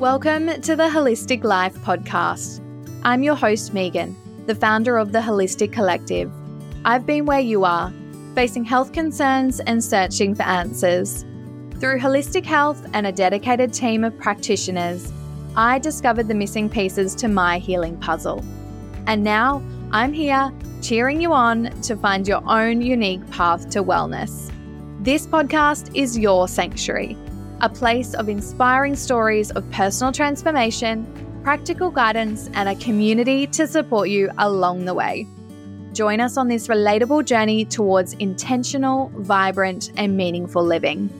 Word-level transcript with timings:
Welcome 0.00 0.62
to 0.62 0.76
the 0.76 0.88
Wholistic 0.88 1.44
Life 1.44 1.74
podcast. 1.80 2.62
I'm 3.04 3.22
your 3.22 3.34
host, 3.34 3.74
Megan, 3.74 4.16
the 4.46 4.54
founder 4.54 4.96
of 4.96 5.12
the 5.12 5.18
Wholistic 5.18 5.74
Collective. 5.74 6.32
I've 6.86 7.04
been 7.04 7.26
where 7.26 7.38
you 7.38 7.66
are, 7.66 7.92
facing 8.34 8.64
health 8.64 8.94
concerns 8.94 9.60
and 9.60 9.84
searching 9.84 10.34
for 10.34 10.44
answers. 10.44 11.26
Through 11.80 11.98
holistic 11.98 12.46
health 12.46 12.82
and 12.94 13.08
a 13.08 13.12
dedicated 13.12 13.74
team 13.74 14.02
of 14.02 14.16
practitioners, 14.16 15.12
I 15.54 15.78
discovered 15.78 16.28
the 16.28 16.34
missing 16.34 16.70
pieces 16.70 17.14
to 17.16 17.28
my 17.28 17.58
healing 17.58 18.00
puzzle. 18.00 18.42
And 19.06 19.22
now 19.22 19.62
I'm 19.92 20.14
here 20.14 20.50
cheering 20.80 21.20
you 21.20 21.34
on 21.34 21.78
to 21.82 21.94
find 21.94 22.26
your 22.26 22.42
own 22.50 22.80
unique 22.80 23.30
path 23.30 23.68
to 23.72 23.84
wellness. 23.84 24.50
This 25.04 25.26
podcast 25.26 25.94
is 25.94 26.16
your 26.16 26.48
sanctuary 26.48 27.18
a 27.60 27.68
place 27.68 28.14
of 28.14 28.28
inspiring 28.28 28.96
stories 28.96 29.50
of 29.50 29.70
personal 29.70 30.12
transformation, 30.12 31.06
practical 31.42 31.90
guidance, 31.90 32.48
and 32.54 32.68
a 32.68 32.74
community 32.76 33.46
to 33.48 33.66
support 33.66 34.08
you 34.08 34.30
along 34.38 34.84
the 34.84 34.94
way. 34.94 35.26
Join 35.92 36.20
us 36.20 36.36
on 36.36 36.48
this 36.48 36.68
relatable 36.68 37.24
journey 37.24 37.64
towards 37.64 38.12
intentional, 38.14 39.10
vibrant, 39.16 39.90
and 39.96 40.16
meaningful 40.16 40.62
living. 40.62 41.10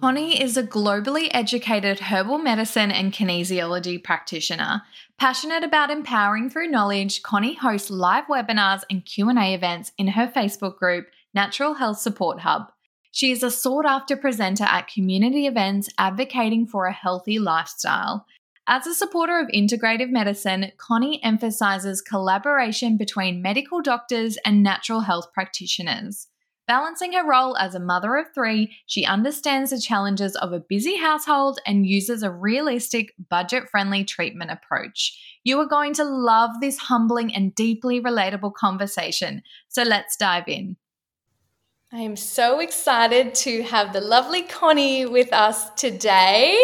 Connie 0.00 0.40
is 0.40 0.58
a 0.58 0.62
globally 0.62 1.28
educated 1.32 1.98
herbal 1.98 2.36
medicine 2.36 2.90
and 2.90 3.10
kinesiology 3.10 4.02
practitioner. 4.02 4.82
Passionate 5.18 5.64
about 5.64 5.90
empowering 5.90 6.50
through 6.50 6.68
knowledge, 6.68 7.22
Connie 7.22 7.54
hosts 7.54 7.90
live 7.90 8.26
webinars 8.26 8.82
and 8.90 9.04
Q&A 9.04 9.54
events 9.54 9.92
in 9.96 10.08
her 10.08 10.28
Facebook 10.28 10.76
group, 10.76 11.06
Natural 11.32 11.72
Health 11.72 11.98
Support 11.98 12.40
Hub. 12.40 12.73
She 13.14 13.30
is 13.30 13.44
a 13.44 13.50
sought 13.52 13.86
after 13.86 14.16
presenter 14.16 14.64
at 14.64 14.88
community 14.88 15.46
events 15.46 15.88
advocating 15.98 16.66
for 16.66 16.86
a 16.86 16.92
healthy 16.92 17.38
lifestyle. 17.38 18.26
As 18.66 18.88
a 18.88 18.94
supporter 18.94 19.38
of 19.38 19.46
integrative 19.54 20.10
medicine, 20.10 20.72
Connie 20.78 21.22
emphasizes 21.22 22.02
collaboration 22.02 22.96
between 22.96 23.40
medical 23.40 23.80
doctors 23.80 24.36
and 24.44 24.64
natural 24.64 24.98
health 24.98 25.32
practitioners. 25.32 26.26
Balancing 26.66 27.12
her 27.12 27.24
role 27.24 27.56
as 27.56 27.76
a 27.76 27.80
mother 27.80 28.16
of 28.16 28.34
three, 28.34 28.74
she 28.86 29.04
understands 29.04 29.70
the 29.70 29.80
challenges 29.80 30.34
of 30.34 30.52
a 30.52 30.64
busy 30.68 30.96
household 30.96 31.60
and 31.64 31.86
uses 31.86 32.24
a 32.24 32.32
realistic, 32.32 33.14
budget 33.30 33.70
friendly 33.70 34.02
treatment 34.02 34.50
approach. 34.50 35.38
You 35.44 35.60
are 35.60 35.68
going 35.68 35.94
to 35.94 36.04
love 36.04 36.50
this 36.60 36.78
humbling 36.78 37.32
and 37.32 37.54
deeply 37.54 38.00
relatable 38.00 38.54
conversation, 38.54 39.44
so 39.68 39.84
let's 39.84 40.16
dive 40.16 40.48
in. 40.48 40.78
I 41.94 42.00
am 42.00 42.16
so 42.16 42.58
excited 42.58 43.36
to 43.36 43.62
have 43.62 43.92
the 43.92 44.00
lovely 44.00 44.42
Connie 44.42 45.06
with 45.06 45.32
us 45.32 45.70
today. 45.74 46.60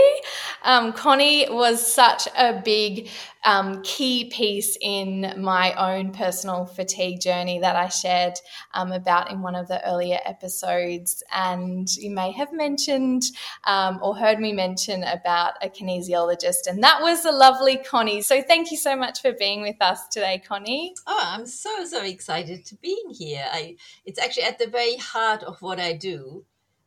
Um, 0.64 0.92
Connie 0.92 1.47
was 1.48 1.86
such 1.86 2.27
a 2.36 2.61
big 2.64 3.11
um, 3.44 3.83
key 3.83 4.30
piece 4.30 4.77
in 4.80 5.34
my 5.38 5.72
own 5.74 6.12
personal 6.12 6.66
fatigue 6.66 7.20
journey 7.20 7.58
that 7.60 7.77
I 7.77 7.88
shared 7.88 8.34
um, 8.74 8.92
about 8.92 9.30
in 9.30 9.42
one 9.42 9.55
of 9.55 9.69
the 9.69 9.86
earlier 9.88 10.19
episodes. 10.24 11.22
And 11.33 11.88
you 11.96 12.11
may 12.11 12.33
have 12.33 12.52
mentioned 12.52 13.24
um, 13.64 13.98
or 14.02 14.16
heard 14.16 14.38
me 14.38 14.52
mention 14.52 15.02
about 15.05 15.55
a 15.62 15.68
kinesiologist, 15.68 16.66
and 16.66 16.83
that 16.83 17.00
was 17.00 17.22
the 17.22 17.33
lovely 17.33 17.78
Connie. 17.78 18.22
So 18.22 18.42
thank 18.42 18.70
you 18.70 18.77
so 18.77 18.96
much 18.96 19.20
for 19.20 19.33
being 19.33 19.62
with 19.62 19.80
us 19.80 20.08
today, 20.08 20.42
Connie. 20.46 20.94
Oh, 21.06 21.20
I'm 21.22 21.46
so, 21.46 21.84
so 21.84 22.02
excited 22.02 22.64
to 22.66 22.77
be 22.77 22.96
here. 23.11 23.46
I, 23.50 23.77
it's 24.05 24.18
actually 24.18 24.44
at 24.44 24.58
the 24.58 24.68
very 24.68 24.96
heart 24.96 25.42
of 25.42 25.61
what 25.62 25.80
I 25.80 25.94
do 25.94 26.44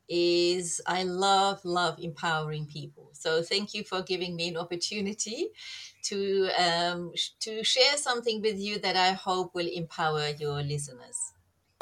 is 0.09 0.81
I 0.85 1.03
love, 1.03 1.63
love 1.63 1.97
empowering 1.99 2.67
people. 2.67 3.09
So 3.13 3.41
thank 3.41 3.73
you 3.73 3.83
for 3.83 4.01
giving 4.01 4.35
me 4.35 4.49
an 4.49 4.57
opportunity 4.57 5.49
to 6.03 6.49
um, 6.57 7.11
to 7.41 7.63
share 7.63 7.97
something 7.97 8.41
with 8.41 8.57
you 8.57 8.79
that 8.79 8.95
I 8.95 9.11
hope 9.11 9.53
will 9.55 9.67
empower 9.67 10.29
your 10.39 10.61
listeners. 10.61 11.33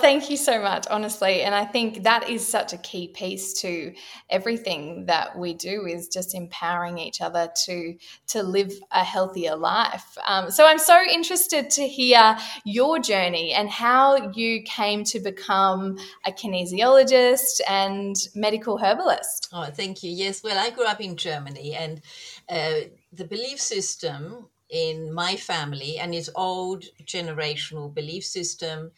Thank 0.02 0.32
you 0.32 0.38
so 0.38 0.60
much, 0.60 0.88
honestly. 0.90 1.44
And 1.44 1.54
I 1.54 1.64
think 1.64 2.04
that 2.04 2.28
is 2.28 2.46
such 2.46 2.74
a 2.74 2.78
key 2.78 3.10
piece 3.10 3.54
to 3.62 3.94
everything 4.32 5.06
that 5.06 5.38
we 5.38 5.54
do 5.54 5.86
is 5.86 6.08
just 6.08 6.34
empowering 6.34 6.98
each 6.98 7.22
other 7.22 7.52
to 7.66 7.96
to 8.30 8.42
live 8.42 8.74
a 8.92 9.04
healthier 9.04 9.56
life. 9.56 10.18
Um, 10.26 10.50
so 10.50 10.66
I'm 10.66 10.80
so 10.80 11.00
interested 11.08 11.70
to 11.72 11.88
hear 11.88 12.36
your 12.66 12.98
journey 12.98 13.54
and 13.54 13.70
how 13.70 14.32
you 14.32 14.64
came 14.64 15.04
to 15.04 15.20
become 15.20 16.00
a 16.26 16.32
kinesiologist 16.32 17.62
and 17.70 18.16
medical 18.34 18.80
herbalist. 18.80 19.50
Oh, 19.54 19.66
thank 19.66 20.02
you. 20.02 20.10
Yes, 20.10 20.42
well, 20.44 20.58
I 20.58 20.72
grew 20.72 20.86
up 20.86 21.00
in 21.00 21.16
Germany, 21.16 21.76
and 21.76 22.02
uh, 22.50 22.88
the 23.12 23.26
belief 23.26 23.60
system 23.60 24.48
in 24.70 25.14
my 25.14 25.36
family 25.36 25.98
and 25.98 26.16
its 26.16 26.30
old 26.36 26.86
generational 27.06 27.94
belief 27.94 28.26
system 28.26 28.92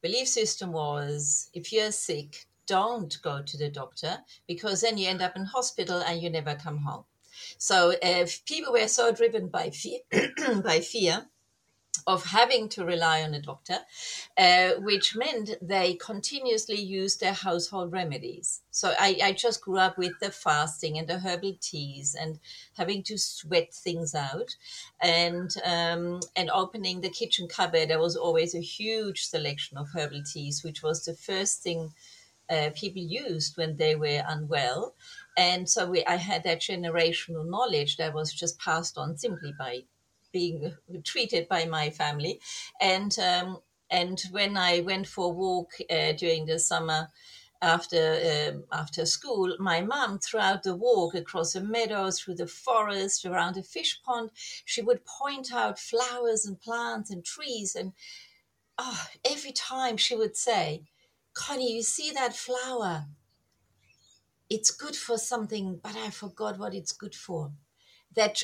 belief 0.00 0.28
system 0.28 0.72
was 0.72 1.50
if 1.54 1.72
you're 1.72 1.92
sick, 1.92 2.46
don't 2.66 3.18
go 3.22 3.42
to 3.42 3.56
the 3.56 3.68
doctor 3.68 4.18
because 4.46 4.80
then 4.80 4.98
you 4.98 5.08
end 5.08 5.22
up 5.22 5.36
in 5.36 5.44
hospital 5.44 6.00
and 6.00 6.22
you 6.22 6.30
never 6.30 6.54
come 6.54 6.78
home. 6.78 7.04
So 7.56 7.94
if 8.02 8.44
people 8.44 8.72
were 8.72 8.88
so 8.88 9.12
driven 9.12 9.48
by 9.48 9.70
fear, 9.70 10.00
by 10.62 10.80
fear, 10.80 11.26
of 12.08 12.24
having 12.24 12.70
to 12.70 12.86
rely 12.86 13.22
on 13.22 13.34
a 13.34 13.40
doctor, 13.40 13.80
uh, 14.38 14.70
which 14.78 15.14
meant 15.14 15.50
they 15.60 15.92
continuously 15.94 16.80
used 16.80 17.20
their 17.20 17.34
household 17.34 17.92
remedies. 17.92 18.62
So 18.70 18.94
I, 18.98 19.18
I, 19.22 19.32
just 19.32 19.60
grew 19.60 19.76
up 19.76 19.98
with 19.98 20.18
the 20.18 20.30
fasting 20.30 20.96
and 20.96 21.06
the 21.06 21.18
herbal 21.18 21.58
teas 21.60 22.16
and 22.18 22.38
having 22.78 23.02
to 23.04 23.18
sweat 23.18 23.74
things 23.74 24.14
out, 24.14 24.56
and 25.02 25.54
um, 25.66 26.20
and 26.34 26.48
opening 26.50 27.02
the 27.02 27.10
kitchen 27.10 27.46
cupboard. 27.46 27.90
There 27.90 28.00
was 28.00 28.16
always 28.16 28.54
a 28.54 28.60
huge 28.78 29.26
selection 29.26 29.76
of 29.76 29.88
herbal 29.94 30.22
teas, 30.32 30.64
which 30.64 30.82
was 30.82 31.04
the 31.04 31.14
first 31.14 31.62
thing 31.62 31.92
uh, 32.48 32.70
people 32.74 33.02
used 33.02 33.58
when 33.58 33.76
they 33.76 33.94
were 33.94 34.22
unwell. 34.26 34.94
And 35.36 35.68
so 35.68 35.86
we, 35.86 36.06
I 36.06 36.16
had 36.16 36.42
that 36.44 36.60
generational 36.60 37.46
knowledge 37.46 37.98
that 37.98 38.14
was 38.14 38.32
just 38.32 38.58
passed 38.58 38.96
on 38.96 39.18
simply 39.18 39.52
by 39.58 39.82
being 40.38 40.58
treated 41.12 41.44
by 41.48 41.62
my 41.78 41.86
family, 41.90 42.34
and 42.80 43.12
um, 43.32 43.48
and 43.90 44.16
when 44.30 44.52
I 44.56 44.80
went 44.90 45.06
for 45.14 45.24
a 45.26 45.36
walk 45.44 45.70
uh, 45.90 46.12
during 46.12 46.46
the 46.46 46.58
summer 46.58 47.00
after 47.60 48.02
um, 48.32 48.64
after 48.82 49.04
school, 49.06 49.48
my 49.58 49.80
mom 49.92 50.18
throughout 50.18 50.62
the 50.62 50.76
walk 50.76 51.14
across 51.14 51.52
the 51.54 51.60
meadows, 51.60 52.14
through 52.20 52.36
the 52.36 52.46
forest, 52.66 53.24
around 53.26 53.56
a 53.56 53.62
fish 53.62 53.92
pond, 54.04 54.30
she 54.72 54.82
would 54.82 55.02
point 55.20 55.48
out 55.52 55.78
flowers 55.90 56.46
and 56.46 56.60
plants 56.60 57.10
and 57.10 57.24
trees, 57.24 57.74
and 57.80 57.92
oh, 58.78 59.06
every 59.34 59.52
time 59.52 59.96
she 59.96 60.14
would 60.20 60.36
say, 60.36 60.66
"Connie, 61.34 61.74
you 61.76 61.82
see 61.82 62.10
that 62.12 62.34
flower? 62.46 63.06
It's 64.50 64.70
good 64.70 64.96
for 64.96 65.18
something, 65.18 65.66
but 65.82 65.96
I 65.96 66.10
forgot 66.10 66.58
what 66.58 66.74
it's 66.74 66.92
good 67.02 67.14
for." 67.14 67.52
That 68.14 68.36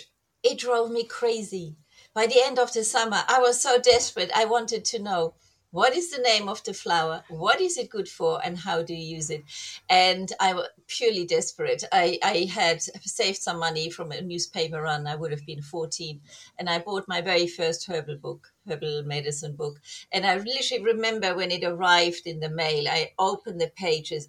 it 0.42 0.58
drove 0.58 0.90
me 0.90 1.04
crazy. 1.20 1.76
By 2.14 2.26
the 2.26 2.42
end 2.42 2.58
of 2.58 2.72
the 2.72 2.84
summer, 2.84 3.22
I 3.28 3.40
was 3.40 3.60
so 3.60 3.78
desperate. 3.80 4.30
I 4.34 4.44
wanted 4.44 4.84
to 4.86 4.98
know 5.02 5.34
what 5.74 5.96
is 5.96 6.12
the 6.12 6.22
name 6.22 6.48
of 6.48 6.62
the 6.62 6.72
flower? 6.72 7.24
What 7.28 7.60
is 7.60 7.76
it 7.76 7.90
good 7.90 8.08
for? 8.08 8.40
And 8.44 8.56
how 8.56 8.84
do 8.84 8.94
you 8.94 9.16
use 9.16 9.28
it? 9.28 9.42
And 9.90 10.30
i 10.38 10.54
was 10.54 10.68
purely 10.86 11.26
desperate. 11.26 11.82
I, 11.90 12.16
I 12.22 12.48
had 12.48 12.80
saved 13.02 13.38
some 13.38 13.58
money 13.58 13.90
from 13.90 14.12
a 14.12 14.20
newspaper 14.20 14.80
run. 14.82 15.08
I 15.08 15.16
would 15.16 15.32
have 15.32 15.44
been 15.44 15.62
14 15.62 16.20
and 16.60 16.70
i 16.70 16.78
bought 16.78 17.08
my 17.08 17.20
very 17.20 17.48
first 17.48 17.88
herbal 17.88 18.18
book 18.18 18.52
herbal 18.68 19.02
medicine 19.04 19.56
book. 19.56 19.80
And 20.12 20.24
i 20.24 20.36
literally 20.36 20.84
remember 20.84 21.34
when 21.34 21.50
it 21.50 21.64
arrived 21.64 22.22
in 22.24 22.38
the 22.38 22.50
mail 22.50 22.86
i 22.88 23.10
opened 23.18 23.60
the 23.60 23.72
pages. 23.74 24.28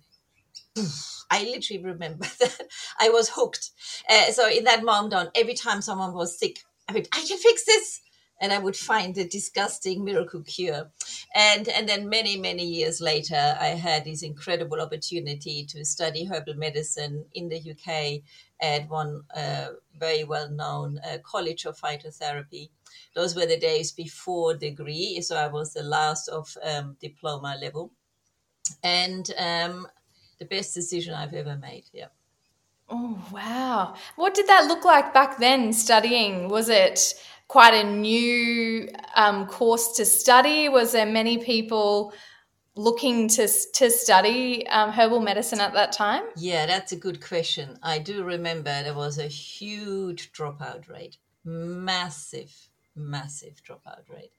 I 1.30 1.44
literally 1.44 1.84
remember 1.84 2.26
that 2.40 2.62
I 3.00 3.10
was 3.10 3.30
hooked. 3.30 3.70
Uh, 4.10 4.32
so 4.32 4.50
in 4.50 4.64
that 4.64 4.84
moment 4.84 5.30
every 5.36 5.54
time 5.54 5.84
someone 5.84 6.16
was 6.16 6.40
sick, 6.40 6.64
I 6.88 6.94
mean, 6.94 7.06
I 7.12 7.24
can 7.28 7.38
fix 7.38 7.66
this. 7.66 8.02
And 8.42 8.52
I 8.52 8.60
would 8.60 8.76
find 8.76 9.18
a 9.18 9.26
disgusting 9.26 10.04
miracle 10.04 10.44
cure. 10.44 10.92
And, 11.34 11.70
and 11.70 11.88
then 11.88 12.10
many, 12.10 12.36
many 12.36 12.66
years 12.66 13.00
later, 13.00 13.56
I 13.58 13.68
had 13.68 14.04
this 14.04 14.24
incredible 14.24 14.82
opportunity 14.82 15.66
to 15.70 15.86
study 15.86 16.26
herbal 16.26 16.56
medicine 16.56 17.24
in 17.34 17.48
the 17.48 17.62
UK 17.72 18.24
at 18.62 18.90
one 18.90 19.24
uh, 19.34 19.68
very 19.98 20.26
well 20.26 20.50
known 20.50 21.00
uh, 21.10 21.20
college 21.24 21.64
of 21.66 21.80
phytotherapy. 21.80 22.72
Those 23.16 23.38
were 23.38 23.46
the 23.46 23.58
days 23.58 23.94
before 23.94 24.54
degree, 24.54 25.22
so 25.22 25.38
I 25.38 25.48
was 25.48 25.74
the 25.74 25.84
last 25.84 26.28
of 26.28 26.58
um, 26.62 26.98
diploma 27.00 27.56
level. 27.62 27.92
And 28.84 29.32
um, 29.38 29.88
the 30.40 30.46
best 30.46 30.74
decision 30.74 31.14
I've 31.14 31.34
ever 31.34 31.56
made. 31.56 31.86
Yeah. 31.94 32.08
Oh, 32.90 33.20
wow. 33.32 33.96
What 34.16 34.34
did 34.36 34.48
that 34.48 34.68
look 34.68 34.86
like 34.86 35.14
back 35.14 35.38
then 35.38 35.74
studying? 35.74 36.50
Was 36.50 36.70
it 36.70 37.16
quite 37.48 37.74
a 37.74 37.84
new 37.84 38.90
um, 39.16 39.48
course 39.48 39.94
to 39.94 40.06
study? 40.06 40.70
Was 40.70 40.92
there 40.92 41.06
many 41.06 41.38
people 41.38 42.14
looking 42.76 43.30
to 43.30 43.48
to 43.74 43.90
study 43.90 44.68
um, 44.68 44.92
herbal 44.92 45.22
medicine 45.22 45.62
at 45.62 45.74
that 45.74 45.92
time? 45.94 46.24
Yeah, 46.36 46.66
that's 46.66 46.92
a 46.92 46.98
good 46.98 47.26
question. 47.26 47.80
I 47.82 48.00
do 48.00 48.24
remember 48.24 48.84
there 48.84 48.94
was 48.94 49.18
a 49.18 49.28
huge 49.28 50.32
dropout 50.32 50.90
rate, 50.90 51.18
massive 51.44 52.70
massive 52.96 53.62
dropout 53.68 54.10
rate 54.10 54.32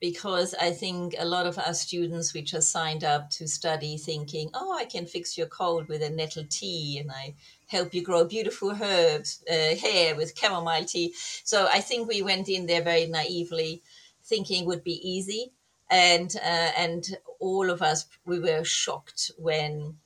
because 0.00 0.54
I 0.60 0.72
think 0.72 1.14
a 1.18 1.24
lot 1.24 1.46
of 1.46 1.58
our 1.58 1.72
students 1.72 2.34
which 2.34 2.52
are 2.52 2.60
signed 2.60 3.02
up 3.02 3.30
to 3.30 3.48
study 3.48 3.96
thinking, 3.96 4.50
oh, 4.52 4.76
I 4.76 4.84
can 4.84 5.06
fix 5.06 5.38
your 5.38 5.46
cold 5.46 5.88
with 5.88 6.02
a 6.02 6.10
nettle 6.10 6.44
tea 6.48 6.98
and 7.00 7.10
I 7.10 7.34
help 7.74 7.92
you 7.92 8.02
grow 8.02 8.24
beautiful 8.24 8.70
herbs, 8.80 9.42
uh, 9.50 9.74
hair 9.76 10.14
with 10.14 10.38
chamomile 10.38 10.84
tea. 10.84 11.12
So 11.44 11.66
I 11.78 11.80
think 11.80 12.08
we 12.08 12.22
went 12.22 12.48
in 12.48 12.66
there 12.66 12.82
very 12.82 13.06
naively 13.06 13.82
thinking 14.22 14.62
it 14.62 14.66
would 14.66 14.84
be 14.84 15.00
easy. 15.16 15.52
And, 15.90 16.34
uh, 16.36 16.70
and 16.84 17.04
all 17.40 17.68
of 17.70 17.82
us, 17.82 18.06
we 18.24 18.38
were 18.38 18.64
shocked 18.64 19.32
when 19.36 19.96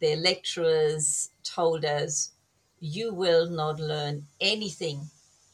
the 0.00 0.16
lecturers 0.16 1.30
told 1.42 1.84
us, 1.84 2.32
you 2.80 3.14
will 3.14 3.48
not 3.48 3.80
learn 3.80 4.26
anything 4.40 5.08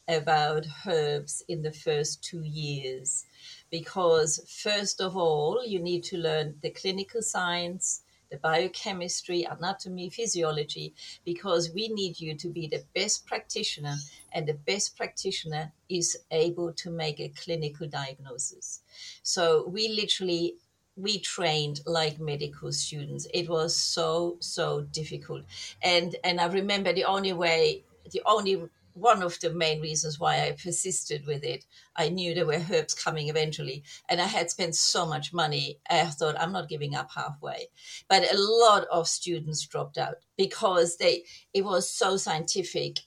about 0.07 0.65
herbs 0.85 1.43
in 1.47 1.61
the 1.61 1.71
first 1.71 2.23
two 2.23 2.43
years 2.43 3.23
because 3.69 4.41
first 4.63 4.99
of 4.99 5.15
all 5.15 5.63
you 5.65 5.79
need 5.79 6.03
to 6.03 6.17
learn 6.17 6.55
the 6.61 6.71
clinical 6.71 7.21
science 7.21 8.01
the 8.31 8.37
biochemistry 8.37 9.43
anatomy 9.43 10.09
physiology 10.09 10.93
because 11.25 11.71
we 11.73 11.89
need 11.89 12.19
you 12.19 12.33
to 12.35 12.47
be 12.47 12.65
the 12.67 12.83
best 12.95 13.27
practitioner 13.27 13.95
and 14.31 14.47
the 14.47 14.53
best 14.53 14.97
practitioner 14.97 15.71
is 15.89 16.17
able 16.31 16.71
to 16.73 16.89
make 16.89 17.19
a 17.19 17.29
clinical 17.29 17.87
diagnosis. 17.87 18.81
So 19.21 19.67
we 19.67 19.89
literally 19.89 20.55
we 20.97 21.19
trained 21.19 21.81
like 21.85 22.19
medical 22.19 22.71
students. 22.71 23.27
It 23.33 23.49
was 23.49 23.75
so 23.75 24.37
so 24.39 24.81
difficult. 24.81 25.43
And 25.81 26.15
and 26.23 26.39
i 26.39 26.47
remember 26.47 26.93
the 26.93 27.05
only 27.05 27.33
way 27.33 27.83
the 28.11 28.21
only 28.25 28.61
one 28.93 29.21
of 29.21 29.39
the 29.39 29.53
main 29.53 29.81
reasons 29.81 30.19
why 30.19 30.47
I 30.47 30.51
persisted 30.51 31.25
with 31.25 31.43
it. 31.43 31.65
I 31.95 32.09
knew 32.09 32.33
there 32.33 32.45
were 32.45 32.63
herbs 32.71 32.93
coming 32.93 33.29
eventually, 33.29 33.83
and 34.09 34.21
I 34.21 34.25
had 34.25 34.49
spent 34.49 34.75
so 34.75 35.05
much 35.05 35.33
money. 35.33 35.79
I 35.89 36.05
thought 36.05 36.39
I'm 36.39 36.51
not 36.51 36.69
giving 36.69 36.95
up 36.95 37.11
halfway. 37.13 37.67
But 38.09 38.31
a 38.31 38.37
lot 38.37 38.87
of 38.91 39.07
students 39.07 39.65
dropped 39.65 39.97
out 39.97 40.17
because 40.37 40.97
they 40.97 41.23
it 41.53 41.63
was 41.63 41.89
so 41.89 42.17
scientific. 42.17 42.99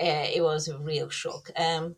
Uh, 0.00 0.26
it 0.34 0.42
was 0.42 0.68
a 0.68 0.78
real 0.78 1.08
shock. 1.08 1.50
Um, 1.56 1.96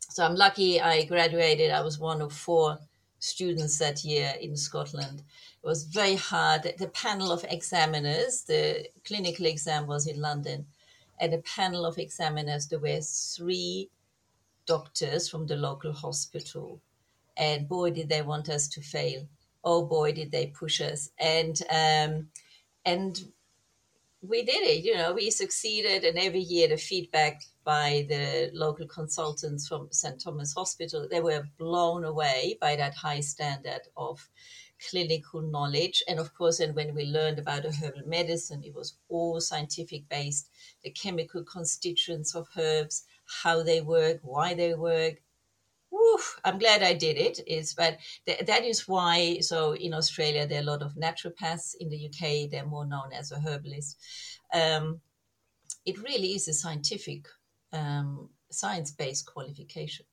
so 0.00 0.24
I'm 0.24 0.34
lucky 0.34 0.80
I 0.80 1.04
graduated. 1.04 1.70
I 1.70 1.82
was 1.82 1.98
one 1.98 2.20
of 2.20 2.32
four 2.32 2.78
students 3.18 3.78
that 3.78 4.04
year 4.04 4.34
in 4.40 4.56
Scotland. 4.56 5.22
It 5.62 5.66
was 5.66 5.84
very 5.84 6.16
hard. 6.16 6.72
The 6.78 6.88
panel 6.88 7.32
of 7.32 7.44
examiners, 7.48 8.42
the 8.42 8.86
clinical 9.04 9.46
exam 9.46 9.86
was 9.86 10.06
in 10.06 10.20
London 10.20 10.66
and 11.18 11.34
a 11.34 11.38
panel 11.38 11.84
of 11.84 11.98
examiners, 11.98 12.66
there 12.66 12.78
were 12.78 13.00
three 13.00 13.90
doctors 14.66 15.28
from 15.28 15.46
the 15.46 15.56
local 15.56 15.92
hospital. 15.92 16.80
And 17.36 17.68
boy, 17.68 17.90
did 17.90 18.08
they 18.08 18.22
want 18.22 18.48
us 18.48 18.68
to 18.68 18.80
fail. 18.80 19.26
Oh 19.64 19.84
boy, 19.84 20.12
did 20.12 20.30
they 20.30 20.48
push 20.48 20.80
us. 20.80 21.10
And 21.18 21.60
um, 21.70 22.28
and 22.84 23.18
we 24.22 24.42
did 24.42 24.62
it, 24.62 24.84
you 24.84 24.94
know, 24.94 25.12
we 25.12 25.30
succeeded. 25.30 26.04
And 26.04 26.18
every 26.18 26.40
year 26.40 26.68
the 26.68 26.76
feedback 26.76 27.42
by 27.64 28.06
the 28.08 28.50
local 28.54 28.86
consultants 28.86 29.68
from 29.68 29.88
St. 29.90 30.20
Thomas 30.20 30.54
Hospital, 30.54 31.06
they 31.10 31.20
were 31.20 31.48
blown 31.58 32.04
away 32.04 32.58
by 32.60 32.76
that 32.76 32.94
high 32.94 33.20
standard 33.20 33.82
of 33.96 34.28
clinical 34.90 35.40
knowledge. 35.40 36.02
And 36.08 36.18
of 36.18 36.34
course, 36.34 36.60
and 36.60 36.74
when 36.74 36.94
we 36.94 37.04
learned 37.04 37.38
about 37.38 37.64
herbal 37.64 38.02
medicine, 38.06 38.62
it 38.64 38.74
was 38.74 38.98
all 39.08 39.40
scientific 39.40 40.08
based, 40.08 40.50
the 40.82 40.90
chemical 40.90 41.42
constituents 41.44 42.34
of 42.34 42.48
herbs, 42.56 43.04
how 43.42 43.62
they 43.62 43.80
work, 43.80 44.18
why 44.22 44.54
they 44.54 44.74
work. 44.74 45.22
I'm 46.44 46.58
glad 46.58 46.82
I 46.82 46.92
did 46.92 47.16
it. 47.16 47.40
Is 47.46 47.74
but 47.74 47.98
th- 48.26 48.46
that 48.46 48.64
is 48.64 48.86
why. 48.86 49.38
So 49.40 49.74
in 49.74 49.94
Australia, 49.94 50.46
there 50.46 50.58
are 50.58 50.62
a 50.62 50.66
lot 50.66 50.82
of 50.82 50.94
naturopaths. 50.94 51.74
In 51.80 51.88
the 51.88 52.06
UK, 52.06 52.50
they're 52.50 52.66
more 52.66 52.86
known 52.86 53.12
as 53.12 53.32
a 53.32 53.40
herbalist. 53.40 53.98
Um, 54.52 55.00
it 55.84 55.98
really 56.02 56.34
is 56.34 56.48
a 56.48 56.52
scientific, 56.52 57.26
um, 57.72 58.28
science-based 58.50 59.26
qualification 59.26 60.06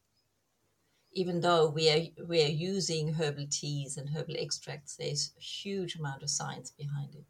even 1.14 1.42
though 1.42 1.70
we 1.70 1.90
are 1.90 2.26
we 2.28 2.44
are 2.44 2.48
using 2.48 3.14
herbal 3.14 3.46
teas 3.50 3.98
and 3.98 4.10
herbal 4.10 4.36
extracts, 4.38 4.96
there's 4.96 5.32
a 5.38 5.42
huge 5.42 5.96
amount 5.96 6.24
of 6.24 6.30
science 6.30 6.72
behind 6.72 7.16
it. 7.16 7.26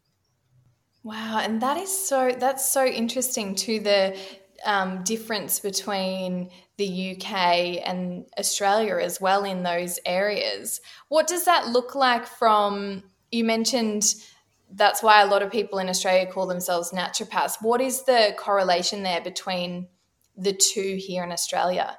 Wow, 1.02 1.40
and 1.42 1.60
that 1.60 1.76
is 1.76 2.06
so 2.08 2.34
that's 2.38 2.68
so 2.68 2.84
interesting 2.84 3.54
to 3.56 3.80
the 3.80 4.16
um, 4.64 5.02
difference 5.04 5.60
between 5.60 6.50
the 6.78 7.16
UK 7.16 7.82
and 7.84 8.26
Australia 8.38 8.96
as 8.96 9.20
well 9.20 9.44
in 9.44 9.62
those 9.62 10.00
areas. 10.06 10.80
What 11.08 11.26
does 11.26 11.44
that 11.44 11.68
look 11.68 11.94
like 11.94 12.26
from? 12.26 13.02
You 13.30 13.44
mentioned 13.44 14.14
that's 14.70 15.02
why 15.02 15.22
a 15.22 15.26
lot 15.26 15.42
of 15.42 15.52
people 15.52 15.78
in 15.78 15.88
Australia 15.88 16.30
call 16.30 16.46
themselves 16.46 16.90
naturopaths. 16.90 17.56
What 17.60 17.80
is 17.80 18.04
the 18.04 18.34
correlation 18.38 19.02
there 19.02 19.20
between 19.20 19.88
the 20.36 20.52
two 20.52 20.96
here 20.98 21.22
in 21.22 21.32
Australia? 21.32 21.96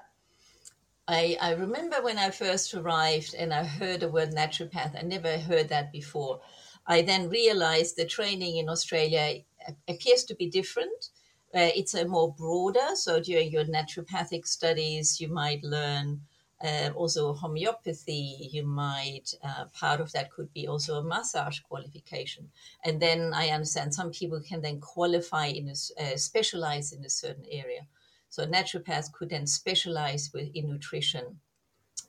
I, 1.07 1.37
I 1.39 1.51
remember 1.51 2.01
when 2.01 2.17
I 2.17 2.31
first 2.31 2.73
arrived 2.73 3.35
and 3.35 3.53
I 3.53 3.63
heard 3.63 3.99
the 3.99 4.09
word 4.09 4.31
naturopath. 4.31 4.97
I 4.97 5.03
never 5.03 5.37
heard 5.37 5.69
that 5.69 5.91
before. 5.91 6.41
I 6.87 7.03
then 7.03 7.29
realized 7.29 7.95
the 7.95 8.05
training 8.05 8.57
in 8.57 8.69
Australia 8.69 9.41
appears 9.87 10.23
to 10.25 10.35
be 10.35 10.49
different. 10.49 11.09
Uh, 11.53 11.69
it's 11.75 11.93
a 11.93 12.07
more 12.07 12.33
broader. 12.33 12.95
So 12.95 13.19
during 13.19 13.51
your 13.51 13.65
naturopathic 13.65 14.47
studies, 14.47 15.21
you 15.21 15.27
might 15.27 15.63
learn 15.63 16.21
uh, 16.63 16.89
also 16.95 17.33
homeopathy. 17.33 18.49
You 18.51 18.65
might 18.65 19.35
uh, 19.43 19.65
part 19.73 20.01
of 20.01 20.11
that 20.13 20.31
could 20.31 20.51
be 20.53 20.67
also 20.67 20.95
a 20.95 21.03
massage 21.03 21.59
qualification. 21.59 22.49
And 22.83 22.99
then 22.99 23.31
I 23.33 23.49
understand 23.49 23.93
some 23.93 24.11
people 24.11 24.41
can 24.41 24.61
then 24.61 24.79
qualify 24.79 25.47
in 25.47 25.69
a 25.69 26.03
uh, 26.03 26.17
specialize 26.17 26.91
in 26.91 27.05
a 27.05 27.09
certain 27.09 27.45
area. 27.51 27.87
So 28.35 28.45
naturopaths 28.45 29.13
could 29.13 29.29
then 29.29 29.47
specialize 29.47 30.29
in 30.35 30.67
nutrition 30.67 31.39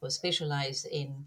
or 0.00 0.10
specialize 0.10 0.84
in 0.84 1.26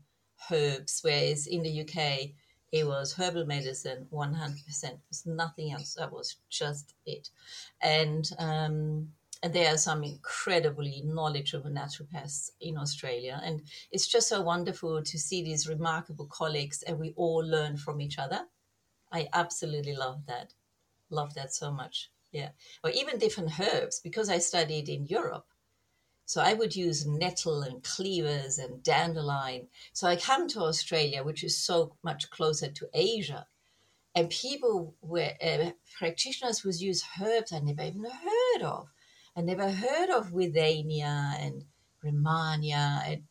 herbs, 0.51 0.99
whereas 1.01 1.47
in 1.47 1.63
the 1.63 1.81
UK 1.83 2.31
it 2.73 2.85
was 2.85 3.13
herbal 3.13 3.45
medicine 3.45 4.07
100%. 4.11 4.83
It 4.83 4.99
was 5.07 5.25
nothing 5.25 5.71
else. 5.71 5.93
That 5.93 6.11
was 6.11 6.35
just 6.49 6.95
it. 7.05 7.29
And 7.81 8.29
um, 8.39 9.13
and 9.41 9.53
there 9.53 9.73
are 9.73 9.77
some 9.77 10.03
incredibly 10.03 11.01
knowledgeable 11.05 11.69
naturopaths 11.69 12.51
in 12.59 12.77
Australia. 12.77 13.39
And 13.41 13.61
it's 13.93 14.05
just 14.05 14.27
so 14.27 14.41
wonderful 14.41 15.01
to 15.01 15.17
see 15.17 15.41
these 15.41 15.69
remarkable 15.69 16.25
colleagues 16.25 16.83
and 16.83 16.99
we 16.99 17.13
all 17.15 17.41
learn 17.41 17.77
from 17.77 18.01
each 18.01 18.19
other. 18.19 18.41
I 19.13 19.29
absolutely 19.31 19.95
love 19.95 20.25
that. 20.25 20.55
Love 21.09 21.35
that 21.35 21.53
so 21.53 21.71
much. 21.71 22.11
Yeah. 22.31 22.49
Or 22.83 22.91
even 22.91 23.17
different 23.17 23.59
herbs, 23.59 23.99
because 23.99 24.29
I 24.29 24.37
studied 24.37 24.87
in 24.87 25.07
Europe. 25.07 25.45
So 26.25 26.41
I 26.41 26.53
would 26.53 26.75
use 26.75 27.07
nettle 27.07 27.63
and 27.63 27.83
cleavers 27.83 28.59
and 28.59 28.83
dandelion. 28.83 29.67
So 29.93 30.07
I 30.07 30.15
come 30.15 30.47
to 30.49 30.61
Australia, 30.61 31.23
which 31.23 31.43
is 31.43 31.57
so 31.57 31.95
much 32.03 32.29
closer 32.29 32.69
to 32.69 32.89
Asia, 32.93 33.47
and 34.13 34.29
people 34.29 34.95
were 35.01 35.31
uh, 35.41 35.71
practitioners 35.97 36.63
would 36.63 36.79
use 36.79 37.03
herbs 37.19 37.51
I 37.51 37.59
never 37.59 37.81
even 37.81 38.03
heard 38.03 38.63
of. 38.63 38.89
I 39.35 39.41
never 39.41 39.71
heard 39.71 40.09
of 40.09 40.31
withania 40.31 41.35
and 41.39 41.65
rehmannia 42.03 43.01
and 43.07 43.23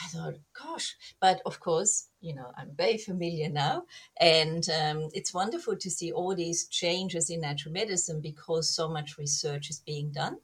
I 0.00 0.08
thought, 0.08 0.34
gosh, 0.58 0.96
but 1.20 1.42
of 1.44 1.60
course, 1.60 2.08
you 2.20 2.34
know, 2.34 2.52
I'm 2.56 2.70
very 2.76 2.96
familiar 2.96 3.48
now. 3.48 3.84
And 4.18 4.66
um, 4.70 5.08
it's 5.12 5.34
wonderful 5.34 5.76
to 5.76 5.90
see 5.90 6.12
all 6.12 6.34
these 6.34 6.66
changes 6.66 7.30
in 7.30 7.40
natural 7.40 7.72
medicine 7.72 8.20
because 8.20 8.74
so 8.74 8.88
much 8.88 9.18
research 9.18 9.68
is 9.70 9.80
being 9.80 10.10
done. 10.10 10.38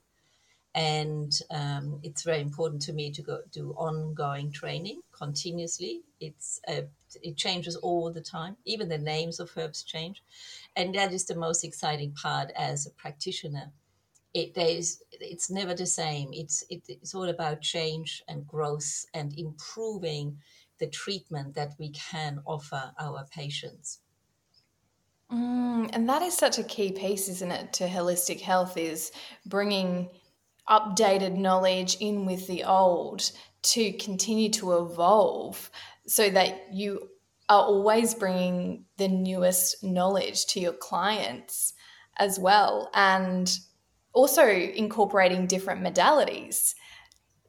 And 0.75 1.33
um, 1.51 1.99
it's 2.03 2.23
very 2.23 2.41
important 2.41 2.83
to 2.83 2.93
me 2.93 3.11
to 3.13 3.23
go 3.23 3.41
do 3.51 3.73
ongoing 3.73 4.53
training 4.53 5.01
continuously. 5.13 6.03
It's 6.21 6.61
uh, 6.69 6.83
it 7.23 7.37
changes 7.37 7.75
all 7.75 8.13
the 8.13 8.21
time. 8.21 8.57
Even 8.65 8.89
the 8.89 8.99
names 8.99 9.41
of 9.41 9.51
herbs 9.57 9.83
change, 9.83 10.23
and 10.77 10.95
that 10.95 11.13
is 11.13 11.25
the 11.25 11.35
most 11.35 11.65
exciting 11.65 12.13
part 12.13 12.51
as 12.55 12.87
a 12.87 12.91
practitioner 12.91 13.73
it 14.35 14.55
there's 14.55 15.03
it's 15.13 15.51
never 15.51 15.75
the 15.75 15.87
same. 15.87 16.31
It's 16.33 16.65
it, 16.71 16.83
it's 16.89 17.15
all 17.15 17.29
about 17.29 17.61
change 17.61 18.23
and 18.29 18.47
growth 18.47 19.05
and 19.15 19.37
improving 19.39 20.39
the 20.79 20.87
treatment 20.87 21.55
that 21.55 21.75
we 21.79 21.91
can 21.91 22.41
offer 22.47 22.93
our 22.99 23.27
patients. 23.31 24.01
Mm, 25.33 25.91
and 25.93 26.09
that 26.09 26.23
is 26.23 26.35
such 26.35 26.59
a 26.59 26.63
key 26.63 26.93
piece 26.93 27.29
isn't 27.29 27.51
it 27.51 27.73
to 27.75 27.87
holistic 27.87 28.41
health 28.41 28.79
is 28.79 29.13
bringing 29.45 30.09
updated 30.69 31.37
knowledge 31.37 31.97
in 32.01 32.25
with 32.25 32.47
the 32.47 32.65
old 32.65 33.31
to 33.63 33.93
continue 33.95 34.49
to 34.51 34.79
evolve 34.79 35.71
so 36.07 36.31
that 36.31 36.73
you 36.73 37.11
are 37.49 37.63
always 37.63 38.15
bringing 38.15 38.85
the 38.97 39.09
newest 39.09 39.83
knowledge 39.83 40.47
to 40.47 40.61
your 40.61 40.73
clients 40.73 41.75
as 42.19 42.39
well. 42.39 42.91
And 42.95 43.51
also 44.19 44.45
incorporating 44.47 45.47
different 45.47 45.83
modalities. 45.83 46.75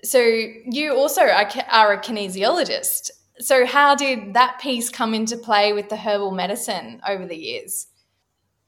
So, 0.04 0.20
you 0.20 0.96
also 0.96 1.22
are 1.24 1.94
a 1.94 2.02
kinesiologist. 2.02 3.10
So, 3.40 3.66
how 3.66 3.96
did 3.96 4.34
that 4.36 4.60
piece 4.62 4.90
come 4.90 5.14
into 5.14 5.36
play 5.36 5.74
with 5.74 5.90
the 5.90 5.98
herbal 5.98 6.32
medicine 6.32 7.02
over 7.08 7.26
the 7.26 7.36
years? 7.36 7.88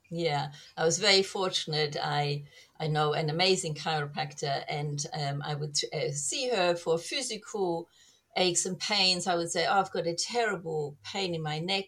Yeah, 0.09 0.51
I 0.75 0.83
was 0.83 0.99
very 0.99 1.23
fortunate. 1.23 1.95
I 2.01 2.43
I 2.79 2.87
know 2.87 3.13
an 3.13 3.29
amazing 3.29 3.75
chiropractor, 3.75 4.63
and 4.67 4.99
um, 5.13 5.41
I 5.45 5.53
would 5.55 5.77
uh, 5.93 6.11
see 6.11 6.49
her 6.49 6.75
for 6.75 6.97
physical 6.97 7.87
aches 8.35 8.65
and 8.65 8.77
pains. 8.79 9.27
I 9.27 9.35
would 9.35 9.51
say, 9.51 9.65
"Oh, 9.67 9.79
I've 9.79 9.91
got 9.91 10.07
a 10.07 10.15
terrible 10.15 10.97
pain 11.03 11.33
in 11.33 11.43
my 11.43 11.59
neck," 11.59 11.85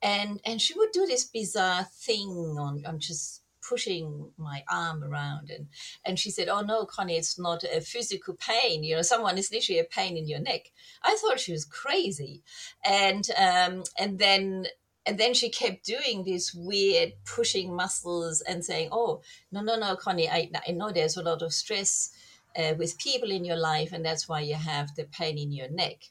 and 0.00 0.40
and 0.46 0.62
she 0.62 0.74
would 0.78 0.92
do 0.92 1.04
this 1.06 1.24
bizarre 1.24 1.84
thing 1.84 2.56
on 2.58 2.86
on 2.86 3.00
just 3.00 3.42
pushing 3.68 4.30
my 4.38 4.62
arm 4.70 5.04
around 5.04 5.50
and 5.50 5.66
and 6.04 6.18
she 6.18 6.30
said 6.30 6.48
oh 6.48 6.60
no 6.60 6.84
connie 6.86 7.16
it's 7.16 7.38
not 7.38 7.64
a 7.64 7.80
physical 7.80 8.34
pain 8.34 8.82
you 8.82 8.94
know 8.94 9.02
someone 9.02 9.36
is 9.36 9.52
literally 9.52 9.80
a 9.80 9.84
pain 9.84 10.16
in 10.16 10.28
your 10.28 10.40
neck 10.40 10.70
i 11.02 11.16
thought 11.20 11.40
she 11.40 11.52
was 11.52 11.64
crazy 11.64 12.42
and 12.84 13.30
um 13.38 13.82
and 13.98 14.18
then 14.18 14.66
and 15.08 15.16
then 15.18 15.32
she 15.32 15.48
kept 15.48 15.86
doing 15.86 16.24
this 16.24 16.52
weird 16.54 17.14
pushing 17.24 17.74
muscles 17.74 18.42
and 18.42 18.62
saying, 18.62 18.90
"Oh, 18.92 19.22
no, 19.50 19.62
no, 19.62 19.76
no, 19.76 19.96
Connie, 19.96 20.28
I, 20.28 20.50
I 20.68 20.72
know 20.72 20.90
there's 20.90 21.16
a 21.16 21.22
lot 21.22 21.40
of 21.40 21.54
stress 21.54 22.10
uh, 22.54 22.74
with 22.76 22.98
people 22.98 23.30
in 23.30 23.42
your 23.42 23.56
life, 23.56 23.90
and 23.92 24.04
that's 24.04 24.28
why 24.28 24.40
you 24.40 24.56
have 24.56 24.94
the 24.94 25.04
pain 25.04 25.38
in 25.38 25.50
your 25.50 25.70
neck." 25.70 26.10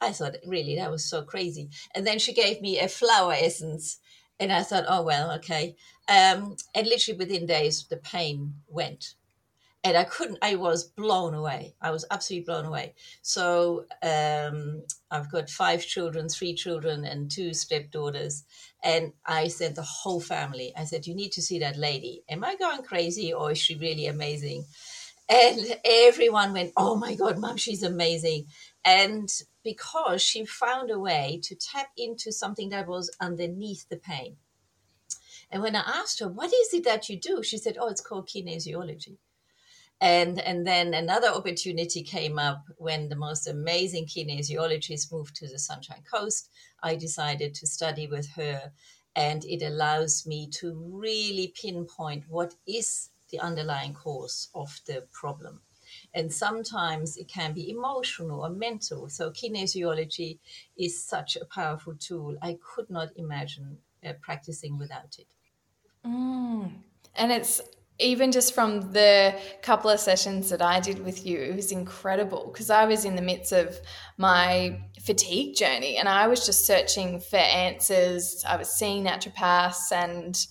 I 0.00 0.12
thought, 0.12 0.36
really, 0.46 0.76
that 0.76 0.90
was 0.90 1.04
so 1.04 1.22
crazy. 1.22 1.68
And 1.94 2.06
then 2.06 2.18
she 2.18 2.32
gave 2.32 2.60
me 2.62 2.78
a 2.78 2.88
flower 2.88 3.34
essence, 3.34 3.98
and 4.40 4.52
I 4.52 4.62
thought, 4.62 4.84
oh 4.88 5.02
well, 5.02 5.30
okay. 5.32 5.76
Um, 6.08 6.56
and 6.74 6.86
literally 6.86 7.18
within 7.18 7.46
days, 7.46 7.86
the 7.88 7.96
pain 7.96 8.54
went 8.68 9.14
and 9.84 9.96
I 9.96 10.04
couldn't. 10.04 10.38
I 10.42 10.56
was 10.56 10.84
blown 10.84 11.34
away. 11.34 11.74
I 11.80 11.90
was 11.90 12.04
absolutely 12.10 12.46
blown 12.46 12.64
away. 12.64 12.94
So 13.22 13.84
um, 14.02 14.82
I've 15.10 15.30
got 15.30 15.50
five 15.50 15.84
children, 15.86 16.28
three 16.28 16.54
children, 16.54 17.04
and 17.04 17.30
two 17.30 17.52
stepdaughters. 17.54 18.44
And 18.82 19.12
I 19.26 19.48
said 19.48 19.74
the 19.74 19.82
whole 19.82 20.20
family. 20.20 20.72
I 20.76 20.84
said, 20.84 21.06
"You 21.06 21.14
need 21.14 21.32
to 21.32 21.42
see 21.42 21.58
that 21.60 21.76
lady. 21.78 22.24
Am 22.28 22.44
I 22.44 22.56
going 22.56 22.82
crazy, 22.82 23.32
or 23.32 23.52
is 23.52 23.58
she 23.58 23.74
really 23.76 24.06
amazing?" 24.06 24.64
And 25.28 25.78
everyone 25.84 26.52
went, 26.54 26.72
"Oh 26.76 26.96
my 26.96 27.14
God, 27.14 27.38
mom, 27.38 27.58
she's 27.58 27.82
amazing!" 27.82 28.46
And 28.84 29.30
because 29.64 30.22
she 30.22 30.46
found 30.46 30.90
a 30.90 30.98
way 30.98 31.40
to 31.44 31.54
tap 31.54 31.88
into 31.96 32.32
something 32.32 32.70
that 32.70 32.86
was 32.88 33.10
underneath 33.20 33.88
the 33.88 33.96
pain. 33.98 34.36
And 35.54 35.62
when 35.62 35.76
I 35.76 35.82
asked 35.86 36.18
her, 36.18 36.26
"What 36.26 36.52
is 36.52 36.74
it 36.74 36.82
that 36.82 37.08
you 37.08 37.16
do?" 37.16 37.44
she 37.44 37.58
said, 37.58 37.78
"Oh, 37.78 37.86
it's 37.86 38.00
called 38.00 38.28
kinesiology." 38.28 39.18
And, 40.00 40.40
and 40.40 40.66
then 40.66 40.94
another 40.94 41.28
opportunity 41.28 42.02
came 42.02 42.40
up 42.40 42.64
when 42.76 43.08
the 43.08 43.14
most 43.14 43.46
amazing 43.46 44.06
kinesiologist 44.06 45.12
moved 45.12 45.36
to 45.36 45.46
the 45.46 45.60
Sunshine 45.60 46.02
Coast. 46.12 46.50
I 46.82 46.96
decided 46.96 47.54
to 47.54 47.68
study 47.68 48.08
with 48.08 48.30
her, 48.30 48.72
and 49.14 49.44
it 49.44 49.62
allows 49.62 50.26
me 50.26 50.48
to 50.58 50.74
really 50.74 51.54
pinpoint 51.54 52.24
what 52.28 52.56
is 52.66 53.10
the 53.30 53.38
underlying 53.38 53.94
cause 53.94 54.48
of 54.56 54.80
the 54.86 55.06
problem. 55.12 55.62
And 56.12 56.32
sometimes 56.32 57.16
it 57.16 57.28
can 57.28 57.52
be 57.52 57.70
emotional 57.70 58.40
or 58.40 58.50
mental. 58.50 59.08
So, 59.08 59.30
kinesiology 59.30 60.40
is 60.76 61.00
such 61.00 61.36
a 61.36 61.44
powerful 61.44 61.94
tool. 61.94 62.36
I 62.42 62.58
could 62.60 62.90
not 62.90 63.10
imagine 63.14 63.78
uh, 64.04 64.14
practicing 64.20 64.78
without 64.78 65.16
it. 65.20 65.28
Mm. 66.06 66.72
And 67.14 67.32
it's 67.32 67.60
even 67.98 68.32
just 68.32 68.54
from 68.54 68.92
the 68.92 69.38
couple 69.62 69.88
of 69.88 70.00
sessions 70.00 70.50
that 70.50 70.60
I 70.60 70.80
did 70.80 71.04
with 71.04 71.24
you, 71.24 71.38
it 71.38 71.54
was 71.54 71.70
incredible 71.70 72.50
because 72.52 72.68
I 72.68 72.86
was 72.86 73.04
in 73.04 73.14
the 73.14 73.22
midst 73.22 73.52
of 73.52 73.78
my 74.18 74.80
fatigue 75.00 75.54
journey 75.54 75.96
and 75.96 76.08
I 76.08 76.26
was 76.26 76.44
just 76.44 76.66
searching 76.66 77.20
for 77.20 77.36
answers. 77.36 78.44
I 78.46 78.56
was 78.56 78.68
seeing 78.68 79.04
naturopaths 79.04 79.92
and 79.92 80.44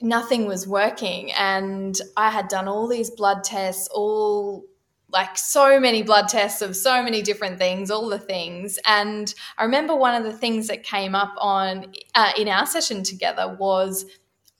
nothing 0.00 0.46
was 0.46 0.66
working. 0.66 1.30
And 1.32 2.00
I 2.16 2.30
had 2.30 2.48
done 2.48 2.68
all 2.68 2.88
these 2.88 3.10
blood 3.10 3.44
tests, 3.44 3.88
all 3.88 4.64
like 5.12 5.36
so 5.36 5.80
many 5.80 6.02
blood 6.02 6.28
tests 6.28 6.62
of 6.62 6.76
so 6.76 7.02
many 7.02 7.20
different 7.20 7.58
things, 7.58 7.90
all 7.90 8.08
the 8.08 8.18
things. 8.18 8.78
And 8.86 9.34
I 9.58 9.64
remember 9.64 9.94
one 9.94 10.14
of 10.14 10.24
the 10.24 10.32
things 10.32 10.68
that 10.68 10.84
came 10.84 11.14
up 11.14 11.34
on 11.36 11.92
uh, 12.14 12.32
in 12.38 12.48
our 12.48 12.64
session 12.64 13.02
together 13.02 13.56
was 13.58 14.06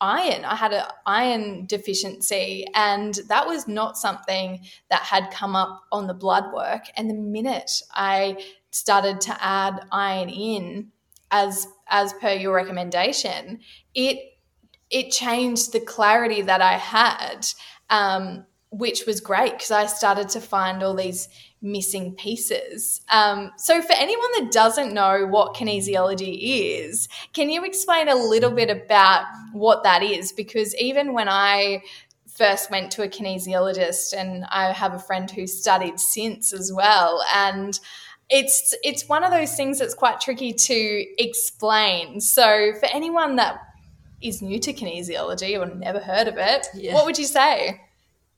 iron. 0.00 0.45
I 0.45 0.54
had 0.54 0.73
an 0.73 0.85
iron 1.07 1.66
deficiency, 1.66 2.66
and 2.75 3.14
that 3.28 3.47
was 3.47 3.69
not 3.69 3.99
something 3.99 4.61
that 4.90 5.02
had 5.02 5.30
come 5.30 5.54
up 5.54 5.83
on 5.92 6.07
the 6.07 6.14
blood 6.14 6.52
work. 6.52 6.85
And 6.97 7.11
the 7.11 7.14
minute 7.14 7.83
I 7.92 8.42
started 8.71 9.21
to 9.23 9.45
add 9.45 9.85
iron 9.92 10.28
in, 10.28 10.88
as 11.30 11.69
as 11.88 12.12
per 12.14 12.33
your 12.33 12.54
recommendation, 12.54 13.61
it 13.95 14.19
it 14.90 15.11
changed 15.11 15.73
the 15.73 15.80
clarity 15.80 16.42
that 16.42 16.61
I 16.61 16.75
had, 16.75 17.47
um, 17.90 18.45
which 18.71 19.07
was 19.07 19.21
great 19.21 19.52
because 19.52 19.71
I 19.71 19.87
started 19.87 20.28
to 20.30 20.40
find 20.40 20.83
all 20.83 20.95
these 20.95 21.28
missing 21.62 22.14
pieces. 22.14 23.02
Um, 23.10 23.52
so, 23.56 23.82
for 23.82 23.92
anyone 23.92 24.30
that 24.38 24.52
doesn't 24.52 24.94
know 24.94 25.26
what 25.26 25.54
kinesiology 25.54 26.38
is, 26.40 27.08
can 27.32 27.50
you 27.50 27.64
explain 27.64 28.08
a 28.08 28.14
little 28.14 28.50
bit 28.50 28.70
about 28.70 29.24
what 29.52 29.82
that 29.82 30.02
is? 30.02 30.32
Because 30.32 30.74
even 30.76 31.12
when 31.12 31.28
I 31.28 31.82
first 32.26 32.70
went 32.70 32.90
to 32.92 33.02
a 33.02 33.08
kinesiologist, 33.08 34.14
and 34.16 34.44
I 34.50 34.72
have 34.72 34.94
a 34.94 34.98
friend 34.98 35.30
who 35.30 35.46
studied 35.46 36.00
since 36.00 36.52
as 36.52 36.72
well, 36.72 37.22
and 37.34 37.78
it's 38.30 38.74
it's 38.82 39.08
one 39.08 39.24
of 39.24 39.30
those 39.30 39.54
things 39.54 39.78
that's 39.78 39.94
quite 39.94 40.20
tricky 40.20 40.52
to 40.52 41.06
explain. 41.18 42.20
So, 42.20 42.72
for 42.80 42.86
anyone 42.86 43.36
that 43.36 43.58
is 44.22 44.42
new 44.42 44.58
to 44.60 44.72
kinesiology 44.72 45.58
or 45.58 45.74
never 45.74 45.98
heard 45.98 46.28
of 46.28 46.36
it, 46.38 46.68
yeah. 46.74 46.94
what 46.94 47.06
would 47.06 47.18
you 47.18 47.24
say? 47.26 47.80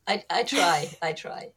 I, 0.06 0.24
I 0.28 0.42
try. 0.42 0.88
I 1.00 1.12
try 1.12 1.52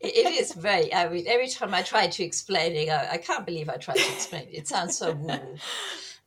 it 0.00 0.40
is 0.40 0.52
very. 0.52 0.92
I 0.94 1.08
mean, 1.08 1.26
every 1.26 1.48
time 1.48 1.74
I 1.74 1.82
try 1.82 2.06
to 2.06 2.24
explain 2.24 2.72
it, 2.72 2.88
I, 2.88 3.12
I 3.12 3.16
can't 3.18 3.44
believe 3.44 3.68
I 3.68 3.76
tried 3.76 3.96
to 3.96 4.12
explain 4.14 4.48
it. 4.48 4.54
It 4.54 4.68
sounds 4.68 4.96
so 4.96 5.12
woo. 5.14 5.58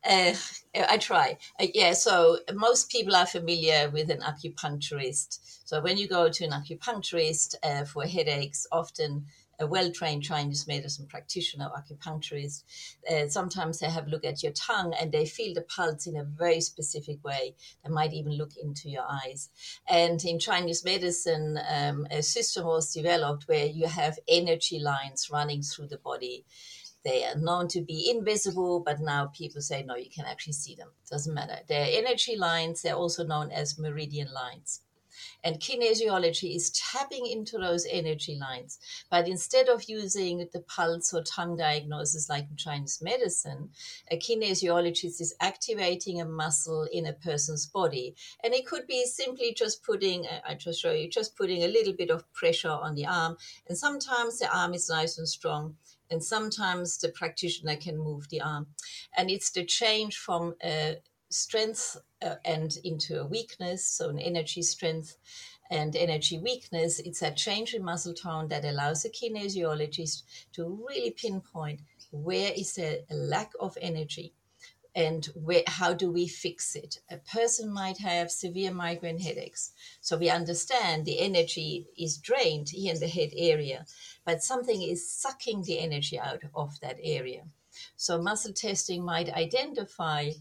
Uh, 0.04 0.34
I 0.74 0.98
try. 0.98 1.38
Uh, 1.60 1.66
yeah, 1.74 1.92
so 1.92 2.38
most 2.52 2.90
people 2.90 3.14
are 3.14 3.26
familiar 3.26 3.88
with 3.90 4.10
an 4.10 4.20
acupuncturist. 4.20 5.38
So 5.64 5.80
when 5.80 5.96
you 5.96 6.08
go 6.08 6.28
to 6.28 6.44
an 6.44 6.50
acupuncturist 6.50 7.54
uh, 7.62 7.84
for 7.84 8.04
headaches, 8.04 8.66
often 8.72 9.26
a 9.62 9.66
well-trained 9.66 10.22
Chinese 10.22 10.66
medicine 10.66 11.06
practitioner, 11.06 11.70
acupuncturist, 11.76 12.64
uh, 13.10 13.28
sometimes 13.28 13.78
they 13.78 13.88
have 13.88 14.06
a 14.06 14.10
look 14.10 14.24
at 14.24 14.42
your 14.42 14.52
tongue 14.52 14.92
and 15.00 15.12
they 15.12 15.24
feel 15.24 15.54
the 15.54 15.62
pulse 15.62 16.06
in 16.06 16.16
a 16.16 16.24
very 16.24 16.60
specific 16.60 17.24
way. 17.24 17.54
They 17.82 17.90
might 17.90 18.12
even 18.12 18.32
look 18.32 18.52
into 18.62 18.88
your 18.88 19.04
eyes. 19.24 19.48
And 19.88 20.22
in 20.24 20.38
Chinese 20.38 20.84
medicine, 20.84 21.58
um, 21.70 22.06
a 22.10 22.22
system 22.22 22.66
was 22.66 22.92
developed 22.92 23.44
where 23.46 23.66
you 23.66 23.86
have 23.86 24.18
energy 24.28 24.78
lines 24.78 25.30
running 25.32 25.62
through 25.62 25.88
the 25.88 25.98
body. 25.98 26.44
They 27.04 27.24
are 27.24 27.36
known 27.36 27.66
to 27.68 27.80
be 27.80 28.10
invisible, 28.10 28.80
but 28.80 29.00
now 29.00 29.26
people 29.26 29.60
say, 29.60 29.82
no, 29.82 29.96
you 29.96 30.10
can 30.14 30.24
actually 30.24 30.52
see 30.52 30.76
them. 30.76 30.90
Doesn't 31.10 31.34
matter. 31.34 31.58
They're 31.68 31.88
energy 31.90 32.36
lines. 32.36 32.82
They're 32.82 32.94
also 32.94 33.24
known 33.24 33.50
as 33.50 33.78
meridian 33.78 34.32
lines. 34.32 34.81
And 35.44 35.60
kinesiology 35.60 36.54
is 36.54 36.70
tapping 36.70 37.26
into 37.26 37.58
those 37.58 37.86
energy 37.90 38.38
lines. 38.40 38.78
But 39.10 39.28
instead 39.28 39.68
of 39.68 39.88
using 39.88 40.48
the 40.52 40.60
pulse 40.60 41.12
or 41.12 41.22
tongue 41.22 41.56
diagnosis 41.56 42.28
like 42.28 42.48
in 42.50 42.56
Chinese 42.56 43.00
medicine, 43.02 43.70
a 44.10 44.18
kinesiologist 44.18 45.20
is 45.20 45.34
activating 45.40 46.20
a 46.20 46.24
muscle 46.24 46.86
in 46.92 47.06
a 47.06 47.12
person's 47.12 47.66
body. 47.66 48.14
And 48.44 48.54
it 48.54 48.66
could 48.66 48.86
be 48.86 49.04
simply 49.04 49.54
just 49.54 49.82
putting, 49.82 50.26
I 50.46 50.54
just 50.54 50.80
show 50.80 50.92
you, 50.92 51.08
just 51.08 51.36
putting 51.36 51.62
a 51.62 51.68
little 51.68 51.92
bit 51.92 52.10
of 52.10 52.30
pressure 52.32 52.70
on 52.70 52.94
the 52.94 53.06
arm. 53.06 53.36
And 53.68 53.76
sometimes 53.76 54.38
the 54.38 54.54
arm 54.56 54.74
is 54.74 54.88
nice 54.88 55.18
and 55.18 55.28
strong 55.28 55.76
and 56.12 56.22
sometimes 56.22 56.98
the 56.98 57.08
practitioner 57.08 57.74
can 57.76 57.96
move 57.96 58.28
the 58.28 58.42
arm. 58.42 58.66
And 59.16 59.30
it's 59.30 59.50
the 59.50 59.64
change 59.64 60.18
from 60.18 60.54
a 60.62 60.96
strength 61.32 61.96
uh, 62.20 62.36
and 62.44 62.76
into 62.84 63.20
a 63.20 63.26
weakness, 63.26 63.84
so 63.86 64.08
an 64.08 64.18
energy 64.18 64.62
strength 64.62 65.16
and 65.70 65.96
energy 65.96 66.38
weakness. 66.38 66.98
It's 67.00 67.22
a 67.22 67.30
change 67.30 67.74
in 67.74 67.82
muscle 67.84 68.14
tone 68.14 68.48
that 68.48 68.64
allows 68.64 69.04
a 69.04 69.10
kinesiologist 69.10 70.22
to 70.52 70.84
really 70.86 71.10
pinpoint 71.10 71.80
where 72.10 72.52
is 72.54 72.74
there 72.74 72.98
a 73.10 73.14
lack 73.14 73.52
of 73.58 73.78
energy 73.80 74.34
and 74.94 75.24
where, 75.34 75.62
how 75.66 75.94
do 75.94 76.10
we 76.10 76.28
fix 76.28 76.76
it? 76.76 77.00
A 77.10 77.16
person 77.16 77.72
might 77.72 77.98
have 77.98 78.30
severe 78.30 78.70
migraine 78.70 79.18
headaches. 79.18 79.72
So 80.02 80.18
we 80.18 80.28
understand 80.28 81.06
the 81.06 81.20
energy 81.20 81.86
is 81.96 82.18
drained 82.18 82.68
here 82.68 82.92
in 82.92 83.00
the 83.00 83.08
head 83.08 83.30
area, 83.34 83.86
but 84.26 84.42
something 84.42 84.82
is 84.82 85.10
sucking 85.10 85.62
the 85.62 85.78
energy 85.78 86.18
out 86.18 86.42
of 86.54 86.78
that 86.80 86.98
area. 87.02 87.44
So 87.96 88.20
muscle 88.20 88.52
testing 88.52 89.02
might 89.02 89.32
identify 89.32 90.32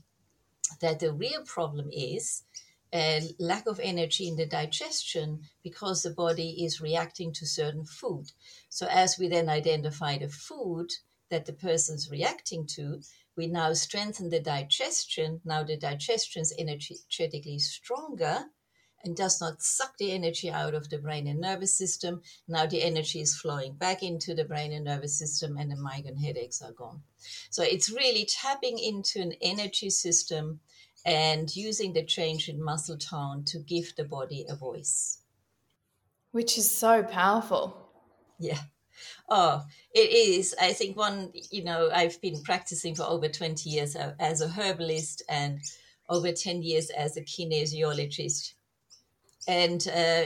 that 0.79 0.99
the 0.99 1.13
real 1.13 1.43
problem 1.43 1.89
is 1.91 2.43
a 2.93 3.21
lack 3.39 3.67
of 3.67 3.79
energy 3.79 4.27
in 4.27 4.35
the 4.35 4.45
digestion 4.45 5.41
because 5.63 6.03
the 6.03 6.09
body 6.09 6.65
is 6.65 6.81
reacting 6.81 7.31
to 7.33 7.45
certain 7.45 7.85
food. 7.85 8.31
So 8.69 8.87
as 8.87 9.17
we 9.17 9.27
then 9.27 9.49
identify 9.49 10.17
the 10.17 10.29
food 10.29 10.91
that 11.29 11.45
the 11.45 11.53
person's 11.53 12.11
reacting 12.11 12.67
to, 12.75 13.01
we 13.37 13.47
now 13.47 13.73
strengthen 13.73 14.29
the 14.29 14.41
digestion. 14.41 15.41
Now 15.45 15.63
the 15.63 15.77
digestion 15.77 16.41
is 16.41 16.53
energetically 16.57 17.59
stronger 17.59 18.45
and 19.03 19.15
does 19.15 19.41
not 19.41 19.61
suck 19.61 19.97
the 19.97 20.11
energy 20.11 20.49
out 20.49 20.73
of 20.73 20.89
the 20.89 20.97
brain 20.97 21.27
and 21.27 21.39
nervous 21.39 21.75
system. 21.75 22.21
Now 22.47 22.65
the 22.65 22.83
energy 22.83 23.21
is 23.21 23.35
flowing 23.35 23.73
back 23.73 24.03
into 24.03 24.33
the 24.33 24.45
brain 24.45 24.71
and 24.71 24.85
nervous 24.85 25.17
system, 25.17 25.57
and 25.57 25.71
the 25.71 25.75
migraine 25.75 26.17
headaches 26.17 26.61
are 26.61 26.71
gone. 26.71 27.03
So 27.49 27.63
it's 27.63 27.91
really 27.91 28.25
tapping 28.25 28.79
into 28.79 29.21
an 29.21 29.33
energy 29.41 29.89
system 29.89 30.59
and 31.05 31.55
using 31.55 31.93
the 31.93 32.03
change 32.03 32.47
in 32.49 32.63
muscle 32.63 32.97
tone 32.97 33.43
to 33.45 33.59
give 33.59 33.95
the 33.95 34.03
body 34.03 34.45
a 34.47 34.55
voice. 34.55 35.19
Which 36.31 36.57
is 36.57 36.69
so 36.69 37.03
powerful. 37.03 37.89
Yeah. 38.39 38.59
Oh, 39.29 39.63
it 39.93 40.11
is. 40.11 40.55
I 40.59 40.73
think 40.73 40.97
one, 40.97 41.31
you 41.49 41.63
know, 41.63 41.89
I've 41.93 42.21
been 42.21 42.41
practicing 42.43 42.95
for 42.95 43.03
over 43.03 43.27
20 43.27 43.69
years 43.69 43.95
uh, 43.95 44.13
as 44.19 44.41
a 44.41 44.47
herbalist 44.47 45.23
and 45.27 45.59
over 46.09 46.31
10 46.31 46.61
years 46.61 46.89
as 46.89 47.17
a 47.17 47.21
kinesiologist 47.21 48.53
and 49.47 49.87
uh, 49.87 50.23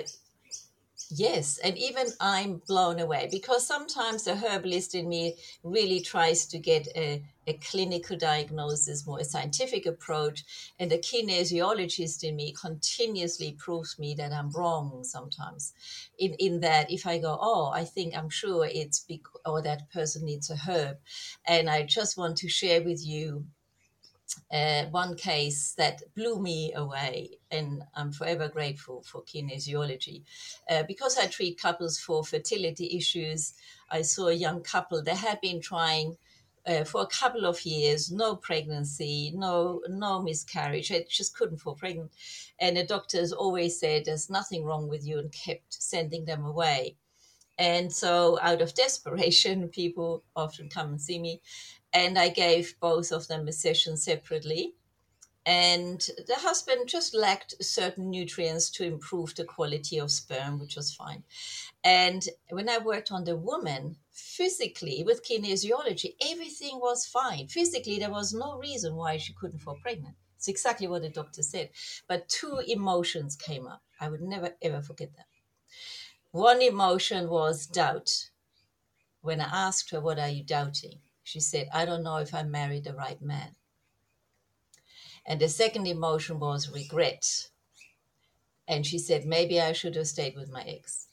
yes 1.12 1.60
and 1.60 1.78
even 1.78 2.08
i'm 2.20 2.62
blown 2.68 3.00
away 3.00 3.28
because 3.32 3.66
sometimes 3.66 4.24
the 4.24 4.36
herbalist 4.36 4.96
in 4.96 5.08
me 5.08 5.36
really 5.64 6.00
tries 6.00 6.48
to 6.48 6.58
get 6.58 6.88
a, 6.96 7.24
a 7.46 7.54
clinical 7.54 8.18
diagnosis 8.18 9.06
more 9.06 9.20
a 9.20 9.24
scientific 9.24 9.86
approach 9.86 10.74
and 10.80 10.90
the 10.90 10.98
kinesiologist 10.98 12.24
in 12.24 12.36
me 12.36 12.52
continuously 12.60 13.52
proves 13.54 14.00
me 14.00 14.16
that 14.16 14.34
i'm 14.34 14.50
wrong 14.52 15.04
sometimes 15.04 15.74
in, 16.18 16.34
in 16.40 16.60
that 16.60 16.90
if 16.92 17.06
i 17.06 17.20
go 17.20 17.38
oh 17.40 17.72
i 17.74 17.84
think 17.84 18.18
i'm 18.18 18.30
sure 18.30 18.68
it's 18.72 19.02
because 19.02 19.42
or 19.46 19.62
that 19.62 19.92
person 19.92 20.26
needs 20.26 20.50
a 20.50 20.56
herb. 20.56 20.98
And 21.46 21.70
i 21.70 21.84
just 21.84 22.18
want 22.18 22.38
to 22.38 22.50
share 22.50 22.82
with 22.82 23.06
you 23.06 23.46
uh, 24.52 24.86
one 24.86 25.16
case 25.16 25.74
that 25.78 26.02
blew 26.16 26.42
me 26.42 26.74
away, 26.74 27.40
and 27.52 27.84
I'm 27.96 28.12
forever 28.12 28.48
grateful 28.48 29.04
for 29.04 29.24
kinesiology. 29.24 30.24
Uh, 30.70 30.84
because 30.88 31.18
I 31.18 31.28
treat 31.28 31.60
couples 31.60 32.00
for 32.00 32.24
fertility 32.24 32.98
issues, 32.98 33.54
I 33.90 34.02
saw 34.02 34.28
a 34.28 34.34
young 34.34 34.62
couple 34.62 35.02
that 35.04 35.18
had 35.18 35.42
been 35.42 35.62
trying 35.62 36.18
uh, 36.66 36.84
for 36.84 37.02
a 37.02 37.08
couple 37.08 37.46
of 37.46 37.64
years, 37.66 38.12
no 38.12 38.36
pregnancy, 38.36 39.32
no 39.36 39.82
no 39.88 40.22
miscarriage. 40.22 40.92
I 40.92 41.06
just 41.10 41.36
couldn't 41.38 41.58
fall 41.58 41.76
pregnant, 41.76 42.12
and 42.60 42.78
the 42.78 42.84
doctors 42.84 43.32
always 43.32 43.80
said 43.80 44.06
there's 44.06 44.30
nothing 44.30 44.64
wrong 44.66 44.88
with 44.88 45.06
you, 45.06 45.20
and 45.20 45.32
kept 45.32 45.74
sending 45.74 46.26
them 46.26 46.44
away. 46.44 46.98
And 47.58 47.92
so, 47.94 48.40
out 48.42 48.62
of 48.62 48.74
desperation, 48.86 49.70
people 49.70 50.24
often 50.36 50.70
come 50.70 50.90
and 50.90 51.02
see 51.02 51.20
me 51.20 51.42
and 51.96 52.20
I 52.20 52.28
gave 52.28 52.78
both 52.82 53.14
of 53.14 53.30
them 53.30 53.48
a 53.48 53.54
session 53.54 53.96
separately. 53.96 54.76
And 55.46 56.02
the 56.28 56.36
husband 56.36 56.90
just 56.90 57.16
lacked 57.16 57.64
certain 57.64 58.10
nutrients 58.10 58.70
to 58.72 58.84
improve 58.84 59.36
the 59.36 59.46
quality 59.46 60.00
of 60.00 60.12
sperm, 60.12 60.60
which 60.60 60.76
was 60.76 60.94
fine. 60.94 61.24
And 61.84 62.28
when 62.50 62.68
I 62.68 62.80
worked 62.80 63.12
on 63.12 63.24
the 63.24 63.38
woman, 63.38 63.98
physically 64.12 65.04
with 65.06 65.26
kinesiology, 65.26 66.16
everything 66.30 66.80
was 66.82 67.06
fine. 67.06 67.48
Physically, 67.48 68.00
there 68.00 68.12
was 68.12 68.34
no 68.34 68.58
reason 68.58 68.96
why 68.96 69.18
she 69.18 69.34
couldn't 69.34 69.60
fall 69.60 69.78
pregnant. 69.82 70.16
It's 70.36 70.50
exactly 70.50 70.88
what 70.88 71.04
the 71.04 71.10
doctor 71.10 71.44
said. 71.44 71.70
But 72.08 72.28
two 72.28 72.60
emotions 72.68 73.38
came 73.38 73.68
up. 73.68 73.84
I 74.02 74.10
would 74.10 74.22
never, 74.22 74.56
ever 74.62 74.82
forget 74.82 75.12
that. 75.16 75.28
One 76.32 76.62
emotion 76.62 77.30
was 77.30 77.68
doubt. 77.68 78.32
When 79.22 79.40
I 79.40 79.68
asked 79.68 79.92
her, 79.92 80.02
What 80.02 80.20
are 80.20 80.28
you 80.30 80.44
doubting? 80.44 81.00
She 81.26 81.40
said, 81.40 81.70
I 81.74 81.86
don't 81.86 82.04
know 82.04 82.18
if 82.18 82.36
I 82.36 82.44
married 82.44 82.84
the 82.84 82.94
right 82.94 83.20
man. 83.20 83.56
And 85.26 85.42
the 85.42 85.50
second 85.50 85.88
emotion 85.88 86.40
was 86.40 86.72
regret. 86.72 87.50
And 88.68 88.86
she 88.86 89.00
said, 89.00 89.26
maybe 89.26 89.60
I 89.60 89.74
should 89.74 89.96
have 89.96 90.08
stayed 90.08 90.36
with 90.36 90.52
my 90.52 90.62
ex. 90.62 91.08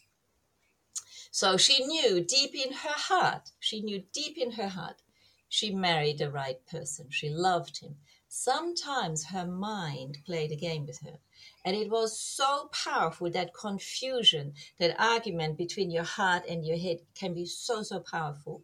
So 1.31 1.57
she 1.57 1.87
knew 1.87 2.23
deep 2.23 2.55
in 2.55 2.73
her 2.73 2.99
heart, 3.09 3.53
she 3.59 3.81
knew 3.81 4.05
deep 4.13 4.37
in 4.37 4.53
her 4.53 4.69
heart, 4.69 5.01
she 5.49 5.75
married 5.75 6.19
the 6.19 6.31
right 6.31 6.59
person. 6.67 7.07
She 7.09 7.31
loved 7.31 7.79
him. 7.79 7.97
Sometimes 8.29 9.27
her 9.27 9.47
mind 9.47 10.19
played 10.27 10.53
a 10.53 10.57
game 10.57 10.85
with 10.85 11.01
her. 11.01 11.21
And 11.65 11.75
it 11.75 11.91
was 11.91 12.21
so 12.21 12.69
powerful 12.71 13.31
that 13.31 13.55
confusion, 13.55 14.53
that 14.79 15.01
argument 15.01 15.57
between 15.57 15.91
your 15.91 16.05
heart 16.05 16.45
and 16.47 16.67
your 16.67 16.77
head 16.77 16.99
can 17.15 17.33
be 17.33 17.47
so, 17.47 17.83
so 17.83 18.01
powerful. 18.01 18.63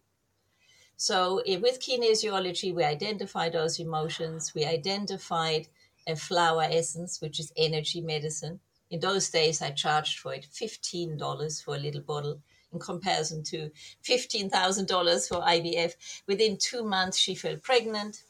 So 1.01 1.41
with 1.47 1.79
kinesiology, 1.79 2.75
we 2.75 2.83
identified 2.83 3.53
those 3.53 3.79
emotions. 3.79 4.53
We 4.53 4.65
identified 4.65 5.69
a 6.05 6.17
flower 6.17 6.63
essence, 6.69 7.21
which 7.21 7.39
is 7.39 7.53
energy 7.55 8.01
medicine. 8.01 8.59
In 8.91 8.99
those 8.99 9.29
days, 9.29 9.61
I 9.61 9.71
charged 9.71 10.19
for 10.19 10.33
it 10.33 10.45
$15 10.51 11.63
for 11.63 11.75
a 11.75 11.79
little 11.79 12.01
bottle 12.01 12.41
in 12.73 12.79
comparison 12.79 13.43
to 13.43 13.71
$15,000 14.03 15.29
for 15.29 15.37
IVF. 15.37 15.93
Within 16.27 16.57
two 16.57 16.83
months, 16.83 17.17
she 17.17 17.33
fell 17.33 17.55
pregnant. 17.55 18.23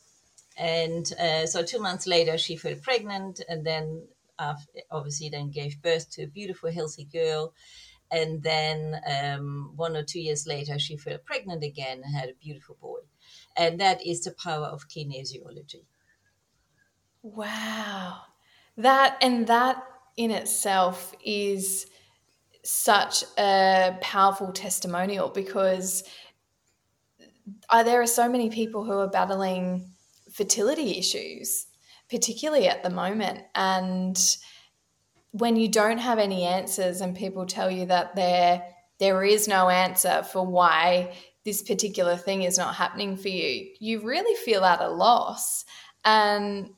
And 0.56 1.12
uh, 1.20 1.48
so 1.48 1.64
two 1.64 1.80
months 1.80 2.06
later, 2.06 2.38
she 2.38 2.56
fell 2.56 2.76
pregnant 2.76 3.42
and 3.50 3.66
then 3.66 4.04
obviously 4.92 5.30
then 5.30 5.50
gave 5.50 5.82
birth 5.82 6.12
to 6.12 6.24
a 6.24 6.28
beautiful, 6.28 6.72
healthy 6.72 7.06
girl. 7.06 7.52
And 8.12 8.42
then 8.42 9.00
um, 9.06 9.74
one 9.76 9.96
or 9.96 10.04
two 10.04 10.20
years 10.20 10.48
later, 10.48 10.80
she 10.80 10.98
fell 10.98 11.18
pregnant 11.24 11.64
again 11.64 12.02
and 12.04 12.16
had 12.16 12.30
a 12.30 12.34
beautiful 12.34 12.78
boy. 12.82 13.00
And 13.56 13.80
that 13.80 14.06
is 14.06 14.22
the 14.22 14.32
power 14.32 14.66
of 14.66 14.88
kinesiology. 14.88 15.86
Wow. 17.22 18.22
That 18.78 19.18
and 19.22 19.48
that 19.48 19.84
in 20.18 20.32
itself 20.32 21.14
is 21.24 21.88
such 22.64 23.24
a 23.38 23.98
powerful 24.02 24.52
testimonial 24.52 25.30
because 25.30 26.04
uh, 27.70 27.84
there 27.84 28.02
are 28.02 28.08
so 28.08 28.30
many 28.30 28.50
people 28.50 28.84
who 28.84 28.94
are 28.94 29.10
battling 29.10 29.92
fertility 30.32 30.98
issues, 30.98 31.68
particularly 32.10 32.68
at 32.68 32.84
the 32.84 32.90
moment. 32.90 33.40
And 33.56 34.18
when 35.32 35.56
you 35.56 35.68
don't 35.68 36.00
have 36.00 36.20
any 36.20 36.44
answers 36.44 37.02
and 37.02 37.16
people 37.16 37.46
tell 37.46 37.70
you 37.70 37.86
that 37.86 38.16
there 38.16 38.64
there 39.00 39.24
is 39.24 39.48
no 39.48 39.70
answer 39.70 40.24
for 40.24 40.46
why 40.46 41.14
this 41.46 41.62
particular 41.62 42.18
thing 42.18 42.44
is 42.44 42.58
not 42.58 42.76
happening 42.76 43.16
for 43.16 43.30
you, 43.30 43.70
you 43.80 44.02
really 44.02 44.36
feel 44.36 44.64
at 44.64 44.82
a 44.82 44.90
loss. 44.90 45.66
And 46.04 46.72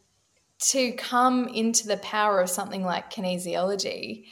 to 0.70 0.92
come 0.94 1.48
into 1.48 1.88
the 1.88 1.98
power 1.98 2.40
of 2.40 2.50
something 2.50 2.84
like 2.84 3.12
kinesiology 3.12 4.26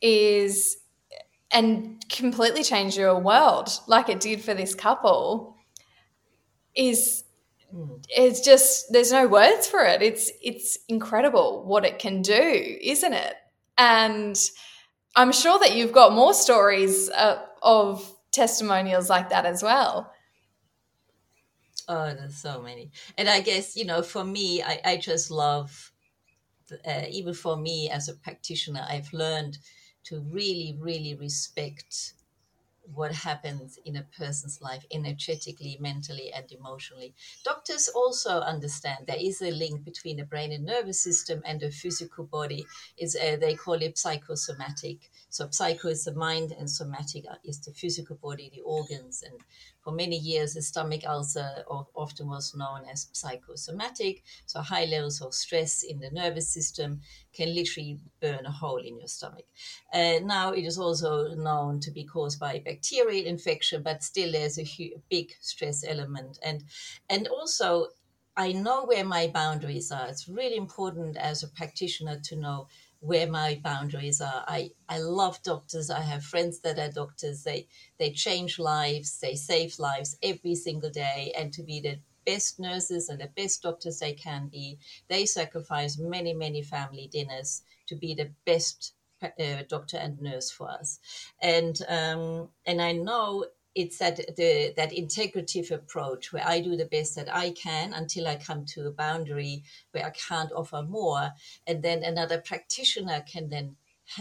is 0.00 0.78
and 1.50 2.04
completely 2.08 2.62
change 2.62 2.96
your 2.96 3.18
world 3.18 3.68
like 3.86 4.08
it 4.08 4.18
did 4.18 4.40
for 4.40 4.54
this 4.54 4.74
couple 4.74 5.56
is 6.74 7.22
hmm. 7.70 7.84
it's 8.08 8.40
just 8.40 8.90
there's 8.90 9.12
no 9.12 9.28
words 9.28 9.66
for 9.66 9.80
it. 9.80 10.02
It's 10.02 10.30
it's 10.42 10.78
incredible 10.88 11.64
what 11.66 11.84
it 11.84 11.98
can 11.98 12.22
do 12.22 12.78
isn't 12.82 13.12
it 13.12 13.34
and 13.78 14.38
I'm 15.16 15.32
sure 15.32 15.58
that 15.58 15.74
you've 15.76 15.92
got 15.92 16.12
more 16.12 16.34
stories 16.34 17.10
uh, 17.10 17.40
of 17.62 18.10
testimonials 18.32 19.08
like 19.08 19.30
that 19.30 19.46
as 19.46 19.62
well. 19.62 20.12
Oh, 21.88 22.14
there's 22.14 22.36
so 22.36 22.62
many. 22.62 22.90
And 23.18 23.28
I 23.28 23.40
guess, 23.40 23.76
you 23.76 23.84
know, 23.84 24.02
for 24.02 24.24
me, 24.24 24.62
I, 24.62 24.80
I 24.84 24.96
just 24.96 25.30
love, 25.30 25.92
uh, 26.86 27.02
even 27.10 27.34
for 27.34 27.56
me 27.56 27.90
as 27.90 28.08
a 28.08 28.14
practitioner, 28.14 28.84
I've 28.88 29.12
learned 29.12 29.58
to 30.04 30.20
really, 30.20 30.76
really 30.80 31.14
respect 31.14 32.13
what 32.92 33.12
happens 33.12 33.78
in 33.84 33.96
a 33.96 34.02
person's 34.16 34.60
life 34.60 34.84
energetically, 34.92 35.76
mentally, 35.80 36.32
and 36.32 36.50
emotionally. 36.52 37.14
Doctors 37.44 37.88
also 37.88 38.40
understand 38.40 39.06
there 39.06 39.16
is 39.18 39.40
a 39.40 39.50
link 39.50 39.84
between 39.84 40.18
the 40.18 40.24
brain 40.24 40.52
and 40.52 40.64
nervous 40.64 41.00
system 41.00 41.42
and 41.44 41.60
the 41.60 41.70
physical 41.70 42.24
body. 42.24 42.66
Is 42.96 43.16
uh, 43.16 43.36
they 43.40 43.54
call 43.54 43.74
it 43.74 43.98
psychosomatic. 43.98 45.10
So 45.34 45.48
psycho 45.50 45.88
is 45.88 46.04
the 46.04 46.14
mind, 46.14 46.52
and 46.52 46.70
somatic 46.70 47.24
is 47.42 47.58
the 47.58 47.72
physical 47.72 48.14
body, 48.14 48.52
the 48.54 48.60
organs. 48.60 49.20
And 49.20 49.40
for 49.82 49.92
many 49.92 50.16
years, 50.16 50.54
the 50.54 50.62
stomach 50.62 51.02
ulcer 51.04 51.64
often 51.68 52.28
was 52.28 52.54
known 52.54 52.84
as 52.88 53.08
psychosomatic. 53.10 54.22
So 54.46 54.60
high 54.60 54.84
levels 54.84 55.20
of 55.20 55.34
stress 55.34 55.82
in 55.82 55.98
the 55.98 56.12
nervous 56.12 56.48
system 56.48 57.00
can 57.32 57.52
literally 57.52 57.98
burn 58.20 58.46
a 58.46 58.52
hole 58.52 58.76
in 58.76 59.00
your 59.00 59.08
stomach. 59.08 59.46
Uh, 59.92 60.20
now 60.22 60.52
it 60.52 60.62
is 60.62 60.78
also 60.78 61.34
known 61.34 61.80
to 61.80 61.90
be 61.90 62.04
caused 62.04 62.38
by 62.38 62.60
bacterial 62.64 63.26
infection, 63.26 63.82
but 63.82 64.04
still 64.04 64.30
there's 64.30 64.60
a 64.60 64.94
big 65.10 65.32
stress 65.40 65.82
element. 65.84 66.38
And 66.44 66.62
and 67.10 67.26
also 67.26 67.88
I 68.36 68.52
know 68.52 68.84
where 68.84 69.04
my 69.04 69.28
boundaries 69.28 69.92
are. 69.92 70.06
It's 70.08 70.28
really 70.28 70.56
important 70.56 71.16
as 71.16 71.42
a 71.42 71.48
practitioner 71.48 72.20
to 72.20 72.36
know 72.36 72.68
where 73.04 73.30
my 73.30 73.60
boundaries 73.62 74.20
are. 74.22 74.44
I, 74.48 74.70
I 74.88 74.98
love 74.98 75.42
doctors. 75.42 75.90
I 75.90 76.00
have 76.00 76.24
friends 76.24 76.60
that 76.60 76.78
are 76.78 76.90
doctors. 76.90 77.44
They 77.44 77.68
they 77.98 78.10
change 78.12 78.58
lives, 78.58 79.20
they 79.20 79.34
save 79.34 79.78
lives 79.78 80.16
every 80.22 80.54
single 80.54 80.90
day 80.90 81.32
and 81.36 81.52
to 81.52 81.62
be 81.62 81.80
the 81.80 81.98
best 82.24 82.58
nurses 82.58 83.10
and 83.10 83.20
the 83.20 83.30
best 83.36 83.62
doctors 83.62 83.98
they 83.98 84.14
can 84.14 84.48
be. 84.48 84.78
They 85.08 85.26
sacrifice 85.26 85.98
many, 85.98 86.32
many 86.32 86.62
family 86.62 87.08
dinners 87.12 87.62
to 87.88 87.94
be 87.94 88.14
the 88.14 88.30
best 88.46 88.94
uh, 89.22 89.62
doctor 89.68 89.98
and 89.98 90.20
nurse 90.22 90.50
for 90.50 90.70
us. 90.70 90.98
And 91.42 91.78
um, 91.88 92.48
and 92.64 92.80
I 92.80 92.92
know 92.92 93.46
it's 93.74 93.98
that 93.98 94.16
the 94.36 94.72
that 94.76 94.92
integrative 94.92 95.70
approach 95.70 96.32
where 96.32 96.46
I 96.46 96.60
do 96.60 96.76
the 96.76 96.86
best 96.86 97.16
that 97.16 97.34
I 97.34 97.50
can 97.50 97.92
until 97.92 98.28
I 98.28 98.36
come 98.36 98.64
to 98.66 98.86
a 98.86 98.92
boundary 98.92 99.64
where 99.92 100.06
I 100.06 100.10
can't 100.10 100.52
offer 100.52 100.82
more, 100.82 101.32
and 101.66 101.82
then 101.82 102.02
another 102.02 102.40
practitioner 102.40 103.24
can 103.30 103.48
then 103.48 103.76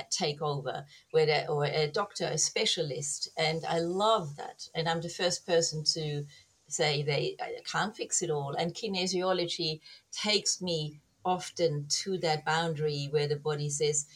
take 0.09 0.41
over, 0.41 0.85
whether 1.11 1.45
or 1.49 1.65
a 1.65 1.87
doctor, 1.87 2.25
a 2.25 2.37
specialist, 2.37 3.29
and 3.37 3.65
I 3.67 3.79
love 3.79 4.37
that. 4.37 4.69
And 4.73 4.87
I'm 4.87 5.01
the 5.01 5.09
first 5.09 5.45
person 5.45 5.83
to 5.93 6.25
say 6.67 7.03
they 7.03 7.35
I 7.41 7.57
can't 7.71 7.95
fix 7.95 8.21
it 8.21 8.29
all. 8.29 8.55
And 8.55 8.73
kinesiology 8.73 9.81
takes 10.11 10.61
me 10.61 11.01
often 11.25 11.85
to 11.87 12.17
that 12.19 12.45
boundary 12.45 13.07
where 13.11 13.27
the 13.27 13.35
body 13.35 13.69
says, 13.69 14.07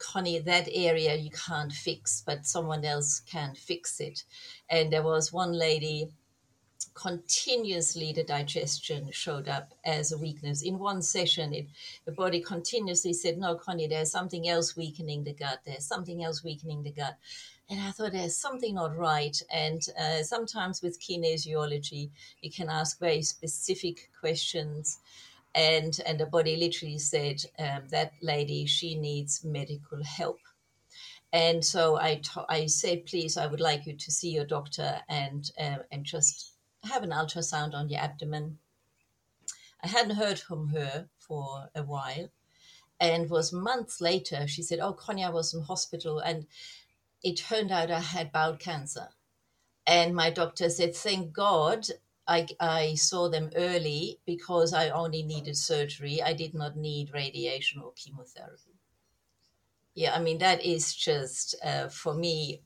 Connie, 0.00 0.38
that 0.40 0.68
area 0.72 1.14
you 1.14 1.30
can't 1.30 1.72
fix, 1.72 2.22
but 2.26 2.46
someone 2.46 2.84
else 2.84 3.20
can 3.20 3.54
fix 3.54 4.00
it. 4.00 4.24
And 4.68 4.92
there 4.92 5.02
was 5.02 5.32
one 5.32 5.52
lady, 5.52 6.08
continuously 6.94 8.12
the 8.12 8.24
digestion 8.24 9.10
showed 9.12 9.48
up 9.48 9.74
as 9.84 10.10
a 10.10 10.18
weakness. 10.18 10.62
In 10.62 10.78
one 10.78 11.02
session, 11.02 11.54
it, 11.54 11.66
the 12.06 12.12
body 12.12 12.40
continuously 12.40 13.12
said, 13.12 13.38
No, 13.38 13.54
Connie, 13.54 13.86
there's 13.86 14.10
something 14.10 14.48
else 14.48 14.76
weakening 14.76 15.24
the 15.24 15.34
gut. 15.34 15.60
There's 15.64 15.86
something 15.86 16.24
else 16.24 16.42
weakening 16.42 16.82
the 16.82 16.92
gut. 16.92 17.16
And 17.68 17.80
I 17.80 17.92
thought 17.92 18.12
there's 18.12 18.36
something 18.36 18.74
not 18.74 18.96
right. 18.96 19.40
And 19.52 19.80
uh, 19.98 20.22
sometimes 20.24 20.82
with 20.82 21.00
kinesiology, 21.00 22.10
you 22.40 22.50
can 22.50 22.68
ask 22.68 22.98
very 22.98 23.22
specific 23.22 24.10
questions. 24.18 24.98
And, 25.54 25.98
and 26.06 26.18
the 26.18 26.26
body 26.26 26.56
literally 26.56 26.98
said, 26.98 27.42
um, 27.58 27.82
that 27.90 28.12
lady, 28.22 28.66
she 28.66 28.94
needs 28.94 29.44
medical 29.44 30.02
help. 30.04 30.38
And 31.32 31.64
so 31.64 31.96
I, 31.98 32.16
t- 32.16 32.40
I 32.48 32.66
said, 32.66 33.06
please, 33.06 33.36
I 33.36 33.46
would 33.46 33.60
like 33.60 33.86
you 33.86 33.96
to 33.96 34.10
see 34.10 34.30
your 34.30 34.46
doctor 34.46 35.00
and, 35.08 35.50
uh, 35.58 35.78
and 35.90 36.04
just 36.04 36.52
have 36.84 37.02
an 37.02 37.10
ultrasound 37.10 37.74
on 37.74 37.88
your 37.88 38.00
abdomen. 38.00 38.58
I 39.82 39.88
hadn't 39.88 40.16
heard 40.16 40.38
from 40.38 40.68
her 40.68 41.08
for 41.18 41.70
a 41.74 41.82
while 41.82 42.28
and 42.98 43.30
was 43.30 43.50
months 43.50 44.02
later 44.02 44.46
she 44.46 44.62
said 44.62 44.78
oh 44.78 44.94
i 45.08 45.30
was 45.30 45.54
in 45.54 45.62
hospital 45.62 46.18
and 46.18 46.46
it 47.22 47.36
turned 47.36 47.70
out 47.70 47.90
I 47.90 48.00
had 48.00 48.32
bowel 48.32 48.56
cancer. 48.56 49.08
And 49.86 50.14
my 50.14 50.30
doctor 50.30 50.70
said, 50.70 50.94
Thank 50.94 51.32
God 51.32 51.86
I, 52.30 52.46
I 52.60 52.94
saw 52.94 53.28
them 53.28 53.50
early 53.56 54.20
because 54.24 54.72
I 54.72 54.90
only 54.90 55.24
needed 55.24 55.56
surgery. 55.56 56.22
I 56.22 56.32
did 56.32 56.54
not 56.54 56.76
need 56.76 57.12
radiation 57.12 57.82
or 57.82 57.92
chemotherapy. 57.96 58.78
Yeah, 59.96 60.14
I 60.14 60.20
mean, 60.20 60.38
that 60.38 60.64
is 60.64 60.94
just 60.94 61.56
uh, 61.64 61.88
for 61.88 62.14
me. 62.14 62.62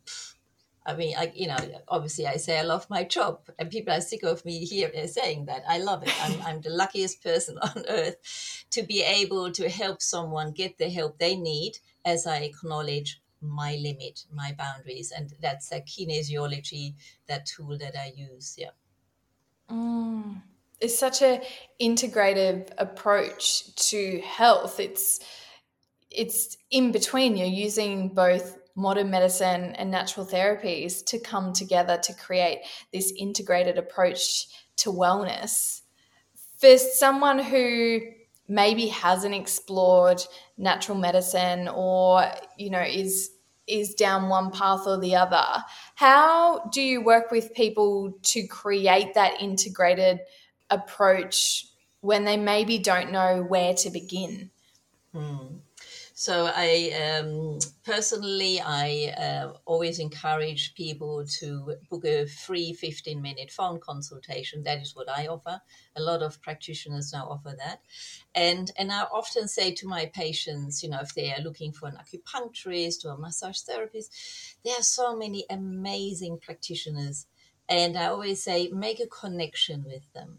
I 0.85 0.94
mean, 0.94 1.14
I, 1.16 1.33
you 1.35 1.46
know, 1.46 1.57
obviously 1.88 2.27
I 2.27 2.37
say 2.37 2.59
I 2.59 2.62
love 2.62 2.90
my 2.90 3.05
job, 3.05 3.48
and 3.59 3.70
people 3.70 3.94
are 3.94 4.03
sick 4.03 4.22
of 4.22 4.44
me 4.44 4.66
here 4.66 4.92
saying 5.07 5.46
that. 5.46 5.64
I 5.66 5.79
love 5.79 6.03
it. 6.03 6.12
I'm, 6.22 6.42
I'm 6.42 6.61
the 6.61 6.68
luckiest 6.68 7.22
person 7.22 7.57
on 7.62 7.85
earth 7.88 8.66
to 8.72 8.83
be 8.83 9.03
able 9.03 9.50
to 9.53 9.70
help 9.70 10.03
someone 10.03 10.53
get 10.53 10.77
the 10.77 10.90
help 10.90 11.18
they 11.18 11.37
need 11.37 11.79
as 12.05 12.27
I 12.27 12.40
acknowledge 12.40 13.22
my 13.40 13.77
limit, 13.77 14.27
my 14.31 14.53
boundaries, 14.53 15.11
and 15.11 15.33
that's 15.40 15.72
a 15.72 15.81
kinesiology, 15.81 16.96
that 17.29 17.46
tool 17.46 17.79
that 17.79 17.96
I 17.96 18.12
use. 18.14 18.57
Yeah. 18.59 18.72
Mm. 19.70 20.42
It's 20.81 20.98
such 20.98 21.22
a 21.22 21.40
integrative 21.81 22.70
approach 22.79 23.74
to 23.90 24.20
health. 24.20 24.81
It's 24.81 25.20
it's 26.11 26.57
in 26.70 26.92
between. 26.92 27.37
You're 27.37 27.46
using 27.46 28.09
both 28.09 28.59
modern 28.77 29.11
medicine 29.11 29.74
and 29.77 29.90
natural 29.90 30.27
therapies 30.27 31.05
to 31.07 31.18
come 31.18 31.53
together 31.53 31.96
to 32.03 32.14
create 32.14 32.61
this 32.92 33.12
integrated 33.16 33.79
approach 33.79 34.46
to 34.77 34.90
wellness. 34.90 35.83
For 36.59 36.77
someone 36.77 37.38
who 37.38 38.00
maybe 38.48 38.88
hasn't 38.88 39.35
explored 39.35 40.22
natural 40.59 40.98
medicine 40.98 41.68
or 41.68 42.31
you 42.59 42.70
know 42.70 42.83
is 42.83 43.31
is 43.66 43.94
down 43.94 44.29
one 44.29 44.50
path 44.50 44.83
or 44.87 44.98
the 44.98 45.16
other. 45.16 45.44
How 45.94 46.68
do 46.72 46.83
you 46.83 47.03
work 47.03 47.31
with 47.31 47.55
people 47.55 48.18
to 48.22 48.46
create 48.46 49.14
that 49.14 49.40
integrated 49.40 50.20
approach 50.70 51.66
when 52.00 52.24
they 52.24 52.37
maybe 52.37 52.79
don't 52.79 53.12
know 53.12 53.42
where 53.42 53.74
to 53.74 53.90
begin? 53.90 54.50
Hmm. 55.12 55.59
So 56.16 56.48
I 56.55 56.92
um, 56.92 57.59
personally, 57.85 58.61
I 58.61 59.12
uh, 59.18 59.55
always 59.64 59.98
encourage 59.98 60.77
people 60.77 61.27
to 61.40 61.74
book 61.90 62.05
a 62.05 62.27
free 62.27 62.72
15 62.72 63.20
minute 63.20 63.50
phone 63.50 63.81
consultation. 63.81 64.62
That 64.62 64.81
is 64.81 64.94
what 64.94 65.09
I 65.09 65.27
offer. 65.27 65.61
A 65.96 66.00
lot 66.00 66.22
of 66.22 66.40
practitioners 66.40 67.12
now 67.12 67.27
offer 67.27 67.57
that. 67.59 67.81
And, 68.33 68.70
and 68.79 68.92
I 68.92 69.03
often 69.12 69.48
say 69.48 69.74
to 69.74 69.88
my 69.88 70.07
patients, 70.14 70.85
you 70.85 70.88
know, 70.88 71.00
if 71.03 71.12
they 71.16 71.33
are 71.33 71.42
looking 71.42 71.72
for 71.72 71.88
an 71.88 71.98
acupuncturist 71.98 73.05
or 73.05 73.14
a 73.14 73.18
massage 73.18 73.62
therapist, 73.62 74.12
there 74.64 74.79
are 74.79 74.85
so 74.85 75.16
many 75.16 75.44
amazing 75.50 76.38
practitioners. 76.38 77.27
And 77.68 77.98
I 77.98 78.07
always 78.07 78.40
say, 78.40 78.68
make 78.68 79.00
a 79.00 79.09
connection 79.09 79.83
with 79.85 80.12
them, 80.12 80.38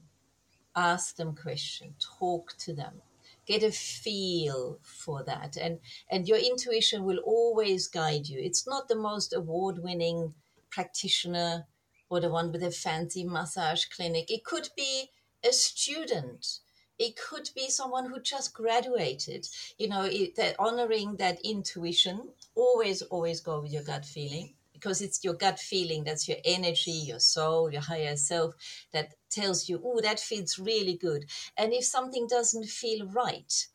ask 0.73 1.17
them 1.17 1.35
questions, 1.35 2.07
talk 2.17 2.55
to 2.59 2.73
them 2.73 3.01
get 3.45 3.63
a 3.63 3.71
feel 3.71 4.79
for 4.81 5.23
that. 5.23 5.57
And 5.57 5.79
and 6.09 6.27
your 6.27 6.37
intuition 6.37 7.03
will 7.03 7.19
always 7.19 7.87
guide 7.87 8.27
you. 8.27 8.39
It's 8.39 8.67
not 8.67 8.87
the 8.87 8.95
most 8.95 9.33
award 9.33 9.79
winning 9.79 10.33
practitioner 10.69 11.67
or 12.09 12.19
the 12.19 12.29
one 12.29 12.51
with 12.51 12.63
a 12.63 12.71
fancy 12.71 13.23
massage 13.23 13.85
clinic. 13.85 14.31
It 14.31 14.43
could 14.43 14.69
be 14.75 15.11
a 15.43 15.53
student. 15.53 16.59
It 16.97 17.17
could 17.17 17.49
be 17.55 17.69
someone 17.69 18.09
who 18.09 18.19
just 18.21 18.53
graduated. 18.53 19.47
You 19.77 19.89
know 19.89 20.03
it, 20.03 20.35
that 20.35 20.55
honoring 20.59 21.17
that 21.17 21.39
intuition 21.43 22.29
always 22.55 23.01
always 23.03 23.41
go 23.41 23.61
with 23.61 23.71
your 23.71 23.83
gut 23.83 24.05
feeling 24.05 24.54
because 24.85 25.01
it's 25.01 25.23
your 25.23 25.33
gut 25.33 25.59
feeling 25.59 26.03
that's 26.03 26.27
your 26.27 26.37
energy 26.45 26.91
your 26.91 27.19
soul 27.19 27.71
your 27.71 27.81
higher 27.81 28.15
self 28.15 28.53
that 28.93 29.15
tells 29.31 29.67
you 29.67 29.81
oh 29.83 29.99
that 29.99 30.19
feels 30.19 30.59
really 30.59 30.95
good. 30.95 31.25
And 31.57 31.73
if 31.73 31.85
something 31.85 32.27
doesn't 32.27 32.65
feel 32.65 33.07
right 33.07 33.67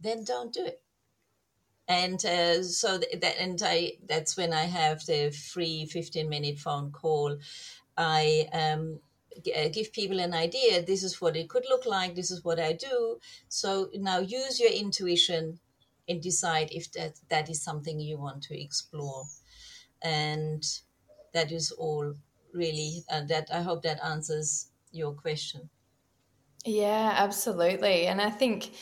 then 0.00 0.22
don't 0.22 0.52
do 0.52 0.64
it. 0.64 0.80
And 1.88 2.24
uh, 2.24 2.62
so 2.62 2.98
that 2.98 3.34
and 3.40 3.60
i 3.64 3.94
that's 4.08 4.36
when 4.36 4.52
i 4.52 4.64
have 4.64 5.04
the 5.06 5.30
free 5.30 5.86
15 5.86 6.28
minute 6.28 6.60
phone 6.60 6.92
call. 6.92 7.36
I 7.96 8.48
um, 8.52 9.00
uh, 9.36 9.68
give 9.72 9.92
people 9.92 10.20
an 10.20 10.34
idea 10.34 10.82
this 10.82 11.02
is 11.02 11.20
what 11.20 11.36
it 11.36 11.48
could 11.48 11.64
look 11.68 11.84
like 11.84 12.14
this 12.14 12.30
is 12.30 12.44
what 12.44 12.60
i 12.60 12.72
do. 12.74 13.18
So 13.48 13.90
now 13.94 14.18
use 14.20 14.60
your 14.60 14.70
intuition 14.70 15.58
and 16.08 16.22
decide 16.22 16.68
if 16.70 16.92
that 16.92 17.14
that 17.28 17.50
is 17.50 17.60
something 17.60 17.98
you 17.98 18.18
want 18.18 18.44
to 18.44 18.60
explore 18.60 19.24
and 20.04 20.64
that 21.32 21.50
is 21.50 21.72
all 21.72 22.14
really 22.52 23.02
uh, 23.10 23.22
that 23.24 23.48
i 23.52 23.60
hope 23.60 23.82
that 23.82 23.98
answers 24.04 24.68
your 24.92 25.12
question. 25.12 25.68
Yeah 26.64 27.14
absolutely. 27.16 28.06
And 28.06 28.20
i 28.20 28.30
think 28.30 28.72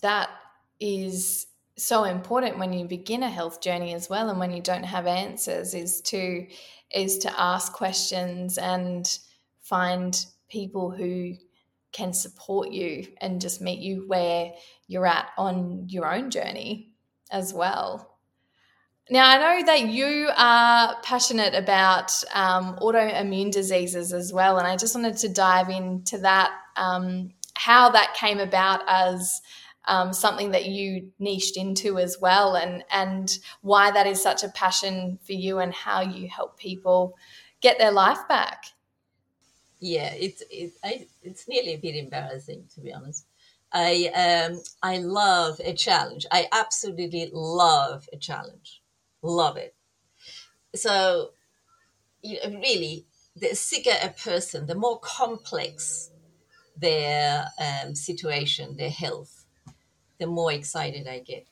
that 0.00 0.30
is 0.78 1.46
so 1.76 2.04
important 2.04 2.58
when 2.58 2.72
you 2.72 2.86
begin 2.86 3.22
a 3.22 3.28
health 3.28 3.60
journey 3.60 3.94
as 3.94 4.08
well 4.08 4.30
and 4.30 4.38
when 4.38 4.52
you 4.52 4.62
don't 4.62 4.84
have 4.84 5.06
answers 5.06 5.74
is 5.74 6.00
to 6.02 6.46
is 6.94 7.18
to 7.18 7.40
ask 7.40 7.72
questions 7.72 8.58
and 8.58 9.18
find 9.60 10.26
people 10.48 10.90
who 10.90 11.34
can 11.92 12.12
support 12.12 12.70
you 12.70 13.06
and 13.20 13.40
just 13.40 13.60
meet 13.60 13.80
you 13.80 14.04
where 14.06 14.52
you're 14.86 15.06
at 15.06 15.30
on 15.36 15.88
your 15.88 16.12
own 16.12 16.30
journey 16.30 16.94
as 17.30 17.52
well 17.52 18.19
now, 19.10 19.28
I 19.28 19.38
know 19.38 19.66
that 19.66 19.88
you 19.88 20.30
are 20.36 20.96
passionate 21.02 21.54
about 21.54 22.12
um, 22.32 22.76
autoimmune 22.76 23.50
diseases 23.50 24.12
as 24.12 24.32
well, 24.32 24.58
and 24.58 24.66
I 24.66 24.76
just 24.76 24.94
wanted 24.94 25.16
to 25.18 25.28
dive 25.28 25.68
into 25.68 26.18
that, 26.18 26.52
um, 26.76 27.32
how 27.54 27.90
that 27.90 28.14
came 28.14 28.38
about 28.38 28.82
as 28.86 29.40
um, 29.86 30.12
something 30.12 30.52
that 30.52 30.66
you 30.66 31.10
niched 31.18 31.56
into 31.56 31.98
as 31.98 32.18
well, 32.20 32.54
and 32.54 32.84
and 32.92 33.38
why 33.62 33.90
that 33.90 34.06
is 34.06 34.22
such 34.22 34.44
a 34.44 34.48
passion 34.50 35.18
for 35.24 35.32
you, 35.32 35.58
and 35.58 35.74
how 35.74 36.00
you 36.00 36.28
help 36.28 36.56
people 36.56 37.16
get 37.60 37.78
their 37.78 37.92
life 37.92 38.28
back. 38.28 38.66
Yeah, 39.80 40.12
it's 40.14 40.42
it, 40.50 40.72
I, 40.84 41.06
it's 41.22 41.48
nearly 41.48 41.74
a 41.74 41.78
bit 41.78 41.96
embarrassing 41.96 42.64
to 42.74 42.80
be 42.80 42.92
honest. 42.92 43.26
I 43.72 44.10
um 44.14 44.62
I 44.82 44.98
love 44.98 45.60
a 45.64 45.72
challenge. 45.72 46.26
I 46.30 46.48
absolutely 46.52 47.30
love 47.32 48.08
a 48.12 48.16
challenge. 48.16 48.79
Love 49.22 49.56
it. 49.56 49.74
So 50.74 51.30
you 52.22 52.38
know, 52.42 52.58
really 52.60 53.06
the 53.36 53.54
sicker 53.54 53.96
a 54.02 54.10
person, 54.10 54.66
the 54.66 54.74
more 54.74 54.98
complex 55.00 56.10
their 56.76 57.46
um, 57.58 57.94
situation, 57.94 58.76
their 58.76 58.90
health, 58.90 59.46
the 60.18 60.26
more 60.26 60.52
excited 60.52 61.06
I 61.06 61.20
get. 61.20 61.46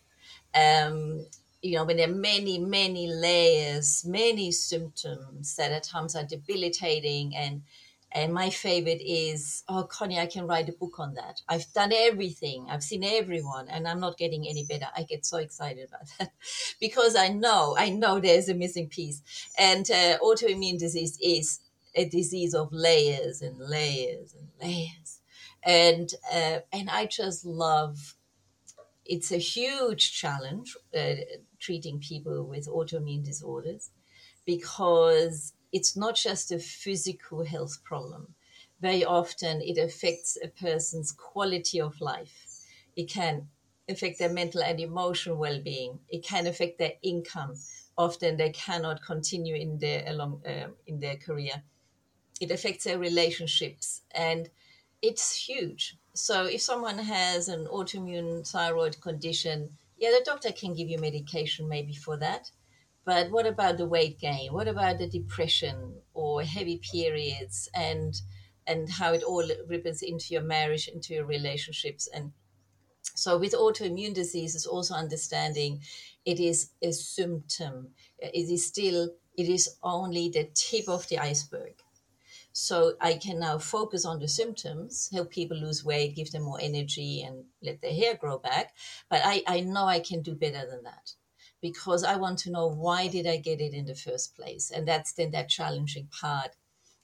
Um, 0.54 1.26
you 1.62 1.76
know, 1.76 1.85
when 1.85 1.96
there 1.96 2.09
are 2.09 2.14
many, 2.14 2.59
many 2.59 3.09
layers, 3.09 4.04
many 4.07 4.52
symptoms 4.52 5.57
that 5.57 5.72
at 5.72 5.83
times 5.83 6.14
are 6.14 6.24
debilitating 6.24 7.35
and 7.35 7.62
and 8.11 8.33
my 8.33 8.49
favorite 8.49 9.03
is, 9.03 9.64
oh, 9.68 9.85
Connie, 9.85 10.18
I 10.18 10.27
can 10.27 10.47
write 10.47 10.68
a 10.68 10.73
book 10.73 10.99
on 10.99 11.14
that. 11.14 11.42
I've 11.47 11.71
done 11.75 11.92
everything. 11.92 12.66
I've 12.71 12.83
seen 12.83 13.05
everyone, 13.05 13.68
and 13.68 13.87
I'm 13.87 14.01
not 14.01 14.16
getting 14.16 14.49
any 14.49 14.64
better. 14.64 14.87
I 14.97 15.03
get 15.03 15.27
so 15.27 15.37
excited 15.37 15.88
about 15.88 16.09
that 16.18 16.33
because 16.81 17.16
I 17.16 17.29
know, 17.29 17.77
I 17.79 17.90
know 17.90 18.18
there's 18.18 18.49
a 18.49 18.55
missing 18.55 18.88
piece. 18.88 19.23
And 19.59 19.90
uh, 19.90 20.18
autoimmune 20.18 20.79
disease 20.79 21.18
is 21.23 21.61
a 21.94 22.07
disease 22.07 22.55
of 22.55 22.73
layers 22.73 23.42
and 23.42 23.59
layers 23.59 24.35
and 24.35 24.49
layers. 24.62 25.21
And 25.62 26.11
uh, 26.33 26.61
and 26.73 26.88
I 26.88 27.07
just 27.07 27.44
love. 27.44 28.14
It's 29.05 29.33
a 29.33 29.38
huge 29.38 30.12
challenge 30.12 30.77
uh, 30.97 31.14
treating 31.59 31.99
people 31.99 32.44
with 32.44 32.68
autoimmune 32.68 33.25
disorders 33.25 33.90
because 34.44 35.55
it's 35.72 35.96
not 35.96 36.16
just 36.16 36.52
a 36.52 36.59
physical 36.59 37.44
health 37.44 37.83
problem. 37.85 38.35
Very 38.81 39.04
often 39.04 39.61
it 39.61 39.78
affects 39.78 40.38
a 40.42 40.48
person's 40.48 41.12
quality 41.12 41.81
of 41.81 42.00
life. 42.00 42.46
It 42.96 43.09
can 43.09 43.48
affect 43.88 44.18
their 44.18 44.33
mental 44.33 44.62
and 44.62 44.81
emotional 44.81 45.37
well-being. 45.37 46.00
It 46.09 46.24
can 46.24 46.46
affect 46.46 46.78
their 46.78 46.92
income. 47.02 47.54
Often 47.96 48.37
they 48.37 48.50
cannot 48.50 49.02
continue 49.02 49.57
in 49.57 49.78
their 49.78 50.04
along 50.07 50.42
uh, 50.46 50.68
in 50.87 51.00
their 51.00 51.16
career. 51.16 51.62
It 52.40 52.52
affects 52.52 52.85
their 52.85 52.98
relationships, 52.98 54.02
and 54.12 54.48
it's 55.02 55.35
huge. 55.48 55.96
So 56.14 56.44
if 56.44 56.62
someone 56.62 56.98
has 56.98 57.48
an 57.48 57.66
autoimmune 57.66 58.48
thyroid 58.48 59.00
condition, 59.00 59.76
yeah, 59.96 60.11
the 60.11 60.22
doctor 60.24 60.52
can 60.52 60.74
give 60.74 60.88
you 60.88 60.98
medication 60.98 61.68
maybe 61.68 61.94
for 61.94 62.16
that 62.18 62.52
but 63.09 63.31
what 63.31 63.47
about 63.47 63.79
the 63.79 63.87
weight 63.87 64.21
gain? 64.21 64.53
What 64.53 64.68
about 64.68 64.99
the 64.99 65.09
depression 65.09 66.03
or 66.12 66.42
heavy 66.42 66.77
periods 66.77 67.66
and 67.75 68.21
and 68.66 68.90
how 68.90 69.14
it 69.14 69.23
all 69.23 69.49
ripples 69.66 70.03
into 70.03 70.35
your 70.35 70.42
marriage, 70.42 70.88
into 70.88 71.14
your 71.14 71.25
relationships? 71.25 72.07
And 72.12 72.33
so 73.14 73.38
with 73.38 73.55
autoimmune 73.55 74.12
diseases, 74.12 74.66
also 74.66 74.92
understanding 74.92 75.81
it 76.27 76.38
is 76.38 76.73
a 76.83 76.92
symptom. 76.92 77.94
It 78.18 78.51
is 78.51 78.66
still 78.66 79.09
it 79.38 79.49
is 79.49 79.79
only 79.83 80.29
the 80.29 80.51
tip 80.53 80.87
of 80.87 81.09
the 81.09 81.18
iceberg. 81.18 81.77
So 82.53 82.92
I 83.01 83.14
can 83.14 83.38
now 83.38 83.57
focus 83.57 84.05
on 84.05 84.18
the 84.18 84.29
symptoms, 84.29 85.09
help 85.11 85.31
people 85.31 85.57
lose 85.57 85.83
weight, 85.83 86.14
give 86.14 86.31
them 86.31 86.42
more 86.42 86.61
energy, 86.61 87.23
and 87.23 87.47
let 87.62 87.81
their 87.81 87.94
hair 87.94 88.16
grow 88.16 88.37
back. 88.37 88.75
But 89.09 89.23
I, 89.25 89.42
I 89.47 89.61
know 89.61 89.87
I 89.87 90.01
can 90.01 90.21
do 90.21 90.35
better 90.35 90.66
than 90.68 90.83
that 90.83 91.14
because 91.61 92.05
I 92.05 92.16
want 92.16 92.38
to 92.40 92.51
know 92.51 92.68
why 92.68 93.09
did 93.09 93.27
I 93.27 93.37
get 93.37 93.61
it 93.61 93.75
in 93.75 93.87
the 93.87 93.94
first 93.94 94.37
place? 94.37 94.71
And 94.71 94.87
that's 94.87 95.12
then 95.12 95.33
that 95.33 95.49
challenging 95.49 96.09
part. 96.09 96.57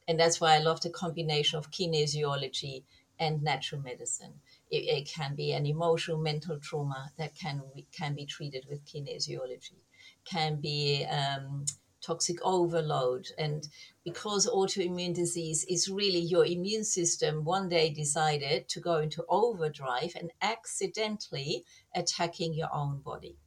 And 0.07 0.21
that's 0.21 0.41
why 0.41 0.55
I 0.55 0.59
love 0.59 0.81
the 0.81 0.91
combination 0.91 1.59
of 1.59 1.71
kinesiology 1.71 2.85
and 3.19 3.43
natural 3.43 3.81
medicine. 3.81 4.35
It, 4.71 4.85
it 4.85 5.09
can 5.09 5.35
be 5.35 5.53
an 5.53 5.67
emotional 5.67 6.19
mental 6.19 6.59
trauma 6.59 7.13
that 7.17 7.35
can 7.35 7.63
can 7.93 8.15
be 8.15 8.27
treated 8.27 8.67
with 8.69 8.85
kinesiology, 8.85 9.79
can 10.25 10.61
be 10.61 11.05
um, 11.05 11.65
toxic 12.03 12.37
overload, 12.43 13.29
and 13.39 13.69
because 14.05 14.47
autoimmune 14.47 15.15
disease 15.15 15.65
is 15.71 15.89
really 15.89 16.19
your 16.19 16.45
immune 16.45 16.85
system 16.85 17.45
one 17.45 17.69
day 17.69 17.91
decided 17.91 18.69
to 18.69 18.81
go 18.81 18.99
into 18.99 19.25
overdrive 19.29 20.13
and 20.17 20.31
accidentally 20.43 21.65
attacking 21.95 22.53
your 22.53 22.69
own 22.75 23.01
body 23.01 23.39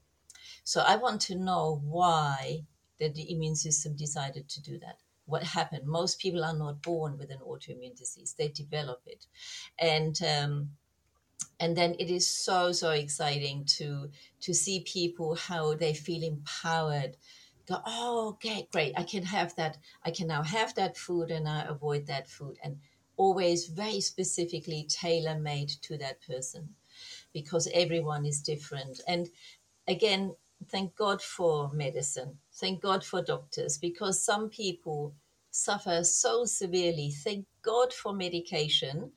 so 0.68 0.84
I 0.86 0.98
want 0.98 1.22
to 1.22 1.36
know 1.36 1.82
why 1.86 2.66
that 3.00 3.16
the 3.16 3.32
immune 3.32 3.56
system 3.56 3.96
decided 3.96 4.50
to 4.50 4.62
do 4.62 4.78
that. 4.80 4.98
What 5.26 5.42
happened? 5.42 5.88
Most 5.88 6.20
people 6.20 6.44
are 6.44 6.58
not 6.58 6.82
born 6.82 7.18
with 7.18 7.32
an 7.32 7.40
autoimmune 7.40 7.96
disease; 7.96 8.36
they 8.38 8.50
develop 8.50 9.02
it, 9.06 9.28
and 9.80 10.22
um, 10.24 10.72
and 11.58 11.78
then 11.78 11.96
it 12.00 12.10
is 12.10 12.28
so 12.28 12.74
so 12.74 12.90
exciting 12.92 13.64
to 13.78 14.10
to 14.42 14.54
see 14.54 14.82
people 14.82 15.36
how 15.36 15.74
they 15.74 15.94
feel 15.94 16.22
empowered. 16.22 17.16
Go 17.66 17.82
oh 17.86 18.28
okay 18.32 18.68
great. 18.70 18.92
I 18.98 19.04
can 19.04 19.24
have 19.24 19.56
that. 19.56 19.78
I 20.04 20.12
can 20.12 20.28
now 20.28 20.44
have 20.44 20.76
that 20.76 20.98
food 20.98 21.32
and 21.32 21.48
i 21.48 21.62
avoid 21.62 22.08
that 22.08 22.28
food. 22.28 22.58
And 22.62 22.80
always 23.16 23.68
very 23.68 24.02
specifically 24.02 24.86
tailor 24.90 25.40
made 25.40 25.70
to 25.84 25.98
that 26.00 26.20
person 26.28 26.76
because 27.32 27.70
everyone 27.74 28.26
is 28.26 28.42
different. 28.42 29.00
And 29.08 29.30
again 29.88 30.36
thank 30.66 30.96
God 30.96 31.22
for 31.22 31.72
medicine. 31.74 32.38
Thank 32.54 32.82
God 32.82 33.04
for 33.04 33.22
doctors 33.22 33.78
because 33.78 34.24
some 34.24 34.50
people 34.50 35.14
suffer 35.52 36.04
so 36.04 36.46
severely. 36.46 37.12
Thank 37.12 37.46
God 37.62 37.94
for 37.94 38.14
medication 38.14 39.12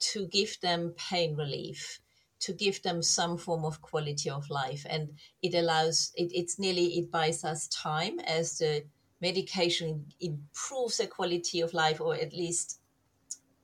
to 0.00 0.26
give 0.26 0.60
them 0.60 0.94
pain 0.96 1.36
relief, 1.36 2.00
to 2.40 2.52
give 2.52 2.82
them 2.82 3.02
some 3.02 3.36
form 3.36 3.64
of 3.64 3.82
quality 3.82 4.30
of 4.30 4.48
life. 4.50 4.86
And 4.88 5.18
it 5.42 5.54
allows, 5.54 6.12
it, 6.16 6.30
it's 6.34 6.58
nearly, 6.58 6.98
it 6.98 7.10
buys 7.10 7.44
us 7.44 7.68
time 7.68 8.20
as 8.20 8.58
the 8.58 8.84
medication 9.20 10.06
improves 10.20 10.98
the 10.98 11.06
quality 11.06 11.60
of 11.60 11.74
life 11.74 12.00
or 12.00 12.14
at 12.14 12.32
least 12.32 12.80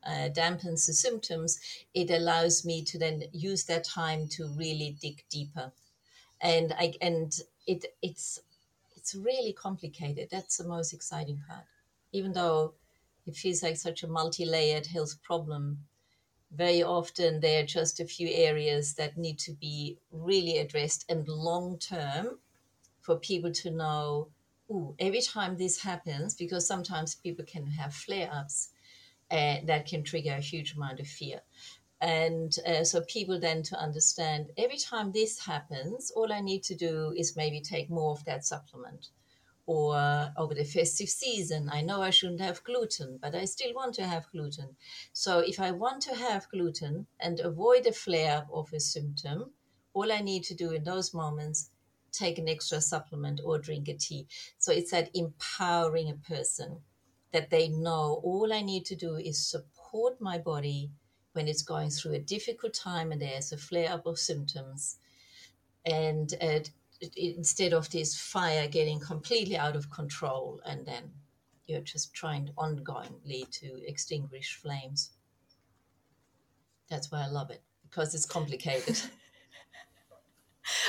uh, 0.07 0.29
dampens 0.31 0.87
the 0.87 0.93
symptoms. 0.93 1.61
It 1.95 2.11
allows 2.11 2.65
me 2.65 2.83
to 2.85 2.99
then 2.99 3.25
use 3.33 3.65
that 3.65 3.85
time 3.85 4.29
to 4.29 4.49
really 4.57 4.97
dig 5.01 5.25
deeper 5.31 5.73
and 6.41 6.73
I 6.79 6.95
and 7.01 7.33
it 7.67 7.85
it's 8.03 8.41
it's 8.97 9.15
really 9.15 9.53
complicated. 9.53 10.29
That's 10.31 10.57
the 10.59 10.69
most 10.69 10.93
exciting 10.93 11.43
part. 11.49 11.65
Even 12.13 12.33
though 12.33 12.75
it 13.27 13.37
feels 13.37 13.63
like 13.63 13.77
such 13.77 14.03
a 14.03 14.09
multi-layered 14.09 14.87
health 14.87 15.23
problem, 15.23 15.79
very 16.53 16.83
often 16.83 17.41
there 17.41 17.63
are 17.63 17.67
just 17.67 18.01
a 18.01 18.05
few 18.05 18.29
areas 18.29 18.95
that 18.95 19.17
need 19.19 19.39
to 19.41 19.53
be 19.53 19.99
really 20.13 20.59
addressed 20.59 21.05
and 21.09 21.27
long 21.29 21.79
term 21.79 22.39
for 23.01 23.17
people 23.17 23.53
to 23.53 23.71
know 23.71 24.29
ooh, 24.71 24.95
every 24.99 25.21
time 25.21 25.57
this 25.57 25.83
happens, 25.83 26.35
because 26.35 26.67
sometimes 26.67 27.15
people 27.15 27.45
can 27.45 27.67
have 27.67 27.95
flare 27.95 28.31
ups 28.33 28.71
and 29.31 29.65
eh, 29.71 29.75
that 29.77 29.87
can 29.87 30.03
trigger 30.03 30.35
a 30.35 30.41
huge 30.41 30.75
amount 30.75 31.01
of 31.01 31.07
fear. 31.07 31.41
And 32.01 32.55
uh, 32.67 32.85
so 32.85 33.01
people 33.03 33.41
then 33.41 33.63
to 33.65 33.79
understand 33.79 34.51
every 34.59 34.79
time 34.79 35.13
this 35.13 35.39
happens, 35.39 36.11
all 36.15 36.33
I 36.33 36.41
need 36.41 36.63
to 36.65 36.75
do 36.75 37.15
is 37.17 37.37
maybe 37.37 37.61
take 37.61 37.89
more 37.89 38.13
of 38.13 38.25
that 38.25 38.45
supplement. 38.45 39.09
Or 39.67 39.97
over 40.37 40.55
the 40.55 40.65
festive 40.65 41.09
season, 41.09 41.71
I 41.73 41.81
know 41.81 42.03
I 42.03 42.11
shouldn't 42.11 42.43
have 42.43 42.63
gluten, 42.65 43.19
but 43.23 43.35
I 43.35 43.47
still 43.47 43.73
want 43.73 43.95
to 43.95 44.07
have 44.07 44.31
gluten. 44.31 44.77
So 45.15 45.39
if 45.39 45.59
I 45.59 45.71
want 45.71 46.03
to 46.03 46.15
have 46.15 46.51
gluten 46.51 47.07
and 47.19 47.41
avoid 47.41 47.87
a 47.87 47.93
flare 47.93 48.47
of 48.53 48.73
a 48.75 48.81
symptom, 48.81 49.53
all 49.95 50.13
I 50.13 50.21
need 50.21 50.45
to 50.45 50.55
do 50.55 50.73
in 50.73 50.85
those 50.85 51.15
moments 51.15 51.71
take 52.13 52.39
an 52.39 52.49
extra 52.49 52.81
supplement 52.81 53.41
or 53.45 53.59
drink 53.59 53.89
a 53.89 53.95
tea. 53.95 54.27
So 54.59 54.73
it's 54.73 54.91
that 54.91 55.11
empowering 55.15 56.11
a 56.11 56.29
person 56.29 56.83
that 57.33 57.51
they 57.51 57.69
know 57.69 58.21
all 58.23 58.53
I 58.53 58.63
need 58.63 58.85
to 58.87 58.97
do 58.97 59.17
is 59.17 59.47
support 59.47 60.21
my 60.21 60.39
body 60.39 60.91
when 61.35 61.47
it's 61.47 61.63
going 61.63 61.91
through 61.91 62.15
a 62.15 62.19
difficult 62.19 62.73
time 62.73 63.13
and 63.13 63.21
there's 63.21 63.53
a 63.53 63.57
flare 63.57 63.91
up 63.93 64.07
of 64.07 64.19
symptoms. 64.19 64.97
And 65.85 66.33
uh, 66.41 66.61
instead 67.17 67.75
of 67.75 67.91
this 67.91 68.19
fire 68.19 68.67
getting 68.69 68.99
completely 69.01 69.57
out 69.57 69.77
of 69.77 69.91
control, 69.91 70.61
and 70.65 70.87
then 70.87 71.11
you're 71.67 71.81
just 71.81 72.15
trying 72.15 72.51
ongoingly 72.57 73.51
to 73.61 73.87
extinguish 73.87 74.57
flames. 74.57 75.11
That's 76.89 77.11
why 77.11 77.25
I 77.25 77.27
love 77.29 77.51
it 77.51 77.63
because 77.83 78.15
it's 78.15 78.27
complicated. 78.27 79.01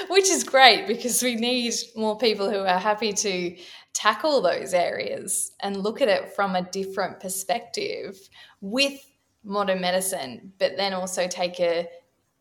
Which 0.09 0.29
is 0.29 0.43
great 0.43 0.87
because 0.87 1.21
we 1.21 1.35
need 1.35 1.73
more 1.95 2.17
people 2.17 2.49
who 2.49 2.59
are 2.59 2.79
happy 2.79 3.11
to 3.13 3.57
tackle 3.93 4.41
those 4.41 4.73
areas 4.73 5.51
and 5.61 5.77
look 5.77 6.01
at 6.01 6.07
it 6.07 6.33
from 6.33 6.55
a 6.55 6.61
different 6.61 7.19
perspective 7.19 8.17
with 8.61 8.99
modern 9.45 9.79
medicine, 9.79 10.53
but 10.59 10.75
then 10.75 10.93
also 10.93 11.27
take 11.27 11.59
a 11.59 11.87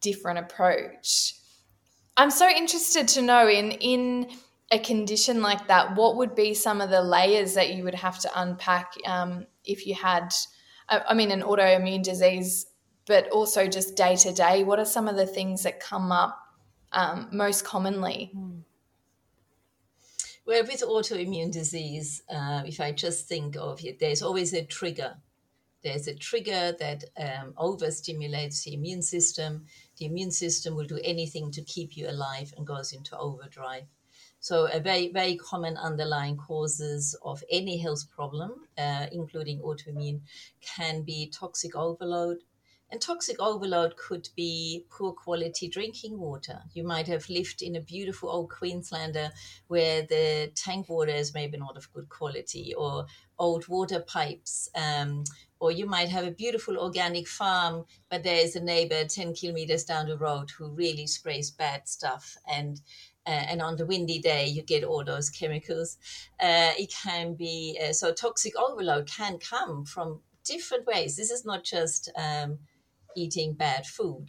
different 0.00 0.38
approach. 0.38 1.34
I'm 2.16 2.30
so 2.30 2.48
interested 2.48 3.08
to 3.08 3.22
know 3.22 3.48
in 3.48 3.72
in 3.72 4.30
a 4.70 4.78
condition 4.78 5.42
like 5.42 5.68
that, 5.68 5.94
what 5.94 6.16
would 6.16 6.34
be 6.34 6.54
some 6.54 6.80
of 6.80 6.90
the 6.90 7.02
layers 7.02 7.54
that 7.54 7.74
you 7.74 7.84
would 7.84 7.94
have 7.94 8.18
to 8.20 8.30
unpack 8.34 8.94
um, 9.06 9.46
if 9.64 9.86
you 9.86 9.94
had, 9.94 10.32
I 10.88 11.14
mean, 11.14 11.30
an 11.30 11.42
autoimmune 11.42 12.02
disease, 12.02 12.66
but 13.06 13.28
also 13.28 13.66
just 13.68 13.94
day 13.94 14.16
to 14.16 14.32
day? 14.32 14.64
What 14.64 14.78
are 14.78 14.84
some 14.84 15.06
of 15.06 15.16
the 15.16 15.26
things 15.26 15.62
that 15.62 15.80
come 15.80 16.10
up 16.10 16.38
um, 16.92 17.28
most 17.30 17.64
commonly? 17.64 18.32
Well, 20.46 20.62
with 20.62 20.82
autoimmune 20.82 21.52
disease, 21.52 22.22
uh, 22.28 22.62
if 22.66 22.80
I 22.80 22.92
just 22.92 23.28
think 23.28 23.56
of 23.56 23.84
it, 23.84 23.98
there's 23.98 24.22
always 24.22 24.52
a 24.52 24.64
trigger. 24.64 25.16
There's 25.84 26.08
a 26.08 26.14
trigger 26.14 26.74
that 26.80 27.04
um, 27.18 27.52
overstimulates 27.58 28.64
the 28.64 28.72
immune 28.72 29.02
system. 29.02 29.66
The 29.98 30.06
immune 30.06 30.30
system 30.30 30.74
will 30.74 30.86
do 30.86 30.98
anything 31.04 31.50
to 31.52 31.62
keep 31.62 31.94
you 31.94 32.08
alive 32.08 32.54
and 32.56 32.66
goes 32.66 32.92
into 32.92 33.16
overdrive. 33.18 33.84
So, 34.40 34.66
a 34.72 34.80
very, 34.80 35.12
very 35.12 35.36
common 35.36 35.76
underlying 35.76 36.36
causes 36.36 37.16
of 37.22 37.42
any 37.50 37.78
health 37.78 38.10
problem, 38.10 38.66
uh, 38.76 39.06
including 39.12 39.60
autoimmune, 39.60 40.22
can 40.60 41.02
be 41.02 41.30
toxic 41.30 41.76
overload. 41.76 42.38
And 42.90 43.00
toxic 43.00 43.40
overload 43.40 43.96
could 43.96 44.28
be 44.36 44.86
poor 44.90 45.12
quality 45.12 45.68
drinking 45.68 46.18
water. 46.18 46.62
You 46.74 46.84
might 46.84 47.08
have 47.08 47.28
lived 47.28 47.62
in 47.62 47.74
a 47.74 47.80
beautiful 47.80 48.28
old 48.28 48.50
Queenslander 48.50 49.32
where 49.66 50.02
the 50.02 50.52
tank 50.54 50.88
water 50.88 51.10
is 51.10 51.34
maybe 51.34 51.56
not 51.56 51.76
of 51.76 51.92
good 51.92 52.08
quality, 52.08 52.74
or 52.74 53.06
old 53.38 53.66
water 53.68 54.00
pipes. 54.00 54.68
Um, 54.74 55.24
or 55.64 55.72
you 55.72 55.86
might 55.86 56.10
have 56.10 56.26
a 56.26 56.30
beautiful 56.30 56.76
organic 56.76 57.26
farm, 57.26 57.86
but 58.10 58.22
there 58.22 58.36
is 58.36 58.54
a 58.54 58.60
neighbor 58.60 59.02
10 59.02 59.32
kilometers 59.32 59.84
down 59.84 60.06
the 60.06 60.18
road 60.18 60.50
who 60.50 60.68
really 60.68 61.06
sprays 61.06 61.50
bad 61.50 61.88
stuff. 61.88 62.36
And 62.46 62.82
uh, 63.26 63.30
and 63.30 63.62
on 63.62 63.76
the 63.76 63.86
windy 63.86 64.18
day 64.18 64.46
you 64.46 64.60
get 64.60 64.84
all 64.84 65.02
those 65.02 65.30
chemicals. 65.30 65.96
Uh, 66.38 66.72
it 66.78 66.92
can 67.02 67.34
be 67.34 67.80
uh, 67.82 67.94
so 67.94 68.12
toxic 68.12 68.52
overload 68.58 69.06
can 69.06 69.38
come 69.38 69.86
from 69.86 70.20
different 70.44 70.86
ways. 70.86 71.16
This 71.16 71.30
is 71.30 71.46
not 71.46 71.64
just 71.64 72.10
um, 72.16 72.58
eating 73.16 73.54
bad 73.54 73.86
food, 73.86 74.26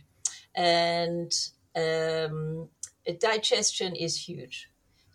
and 0.55 1.29
um, 1.75 2.69
digestion 3.19 3.97
is 3.97 4.29
huge. 4.29 4.69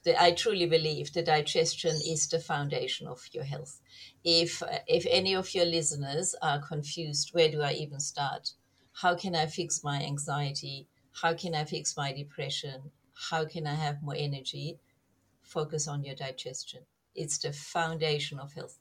The, 0.05 0.23
I 0.23 0.33
truly 0.33 0.67
believe 0.67 1.15
the 1.15 1.23
digestion 1.23 1.97
is 2.07 2.29
the 2.29 2.39
foundation 2.39 3.07
of 3.07 3.23
your 3.33 3.45
health. 3.45 3.81
If 4.25 4.63
if 4.87 5.07
any 5.09 5.35
of 5.35 5.55
your 5.55 5.65
listeners 5.67 6.35
are 6.43 6.61
confused, 6.61 7.31
where 7.33 7.51
do 7.51 7.63
I 7.63 7.73
even 7.73 8.01
start? 8.01 8.53
How 8.93 9.15
can 9.15 9.35
I 9.35 9.47
fix 9.47 9.83
my 9.85 10.03
anxiety? 10.03 10.89
How 11.23 11.35
can 11.35 11.55
I 11.55 11.65
fix 11.65 11.97
my 11.97 12.13
depression? 12.13 12.93
how 13.29 13.45
can 13.45 13.67
I 13.67 13.75
have 13.75 14.03
more 14.03 14.15
energy? 14.17 14.79
Focus 15.43 15.87
on 15.87 16.05
your 16.05 16.15
digestion. 16.15 16.81
It's 17.15 17.39
the 17.39 17.53
foundation 17.53 18.39
of 18.39 18.55
health. 18.55 18.79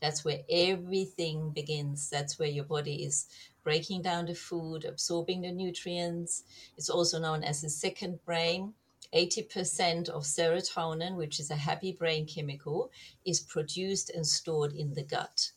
That's 0.00 0.24
where 0.24 0.42
everything 0.50 1.50
begins. 1.50 2.08
That's 2.10 2.38
where 2.38 2.48
your 2.48 2.64
body 2.64 3.04
is 3.04 3.26
breaking 3.64 4.02
down 4.02 4.26
the 4.26 4.34
food, 4.34 4.84
absorbing 4.84 5.42
the 5.42 5.52
nutrients. 5.52 6.44
It's 6.76 6.90
also 6.90 7.18
known 7.18 7.42
as 7.42 7.62
the 7.62 7.70
second 7.70 8.24
brain. 8.24 8.74
80% 9.14 10.08
of 10.08 10.24
serotonin, 10.24 11.16
which 11.16 11.40
is 11.40 11.50
a 11.50 11.56
happy 11.56 11.92
brain 11.92 12.26
chemical, 12.26 12.90
is 13.24 13.40
produced 13.40 14.10
and 14.10 14.26
stored 14.26 14.72
in 14.72 14.94
the 14.94 15.04
gut 15.04 15.52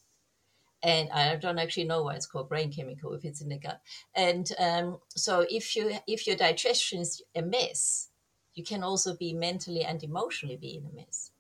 and 0.84 1.10
I 1.12 1.36
don't 1.36 1.60
actually 1.60 1.84
know 1.84 2.04
why 2.04 2.16
it's 2.16 2.26
called 2.26 2.50
brain 2.50 2.72
chemical 2.72 3.14
if 3.14 3.24
it's 3.24 3.42
in 3.42 3.50
the 3.50 3.58
gut. 3.58 3.82
And 4.16 4.52
um, 4.58 5.00
so 5.10 5.46
if 5.50 5.76
you 5.76 5.98
if 6.08 6.26
your 6.26 6.36
digestion 6.36 7.02
is 7.02 7.22
a 7.36 7.42
mess, 7.42 8.10
you 8.56 8.64
can 8.64 8.84
also 8.84 9.16
be 9.16 9.34
mentally 9.34 9.84
and 9.84 10.04
emotionally 10.04 10.58
be 10.58 10.78
in 10.78 10.86
a 10.86 10.96
mess. 10.96 11.32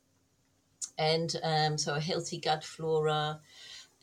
And 0.97 1.35
um, 1.43 1.77
so 1.77 1.95
a 1.95 1.99
healthy 1.99 2.37
gut 2.37 2.63
flora 2.63 3.39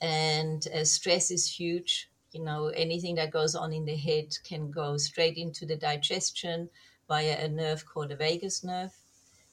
and 0.00 0.66
uh, 0.74 0.84
stress 0.84 1.30
is 1.30 1.48
huge. 1.48 2.10
You 2.32 2.42
know, 2.42 2.68
anything 2.68 3.14
that 3.14 3.30
goes 3.30 3.54
on 3.54 3.72
in 3.72 3.84
the 3.84 3.96
head 3.96 4.36
can 4.44 4.70
go 4.70 4.96
straight 4.96 5.36
into 5.36 5.64
the 5.66 5.76
digestion 5.76 6.68
via 7.08 7.44
a 7.44 7.48
nerve 7.48 7.86
called 7.86 8.10
the 8.10 8.16
vagus 8.16 8.62
nerve. 8.62 8.92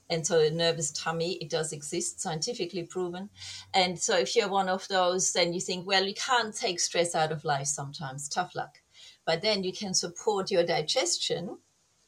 And 0.09 0.25
so 0.27 0.39
a 0.39 0.51
nervous 0.51 0.91
tummy, 0.91 1.33
it 1.41 1.49
does 1.49 1.73
exist, 1.73 2.21
scientifically 2.21 2.83
proven. 2.83 3.29
And 3.73 3.99
so 3.99 4.17
if 4.17 4.35
you're 4.35 4.49
one 4.49 4.69
of 4.69 4.87
those, 4.87 5.33
then 5.33 5.51
you 5.53 5.59
think, 5.59 5.87
well, 5.87 6.05
you 6.05 6.13
can't 6.13 6.55
take 6.55 6.79
stress 6.79 7.15
out 7.15 7.31
of 7.31 7.43
life 7.43 7.67
sometimes, 7.67 8.29
tough 8.29 8.53
luck. 8.55 8.81
But 9.25 9.41
then 9.41 9.63
you 9.63 9.73
can 9.73 9.95
support 9.95 10.51
your 10.51 10.63
digestion 10.63 11.57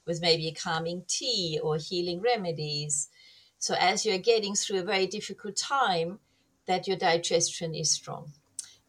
with 0.06 0.22
maybe 0.22 0.48
a 0.48 0.54
calming 0.54 1.04
tea 1.08 1.60
or 1.62 1.78
healing 1.78 2.22
remedies. 2.22 3.10
So 3.58 3.74
as 3.80 4.06
you're 4.06 4.20
getting 4.20 4.54
through 4.54 4.80
a 4.80 4.84
very 4.84 5.08
difficult 5.08 5.56
time, 5.56 6.20
that 6.68 6.88
your 6.88 6.98
digestion 6.98 7.74
is 7.74 7.90
strong. 7.90 8.34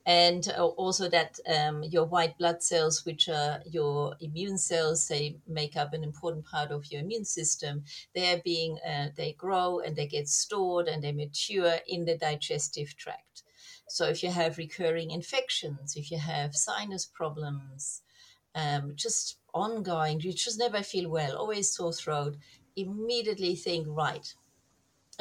And 0.09 0.49
uh, 0.57 0.65
also 0.65 1.07
that 1.11 1.39
um, 1.47 1.83
your 1.83 2.07
white 2.07 2.39
blood 2.39 2.63
cells, 2.63 3.05
which 3.05 3.29
are 3.29 3.61
your 3.67 4.17
immune 4.21 4.57
cells, 4.57 5.07
they 5.07 5.37
make 5.47 5.77
up 5.77 5.93
an 5.93 6.03
important 6.03 6.47
part 6.47 6.71
of 6.71 6.91
your 6.91 7.03
immune 7.03 7.27
system. 7.27 7.85
They 8.15 8.33
are 8.33 8.41
being, 8.43 8.79
uh, 8.79 9.09
they 9.15 9.35
grow 9.35 9.81
and 9.81 9.95
they 9.95 10.07
get 10.07 10.27
stored 10.27 10.89
and 10.89 11.05
they 11.05 11.13
mature 11.13 11.75
in 11.87 12.07
the 12.07 12.17
digestive 12.17 12.97
tract. 12.97 13.43
So 13.87 14.07
if 14.07 14.23
you 14.23 14.31
have 14.31 14.57
recurring 14.57 15.11
infections, 15.11 15.95
if 15.95 16.11
you 16.11 16.19
have 16.19 16.57
sinus 16.57 17.05
problems, 17.05 18.01
um, 18.55 18.93
just 18.95 19.37
ongoing, 19.53 20.21
you 20.21 20.33
just 20.33 20.59
never 20.59 20.83
feel 20.83 21.11
well, 21.11 21.37
always 21.37 21.71
sore 21.75 21.93
throat, 21.93 22.39
immediately 22.77 23.55
think, 23.55 23.87
right, 23.91 24.35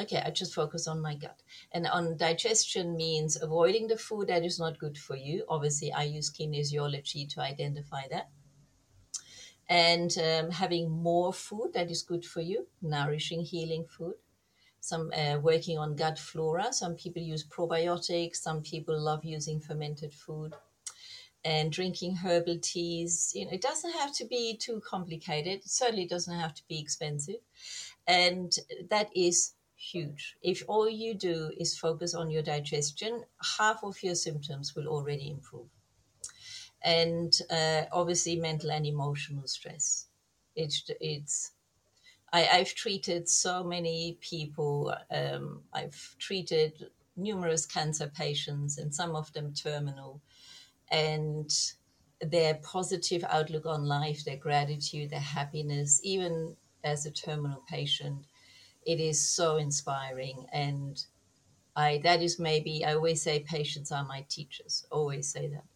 okay, 0.00 0.22
I 0.24 0.30
just 0.30 0.54
focus 0.54 0.86
on 0.86 1.00
my 1.00 1.14
gut. 1.14 1.40
And 1.72 1.86
on 1.86 2.16
digestion 2.16 2.96
means 2.96 3.40
avoiding 3.40 3.88
the 3.88 3.96
food 3.96 4.28
that 4.28 4.44
is 4.44 4.58
not 4.58 4.78
good 4.78 4.96
for 4.96 5.16
you. 5.16 5.44
Obviously, 5.48 5.92
I 5.92 6.04
use 6.04 6.30
kinesiology 6.30 7.28
to 7.34 7.40
identify 7.40 8.02
that. 8.10 8.30
And 9.68 10.16
um, 10.18 10.50
having 10.50 10.90
more 10.90 11.32
food 11.32 11.72
that 11.74 11.90
is 11.90 12.02
good 12.02 12.24
for 12.24 12.40
you, 12.40 12.68
nourishing, 12.80 13.42
healing 13.42 13.84
food. 13.86 14.14
Some 14.80 15.10
uh, 15.14 15.38
working 15.40 15.76
on 15.76 15.96
gut 15.96 16.18
flora. 16.18 16.72
Some 16.72 16.94
people 16.94 17.20
use 17.20 17.44
probiotics. 17.44 18.36
Some 18.36 18.62
people 18.62 18.98
love 18.98 19.24
using 19.24 19.60
fermented 19.60 20.14
food 20.14 20.54
and 21.44 21.70
drinking 21.72 22.16
herbal 22.16 22.58
teas. 22.62 23.32
You 23.34 23.46
know, 23.46 23.52
it 23.52 23.60
doesn't 23.60 23.92
have 23.92 24.14
to 24.14 24.24
be 24.24 24.56
too 24.56 24.80
complicated. 24.88 25.58
It 25.58 25.68
certainly 25.68 26.06
doesn't 26.06 26.38
have 26.38 26.54
to 26.54 26.62
be 26.68 26.78
expensive. 26.78 27.40
And 28.06 28.56
that 28.88 29.10
is 29.14 29.52
huge. 29.78 30.36
If 30.42 30.62
all 30.68 30.88
you 30.88 31.14
do 31.14 31.50
is 31.56 31.78
focus 31.78 32.14
on 32.14 32.30
your 32.30 32.42
digestion, 32.42 33.24
half 33.58 33.82
of 33.82 34.02
your 34.02 34.14
symptoms 34.14 34.74
will 34.74 34.88
already 34.88 35.30
improve. 35.30 35.68
And 36.82 37.32
uh, 37.50 37.84
obviously, 37.92 38.36
mental 38.36 38.70
and 38.70 38.86
emotional 38.86 39.46
stress. 39.46 40.06
It's, 40.54 40.90
it's 41.00 41.52
I, 42.32 42.42
have 42.42 42.74
treated 42.74 43.28
so 43.28 43.64
many 43.64 44.18
people. 44.20 44.94
Um, 45.10 45.62
I've 45.72 46.16
treated 46.18 46.90
numerous 47.16 47.66
cancer 47.66 48.10
patients, 48.14 48.78
and 48.78 48.94
some 48.94 49.16
of 49.16 49.32
them 49.32 49.54
terminal 49.54 50.20
and 50.90 51.50
their 52.20 52.54
positive 52.54 53.24
outlook 53.28 53.66
on 53.66 53.84
life, 53.84 54.24
their 54.24 54.36
gratitude, 54.36 55.10
their 55.10 55.20
happiness, 55.20 56.00
even 56.02 56.56
as 56.84 57.06
a 57.06 57.10
terminal 57.10 57.62
patient, 57.68 58.24
it 58.88 59.00
is 59.00 59.20
so 59.20 59.58
inspiring. 59.58 60.46
And 60.50 61.04
I 61.76 62.00
that 62.04 62.22
is 62.22 62.38
maybe 62.38 62.84
I 62.84 62.94
always 62.94 63.20
say 63.22 63.40
patients 63.40 63.92
are 63.92 64.04
my 64.04 64.24
teachers. 64.30 64.86
Always 64.90 65.28
say 65.30 65.52
that. 65.54 65.66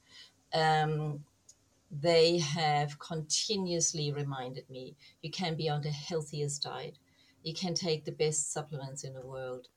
Um, 0.59 1.25
they 1.91 2.39
have 2.39 2.99
continuously 2.99 4.11
reminded 4.13 4.69
me 4.71 4.97
you 5.21 5.31
can 5.31 5.57
be 5.57 5.69
on 5.69 5.83
the 5.83 5.91
healthiest 5.91 6.63
diet, 6.63 6.97
you 7.43 7.53
can 7.53 7.75
take 7.75 8.07
the 8.07 8.19
best 8.25 8.51
supplements 8.51 9.05
in 9.05 9.13
the 9.13 9.27
world. 9.27 9.69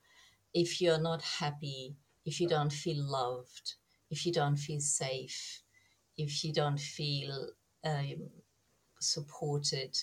If 0.54 0.80
you're 0.80 1.06
not 1.10 1.20
happy, 1.20 1.94
if 2.24 2.40
you 2.40 2.48
don't 2.48 2.72
feel 2.72 3.04
loved, 3.04 3.74
if 4.10 4.24
you 4.24 4.32
don't 4.32 4.56
feel 4.56 4.80
safe, 4.80 5.60
if 6.16 6.42
you 6.42 6.54
don't 6.54 6.80
feel 6.80 7.50
um, 7.84 8.30
supported, 8.98 9.94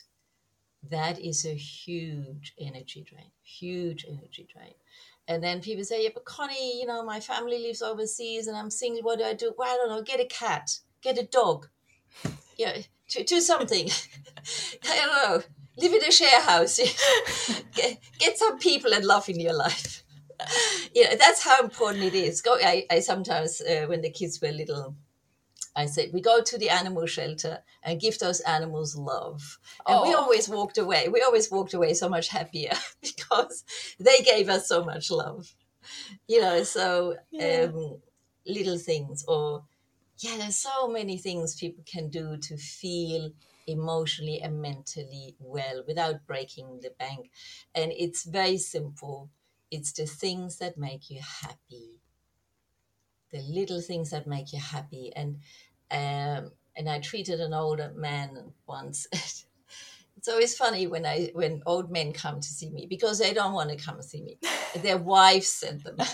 that 0.90 1.20
is 1.20 1.46
a 1.46 1.54
huge 1.54 2.54
energy 2.60 3.06
drain, 3.08 3.32
huge 3.42 4.06
energy 4.08 4.48
drain. 4.52 4.74
And 5.28 5.42
then 5.42 5.62
people 5.62 5.86
say, 5.86 6.04
yeah, 6.04 6.10
but 6.14 6.26
Connie, 6.26 6.80
you 6.80 6.86
know, 6.86 7.04
my 7.04 7.20
family 7.20 7.60
lives 7.60 7.82
overseas 7.82 8.48
and 8.48 8.58
I'm 8.58 8.70
single. 8.70 9.04
What 9.04 9.20
do 9.20 9.26
I 9.26 9.34
do? 9.34 9.54
Well, 9.58 9.70
I 9.70 9.76
don't 9.78 9.90
know. 9.90 10.02
Get 10.02 10.20
a 10.20 10.26
cat, 10.26 10.80
get 11.02 11.18
a 11.18 11.24
dog. 11.24 11.70
Yeah, 12.58 12.78
do, 13.10 13.24
do 13.24 13.40
something. 13.40 13.90
I 14.84 14.96
don't 14.96 15.30
know. 15.30 15.44
Live 15.78 15.94
in 15.94 16.08
a 16.08 16.12
share 16.12 16.42
house. 16.42 16.78
get, 17.74 17.98
get 18.20 18.38
some 18.38 18.60
people 18.60 18.94
and 18.94 19.06
love 19.06 19.30
in 19.30 19.40
your 19.40 19.54
life. 19.54 20.04
know, 21.04 21.16
that's 21.16 21.44
how 21.44 21.62
important 21.62 22.04
it 22.04 22.16
is. 22.16 22.42
Go, 22.42 22.58
I, 22.62 22.86
I 22.92 23.00
sometimes, 23.00 23.62
uh, 23.62 23.86
when 23.88 24.02
the 24.02 24.12
kids 24.12 24.42
were 24.42 24.52
little, 24.52 24.96
I 25.76 25.88
said, 25.88 26.12
we 26.14 26.22
go 26.22 26.42
to 26.42 26.58
the 26.58 26.70
animal 26.70 27.06
shelter 27.08 27.64
and 27.84 28.00
give 28.00 28.20
those 28.20 28.42
animals 28.42 28.96
love. 28.96 29.60
And 29.88 30.02
we 30.02 30.14
Oh. 30.14 30.18
always 30.22 30.48
walked 30.50 30.78
away. 30.78 31.08
We 31.10 31.22
always 31.22 31.50
walked 31.52 31.74
away 31.74 31.94
so 31.96 32.10
much 32.10 32.28
happier 32.30 32.74
because 33.02 33.64
they 34.00 34.20
gave 34.20 34.50
us 34.50 34.68
so 34.68 34.84
much 34.84 35.10
love. 35.12 35.56
You 36.28 36.42
know, 36.42 36.64
so 36.64 37.18
Yeah. 37.32 37.66
um, 37.74 38.02
little 38.46 38.78
things 38.78 39.24
or 39.28 39.66
yeah, 40.20 40.38
there's 40.38 40.58
so 40.58 40.88
many 40.88 41.18
things 41.18 41.56
people 41.56 41.84
can 41.86 42.10
do 42.10 42.38
to 42.38 42.58
feel 42.58 43.32
emotionally 43.68 44.42
and 44.42 44.62
mentally 44.62 45.36
well 45.40 45.84
without 45.88 46.26
breaking 46.28 46.80
the 46.82 46.92
bank. 47.00 47.32
And 47.76 47.92
it's 47.94 48.24
very 48.26 48.58
simple. 48.58 49.32
It's 49.72 49.92
the 49.94 50.06
things 50.06 50.58
that 50.60 50.78
make 50.78 51.10
you 51.10 51.22
happy. 51.42 52.00
The 53.32 53.42
little 53.42 53.82
things 53.82 54.12
that 54.12 54.28
make 54.28 54.54
you 54.54 54.60
happy. 54.60 55.12
And 55.16 55.40
um, 55.94 56.52
and 56.76 56.90
I 56.90 57.00
treated 57.00 57.40
an 57.40 57.54
older 57.54 57.94
man 57.96 58.52
once. 58.68 59.08
it's 59.14 60.28
always 60.28 60.58
funny 60.58 60.88
when 60.88 61.06
I 61.06 61.32
when 61.34 61.62
old 61.66 61.92
men 61.92 62.14
come 62.14 62.40
to 62.42 62.48
see 62.48 62.70
me 62.72 62.88
because 62.90 63.20
they 63.20 63.34
don't 63.34 63.54
want 63.54 63.70
to 63.70 63.76
come 63.76 64.02
see 64.02 64.22
me. 64.24 64.40
Their 64.82 64.98
wives 64.98 65.48
sent 65.48 65.84
them. 65.84 65.98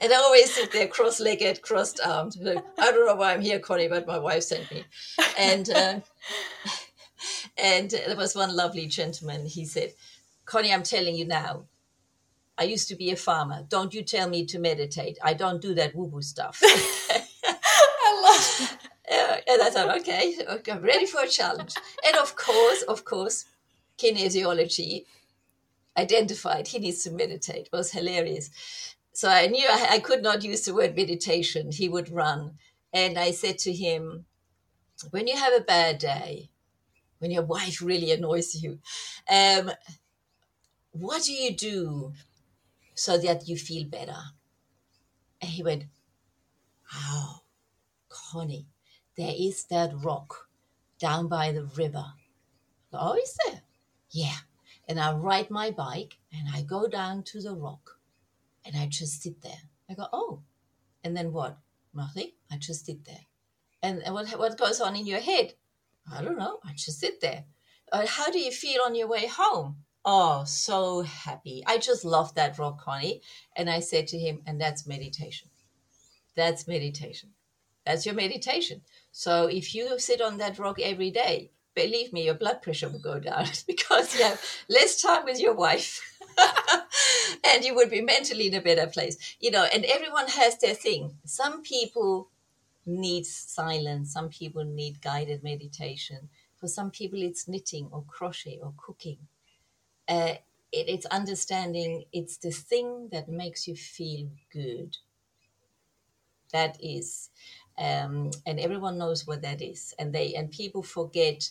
And 0.00 0.10
I 0.10 0.16
always 0.16 0.54
sit 0.54 0.72
there 0.72 0.88
cross-legged, 0.88 1.60
crossed-armed. 1.60 2.34
I 2.78 2.90
don't 2.90 3.06
know 3.06 3.14
why 3.16 3.34
I'm 3.34 3.42
here, 3.42 3.58
Connie, 3.58 3.88
but 3.88 4.06
my 4.06 4.18
wife 4.18 4.44
sent 4.44 4.70
me. 4.72 4.84
And 5.38 5.68
uh, 5.68 6.00
and 7.58 7.90
there 7.90 8.16
was 8.16 8.34
one 8.34 8.56
lovely 8.56 8.86
gentleman. 8.86 9.44
He 9.44 9.66
said, 9.66 9.92
"Connie, 10.46 10.72
I'm 10.72 10.82
telling 10.82 11.14
you 11.14 11.26
now. 11.26 11.66
I 12.56 12.64
used 12.64 12.88
to 12.88 12.96
be 12.96 13.10
a 13.10 13.16
farmer. 13.16 13.66
Don't 13.68 13.92
you 13.92 14.02
tell 14.02 14.30
me 14.30 14.46
to 14.46 14.58
meditate. 14.58 15.18
I 15.22 15.34
don't 15.34 15.60
do 15.60 15.74
that 15.74 15.94
woo-woo 15.94 16.22
stuff." 16.22 16.62
And 19.50 19.62
I 19.62 19.70
thought, 19.70 19.98
okay, 19.98 20.36
okay, 20.48 20.72
I'm 20.72 20.82
ready 20.82 21.06
for 21.06 21.22
a 21.22 21.28
challenge. 21.28 21.74
And 22.06 22.16
of 22.16 22.36
course, 22.36 22.82
of 22.82 23.04
course, 23.04 23.46
kinesiology 23.98 25.06
identified 25.96 26.68
he 26.68 26.78
needs 26.78 27.02
to 27.02 27.10
meditate. 27.10 27.66
It 27.66 27.76
was 27.76 27.90
hilarious. 27.90 28.50
So 29.12 29.28
I 29.28 29.48
knew 29.48 29.66
I, 29.68 29.88
I 29.94 29.98
could 29.98 30.22
not 30.22 30.44
use 30.44 30.64
the 30.64 30.74
word 30.74 30.94
meditation. 30.94 31.72
He 31.72 31.88
would 31.88 32.10
run. 32.12 32.58
And 32.92 33.18
I 33.18 33.32
said 33.32 33.58
to 33.58 33.72
him, 33.72 34.26
when 35.10 35.26
you 35.26 35.36
have 35.36 35.52
a 35.52 35.64
bad 35.64 35.98
day, 35.98 36.50
when 37.18 37.32
your 37.32 37.42
wife 37.42 37.82
really 37.82 38.12
annoys 38.12 38.54
you, 38.54 38.78
um, 39.28 39.72
what 40.92 41.24
do 41.24 41.32
you 41.32 41.54
do 41.54 42.12
so 42.94 43.18
that 43.18 43.48
you 43.48 43.56
feel 43.56 43.84
better? 43.84 44.16
And 45.40 45.50
he 45.50 45.62
went, 45.62 45.84
oh, 46.94 47.40
Connie, 48.08 48.66
there 49.16 49.34
is 49.36 49.64
that 49.64 49.92
rock 50.02 50.48
down 50.98 51.28
by 51.28 51.52
the 51.52 51.64
river. 51.64 52.04
Oh, 52.92 53.14
is 53.14 53.36
there? 53.46 53.62
Yeah. 54.10 54.36
And 54.88 54.98
I 54.98 55.12
ride 55.12 55.50
my 55.50 55.70
bike 55.70 56.18
and 56.32 56.48
I 56.52 56.62
go 56.62 56.88
down 56.88 57.22
to 57.24 57.40
the 57.40 57.54
rock 57.54 57.98
and 58.64 58.76
I 58.76 58.86
just 58.86 59.22
sit 59.22 59.40
there. 59.42 59.62
I 59.88 59.94
go, 59.94 60.06
oh. 60.12 60.42
And 61.04 61.16
then 61.16 61.32
what? 61.32 61.58
Nothing. 61.94 62.32
I 62.50 62.56
just 62.56 62.86
sit 62.86 63.04
there. 63.04 63.26
And 63.82 64.02
and 64.02 64.14
what, 64.14 64.28
what 64.38 64.58
goes 64.58 64.80
on 64.80 64.96
in 64.96 65.06
your 65.06 65.20
head? 65.20 65.54
I 66.12 66.22
don't 66.22 66.38
know. 66.38 66.58
I 66.64 66.72
just 66.72 67.00
sit 67.00 67.20
there. 67.20 67.44
Uh, 67.92 68.06
how 68.06 68.30
do 68.30 68.38
you 68.38 68.50
feel 68.50 68.82
on 68.84 68.94
your 68.94 69.08
way 69.08 69.26
home? 69.26 69.76
Oh, 70.04 70.44
so 70.44 71.02
happy. 71.02 71.62
I 71.66 71.78
just 71.78 72.04
love 72.04 72.34
that 72.34 72.58
rock, 72.58 72.80
Connie. 72.82 73.22
And 73.56 73.68
I 73.68 73.80
said 73.80 74.06
to 74.08 74.18
him, 74.18 74.42
and 74.46 74.60
that's 74.60 74.86
meditation. 74.86 75.48
That's 76.36 76.66
meditation. 76.66 77.30
That's 77.84 78.06
your 78.06 78.14
meditation. 78.14 78.82
So 79.12 79.46
if 79.46 79.74
you 79.74 79.98
sit 79.98 80.20
on 80.20 80.38
that 80.38 80.58
rock 80.58 80.80
every 80.80 81.10
day, 81.10 81.50
believe 81.74 82.12
me, 82.12 82.24
your 82.24 82.34
blood 82.34 82.62
pressure 82.62 82.88
will 82.88 83.00
go 83.00 83.18
down 83.18 83.46
because 83.66 84.16
you 84.16 84.24
have 84.24 84.42
less 84.68 85.00
time 85.00 85.24
with 85.24 85.40
your 85.40 85.54
wife. 85.54 86.00
and 87.44 87.64
you 87.64 87.74
would 87.74 87.90
be 87.90 88.00
mentally 88.00 88.46
in 88.48 88.54
a 88.54 88.60
better 88.60 88.86
place. 88.86 89.16
You 89.40 89.50
know, 89.50 89.66
and 89.72 89.84
everyone 89.84 90.28
has 90.28 90.58
their 90.58 90.74
thing. 90.74 91.18
Some 91.24 91.62
people 91.62 92.28
need 92.86 93.26
silence, 93.26 94.12
some 94.12 94.28
people 94.28 94.64
need 94.64 95.02
guided 95.02 95.42
meditation. 95.42 96.28
For 96.56 96.68
some 96.68 96.90
people, 96.90 97.22
it's 97.22 97.48
knitting 97.48 97.88
or 97.90 98.04
crochet 98.06 98.58
or 98.62 98.74
cooking. 98.76 99.18
Uh, 100.08 100.34
it, 100.72 100.88
it's 100.88 101.06
understanding 101.06 102.04
it's 102.12 102.36
the 102.38 102.50
thing 102.50 103.08
that 103.12 103.28
makes 103.28 103.66
you 103.68 103.76
feel 103.76 104.30
good. 104.52 104.98
That 106.52 106.76
is, 106.82 107.30
um, 107.80 108.30
and 108.46 108.60
everyone 108.60 108.98
knows 108.98 109.26
what 109.26 109.42
that 109.42 109.62
is, 109.62 109.94
and 109.98 110.12
they 110.12 110.34
and 110.34 110.50
people 110.50 110.82
forget 110.82 111.50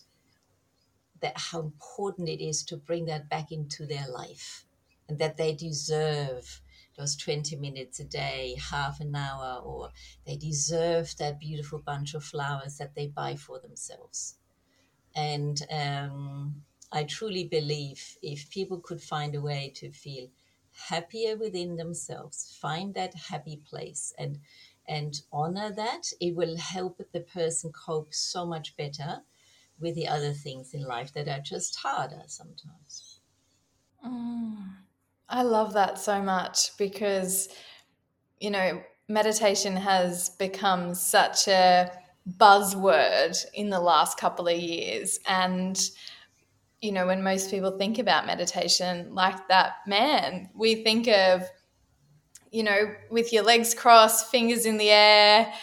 that 1.22 1.38
how 1.38 1.60
important 1.60 2.30
it 2.30 2.42
is 2.42 2.64
to 2.64 2.78
bring 2.78 3.06
that 3.06 3.30
back 3.30 3.52
into 3.52 3.86
their 3.86 4.08
life, 4.08 4.66
and 5.10 5.18
that 5.20 5.38
they 5.38 5.54
deserve 5.54 6.62
those 6.98 7.16
20 7.16 7.56
minutes 7.56 8.00
a 8.00 8.04
day, 8.04 8.58
half 8.72 9.00
an 9.00 9.16
hour, 9.16 9.62
or 9.64 9.90
they 10.26 10.36
deserve 10.36 11.16
that 11.18 11.40
beautiful 11.40 11.80
bunch 11.80 12.14
of 12.14 12.24
flowers 12.24 12.78
that 12.78 12.94
they 12.94 13.08
buy 13.08 13.36
for 13.36 13.60
themselves. 13.60 14.38
And 15.16 15.62
um, 15.72 16.64
I 16.92 17.04
truly 17.04 17.46
believe 17.46 18.18
if 18.22 18.50
people 18.50 18.80
could 18.80 19.02
find 19.02 19.36
a 19.36 19.42
way 19.42 19.72
to 19.76 19.92
feel 19.92 20.28
happier 20.90 21.36
within 21.36 21.76
themselves, 21.76 22.58
find 22.62 22.94
that 22.94 23.14
happy 23.16 23.58
place 23.58 24.14
and 24.18 24.40
and 24.90 25.22
honor 25.32 25.72
that, 25.72 26.12
it 26.20 26.36
will 26.36 26.58
help 26.58 27.00
the 27.14 27.22
person 27.22 27.72
cope 27.72 28.14
so 28.14 28.46
much 28.46 28.76
better 28.76 29.22
with 29.80 29.96
the 29.96 30.08
other 30.08 30.34
things 30.34 30.74
in 30.74 30.84
life 30.84 31.14
that 31.14 31.30
are 31.30 31.40
just 31.40 31.78
harder 31.78 32.24
sometimes. 32.26 33.22
Mm, 34.06 34.68
I 35.30 35.44
love 35.44 35.74
that 35.74 36.00
so 36.00 36.22
much 36.22 36.76
because, 36.78 37.50
you 38.40 38.50
know, 38.50 38.82
meditation 39.08 39.76
has 39.76 40.30
become 40.32 40.96
such 40.96 41.48
a 41.48 41.92
buzzword 42.38 43.38
in 43.54 43.70
the 43.70 43.80
last 43.80 44.18
couple 44.18 44.48
of 44.48 44.58
years. 44.58 45.20
And, 45.28 45.80
you 46.82 46.92
know, 46.92 47.06
when 47.06 47.24
most 47.24 47.52
people 47.52 47.78
think 47.78 48.00
about 48.00 48.26
meditation, 48.26 49.14
like 49.14 49.48
that 49.50 49.76
man, 49.86 50.50
we 50.56 50.84
think 50.84 51.08
of, 51.08 51.44
you 52.52 52.64
know, 52.64 52.94
with 53.10 53.32
your 53.34 53.44
legs 53.44 53.74
crossed, 53.74 54.30
fingers 54.32 54.66
in 54.66 54.78
the 54.78 54.90
air, 54.90 55.54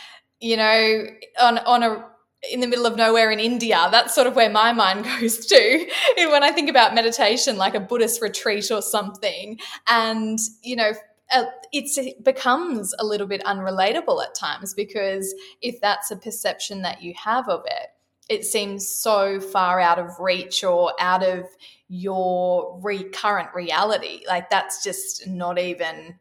you 0.41 0.57
know, 0.57 1.07
on, 1.41 1.59
on 1.59 1.83
a 1.83 2.05
in 2.51 2.61
the 2.61 2.67
middle 2.67 2.87
of 2.87 2.97
nowhere 2.97 3.31
in 3.31 3.41
India. 3.41 3.89
That's 3.91 4.15
sort 4.15 4.27
of 4.27 4.37
where 4.37 4.51
my 4.51 4.73
mind 4.73 5.05
goes 5.21 5.47
to 5.47 5.91
when 6.17 6.43
I 6.43 6.53
think 6.53 6.71
about 6.71 6.95
meditation, 6.95 7.57
like 7.57 7.75
a 7.75 7.81
Buddhist 7.81 8.23
retreat 8.23 8.71
or 8.71 8.83
something. 8.83 9.59
And, 9.89 10.39
you 10.63 10.77
know, 10.77 10.93
uh, 11.33 11.45
it 11.73 12.25
becomes 12.25 12.95
a 12.99 13.05
little 13.05 13.27
bit 13.27 13.43
unrelatable 13.45 14.23
at 14.23 14.35
times 14.35 14.75
because 14.75 15.35
if 15.61 15.81
that's 15.81 16.11
a 16.11 16.17
perception 16.17 16.83
that 16.83 17.03
you 17.03 17.15
have 17.23 17.49
of 17.49 17.63
it, 17.67 17.89
it 18.29 18.45
seems 18.45 18.89
so 18.89 19.41
far 19.41 19.81
out 19.81 19.99
of 19.99 20.19
reach 20.21 20.63
or 20.65 20.93
out 21.01 21.23
of 21.23 21.45
your 21.89 22.81
recurrent 22.83 23.49
reality. 23.55 24.23
Like 24.27 24.51
that's 24.51 24.83
just 24.83 25.27
not 25.27 25.59
even 25.59 26.19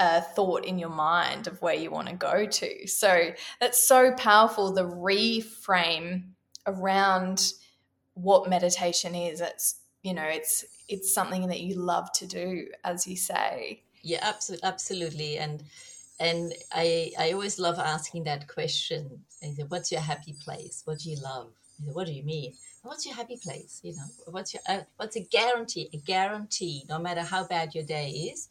a 0.00 0.22
thought 0.22 0.64
in 0.64 0.78
your 0.78 0.88
mind 0.88 1.46
of 1.46 1.60
where 1.60 1.74
you 1.74 1.90
want 1.90 2.08
to 2.08 2.14
go 2.14 2.46
to. 2.46 2.88
So 2.88 3.30
that's 3.60 3.86
so 3.86 4.12
powerful 4.14 4.72
the 4.72 4.84
reframe 4.84 6.30
around 6.66 7.52
what 8.14 8.48
meditation 8.48 9.14
is. 9.14 9.40
It's 9.40 9.76
you 10.02 10.14
know, 10.14 10.24
it's 10.24 10.64
it's 10.88 11.12
something 11.14 11.46
that 11.48 11.60
you 11.60 11.74
love 11.76 12.10
to 12.12 12.26
do, 12.26 12.66
as 12.82 13.06
you 13.06 13.16
say. 13.16 13.82
Yeah, 14.02 14.20
absolutely, 14.22 14.66
absolutely, 14.66 15.38
and 15.38 15.62
and 16.18 16.54
I 16.72 17.12
I 17.18 17.32
always 17.32 17.58
love 17.58 17.78
asking 17.78 18.24
that 18.24 18.48
question. 18.48 19.24
Say, 19.28 19.54
What's 19.68 19.92
your 19.92 20.00
happy 20.00 20.34
place? 20.42 20.82
What 20.86 21.00
do 21.00 21.10
you 21.10 21.18
love? 21.22 21.50
Say, 21.78 21.92
what 21.92 22.06
do 22.06 22.12
you 22.12 22.24
mean? 22.24 22.54
What's 22.82 23.04
your 23.04 23.14
happy 23.14 23.36
place? 23.36 23.80
You 23.82 23.96
know, 23.96 24.04
what's 24.28 24.54
your 24.54 24.62
uh, 24.66 24.80
what's 24.96 25.16
a 25.16 25.20
guarantee? 25.20 25.90
A 25.92 25.98
guarantee, 25.98 26.84
no 26.88 26.98
matter 26.98 27.20
how 27.22 27.46
bad 27.46 27.74
your 27.74 27.84
day 27.84 28.08
is, 28.32 28.48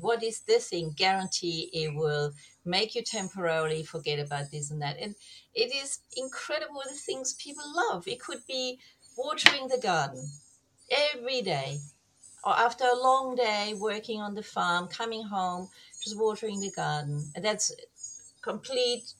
what 0.00 0.22
is 0.22 0.40
this 0.40 0.68
thing? 0.70 0.92
Guarantee 0.96 1.70
it 1.72 1.94
will 1.94 2.32
make 2.64 2.94
you 2.94 3.02
temporarily 3.02 3.82
forget 3.84 4.18
about 4.18 4.50
this 4.50 4.70
and 4.70 4.82
that. 4.82 4.98
And 5.00 5.14
it 5.54 5.74
is 5.74 6.00
incredible 6.16 6.82
the 6.88 6.94
things 6.96 7.34
people 7.34 7.64
love. 7.74 8.08
It 8.08 8.20
could 8.20 8.46
be 8.46 8.78
watering 9.16 9.68
the 9.68 9.78
garden 9.78 10.28
every 11.14 11.42
day, 11.42 11.78
or 12.44 12.52
after 12.58 12.84
a 12.84 12.96
long 13.02 13.36
day 13.36 13.74
working 13.78 14.20
on 14.20 14.34
the 14.34 14.42
farm, 14.42 14.88
coming 14.88 15.24
home, 15.24 15.68
just 16.02 16.18
watering 16.18 16.60
the 16.60 16.70
garden. 16.70 17.30
And 17.34 17.44
that's 17.44 17.72
complete 18.42 19.12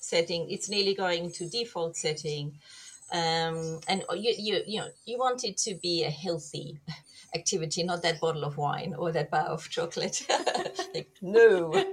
setting. 0.00 0.50
It's 0.50 0.68
nearly 0.70 0.94
going 0.94 1.32
to 1.32 1.48
default 1.48 1.96
setting. 1.96 2.58
um, 3.12 3.80
and 3.88 4.04
you, 4.16 4.34
you 4.38 4.62
you 4.66 4.80
know 4.80 4.88
you 5.06 5.18
want 5.18 5.44
it 5.44 5.56
to 5.58 5.74
be 5.76 6.04
a 6.04 6.10
healthy 6.10 6.78
activity, 7.34 7.82
not 7.82 8.02
that 8.02 8.20
bottle 8.20 8.44
of 8.44 8.56
wine 8.56 8.94
or 8.94 9.12
that 9.12 9.30
bar 9.30 9.46
of 9.46 9.68
chocolate. 9.68 10.26
like, 10.94 11.10
no. 11.22 11.72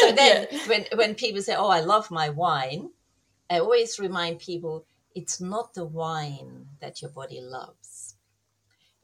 So 0.00 0.12
then, 0.12 0.48
yeah. 0.50 0.68
when 0.68 0.84
when 0.94 1.14
people 1.14 1.42
say, 1.42 1.54
"Oh, 1.54 1.68
I 1.68 1.80
love 1.80 2.10
my 2.10 2.28
wine," 2.28 2.90
I 3.48 3.58
always 3.60 3.98
remind 3.98 4.40
people 4.40 4.84
it's 5.14 5.40
not 5.40 5.74
the 5.74 5.84
wine 5.84 6.66
that 6.80 7.00
your 7.02 7.10
body 7.10 7.40
loves; 7.40 8.16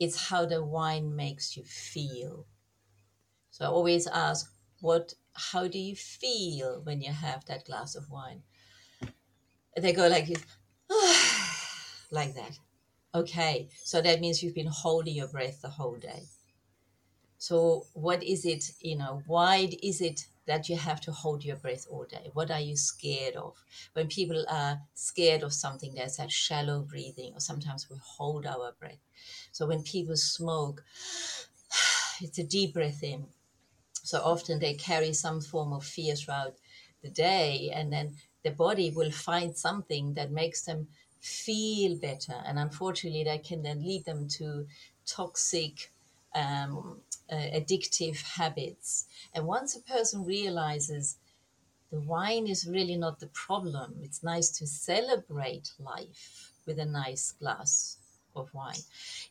it's 0.00 0.28
how 0.28 0.46
the 0.46 0.64
wine 0.64 1.14
makes 1.14 1.56
you 1.56 1.64
feel. 1.64 2.46
So 3.50 3.64
I 3.64 3.68
always 3.68 4.06
ask, 4.06 4.52
"What? 4.80 5.14
How 5.34 5.68
do 5.68 5.78
you 5.78 5.94
feel 5.94 6.80
when 6.82 7.00
you 7.00 7.12
have 7.12 7.44
that 7.46 7.64
glass 7.64 7.94
of 7.94 8.10
wine?" 8.10 8.42
they 9.76 9.92
go 9.92 10.08
like 10.08 10.26
this, 10.26 10.44
like 12.10 12.34
that. 12.34 12.58
Okay, 13.14 13.68
so 13.84 14.02
that 14.02 14.20
means 14.20 14.42
you've 14.42 14.54
been 14.54 14.66
holding 14.66 15.14
your 15.14 15.28
breath 15.28 15.62
the 15.62 15.70
whole 15.70 15.96
day. 15.96 16.24
So, 17.38 17.86
what 17.94 18.22
is 18.22 18.44
it, 18.44 18.72
you 18.80 18.96
know, 18.96 19.22
why 19.26 19.70
is 19.82 20.00
it 20.00 20.26
that 20.46 20.68
you 20.68 20.76
have 20.76 21.00
to 21.02 21.12
hold 21.12 21.44
your 21.44 21.56
breath 21.56 21.86
all 21.88 22.04
day? 22.04 22.30
What 22.34 22.50
are 22.50 22.60
you 22.60 22.76
scared 22.76 23.36
of? 23.36 23.54
When 23.94 24.08
people 24.08 24.44
are 24.48 24.80
scared 24.94 25.42
of 25.42 25.54
something, 25.54 25.94
there's 25.94 26.16
that 26.16 26.32
shallow 26.32 26.80
breathing, 26.82 27.32
or 27.34 27.40
sometimes 27.40 27.88
we 27.88 27.96
hold 28.02 28.44
our 28.44 28.72
breath. 28.78 29.06
So, 29.52 29.66
when 29.66 29.82
people 29.82 30.16
smoke, 30.16 30.84
it's 32.20 32.38
a 32.38 32.44
deep 32.44 32.74
breath 32.74 33.02
in. 33.02 33.26
So, 34.02 34.20
often 34.20 34.58
they 34.58 34.74
carry 34.74 35.12
some 35.14 35.40
form 35.40 35.72
of 35.72 35.84
fear 35.84 36.14
throughout 36.14 36.56
the 37.02 37.10
day, 37.10 37.70
and 37.72 37.92
then 37.92 38.16
the 38.42 38.50
body 38.50 38.90
will 38.90 39.12
find 39.12 39.56
something 39.56 40.14
that 40.14 40.32
makes 40.32 40.62
them 40.62 40.88
feel 41.20 41.96
better. 41.96 42.42
And 42.46 42.58
unfortunately, 42.58 43.24
that 43.24 43.44
can 43.44 43.62
then 43.62 43.82
lead 43.82 44.04
them 44.04 44.28
to 44.38 44.66
toxic, 45.06 45.92
um, 46.34 47.00
uh, 47.30 47.34
addictive 47.34 48.22
habits. 48.22 49.06
And 49.34 49.46
once 49.46 49.76
a 49.76 49.80
person 49.80 50.24
realizes 50.24 51.16
the 51.90 52.00
wine 52.00 52.46
is 52.46 52.66
really 52.66 52.96
not 52.96 53.20
the 53.20 53.28
problem, 53.28 54.00
it's 54.02 54.22
nice 54.22 54.50
to 54.58 54.66
celebrate 54.66 55.72
life 55.78 56.52
with 56.66 56.78
a 56.78 56.84
nice 56.84 57.32
glass 57.32 57.96
of 58.36 58.52
wine. 58.52 58.84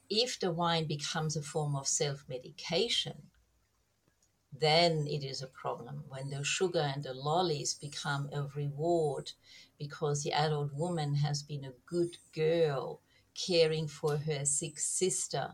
If 0.09 0.39
the 0.39 0.51
wine 0.51 0.85
becomes 0.85 1.35
a 1.35 1.41
form 1.41 1.75
of 1.75 1.87
self 1.87 2.25
medication, 2.27 3.29
then 4.51 5.05
it 5.07 5.23
is 5.23 5.41
a 5.41 5.47
problem 5.47 6.03
when 6.07 6.29
the 6.29 6.43
sugar 6.43 6.91
and 6.93 7.03
the 7.03 7.13
lollies 7.13 7.75
become 7.75 8.29
a 8.33 8.43
reward 8.55 9.33
because 9.77 10.23
the 10.23 10.33
adult 10.33 10.73
woman 10.73 11.15
has 11.15 11.43
been 11.43 11.65
a 11.65 11.73
good 11.85 12.17
girl 12.33 13.01
caring 13.33 13.87
for 13.87 14.17
her 14.17 14.45
sick 14.45 14.79
sister. 14.79 15.53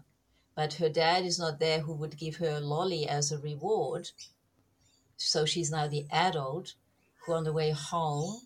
But 0.55 0.75
her 0.75 0.89
dad 0.89 1.25
is 1.25 1.39
not 1.39 1.59
there 1.59 1.81
who 1.81 1.93
would 1.93 2.17
give 2.17 2.37
her 2.37 2.57
a 2.57 2.59
lolly 2.59 3.07
as 3.07 3.31
a 3.31 3.39
reward. 3.39 4.11
So 5.17 5.45
she's 5.45 5.71
now 5.71 5.87
the 5.87 6.05
adult 6.11 6.75
who 7.25 7.33
on 7.33 7.43
the 7.43 7.53
way 7.53 7.71
home 7.71 8.41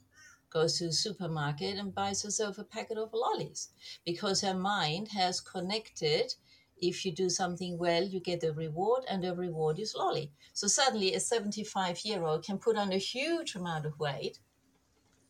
goes 0.50 0.78
to 0.78 0.86
the 0.86 0.94
supermarket 0.94 1.78
and 1.78 1.94
buys 1.94 2.24
herself 2.24 2.58
a 2.58 2.64
packet 2.64 2.98
of 2.98 3.14
lollies. 3.14 3.70
Because 4.06 4.42
her 4.42 4.54
mind 4.54 5.10
has 5.10 5.42
connected 5.42 6.34
if 6.80 7.06
you 7.06 7.12
do 7.12 7.30
something 7.30 7.78
well, 7.78 8.04
you 8.04 8.20
get 8.20 8.44
a 8.44 8.54
reward, 8.54 9.04
and 9.10 9.24
the 9.24 9.36
reward 9.36 9.80
is 9.80 9.96
lolly. 9.96 10.32
So 10.54 10.68
suddenly, 10.68 11.14
a 11.14 11.20
75 11.20 12.06
year 12.06 12.24
old 12.24 12.44
can 12.44 12.60
put 12.60 12.78
on 12.78 12.92
a 12.92 12.98
huge 12.98 13.56
amount 13.56 13.86
of 13.86 14.00
weight 14.00 14.40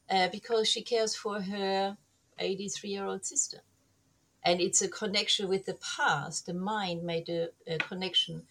uh, 0.09 0.29
because 0.29 0.67
she 0.67 0.81
cares 0.81 1.15
for 1.15 1.41
her 1.41 1.97
83 2.39 2.89
year 2.89 3.05
old 3.05 3.25
sister. 3.25 3.59
And 4.43 4.61
it's 4.61 4.81
a 4.81 4.87
connection 4.87 5.47
with 5.49 5.65
the 5.65 5.77
past. 5.97 6.45
The 6.45 6.53
mind 6.53 7.03
made 7.03 7.27
a, 7.29 7.49
a 7.67 7.77
connection. 7.77 8.43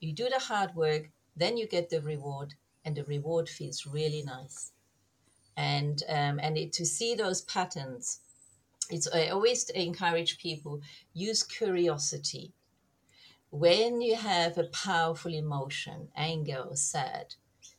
You 0.00 0.12
do 0.12 0.28
the 0.28 0.40
hard 0.40 0.74
work, 0.74 1.10
then 1.36 1.56
you 1.56 1.66
get 1.66 1.90
the 1.90 2.00
reward, 2.00 2.54
and 2.84 2.96
the 2.96 3.04
reward 3.04 3.48
feels 3.48 3.86
really 3.86 4.22
nice. 4.22 4.72
And 5.56 6.02
um, 6.08 6.40
and 6.42 6.58
it, 6.58 6.72
to 6.74 6.84
see 6.84 7.14
those 7.14 7.42
patterns 7.42 8.20
it's 8.90 9.08
I 9.12 9.28
always 9.28 9.70
encourage 9.70 10.38
people 10.38 10.82
use 11.14 11.42
curiosity. 11.42 12.52
When 13.50 14.00
you 14.00 14.16
have 14.16 14.58
a 14.58 14.64
powerful 14.64 15.32
emotion, 15.32 16.08
anger 16.16 16.58
or 16.68 16.76
sad, 16.76 17.34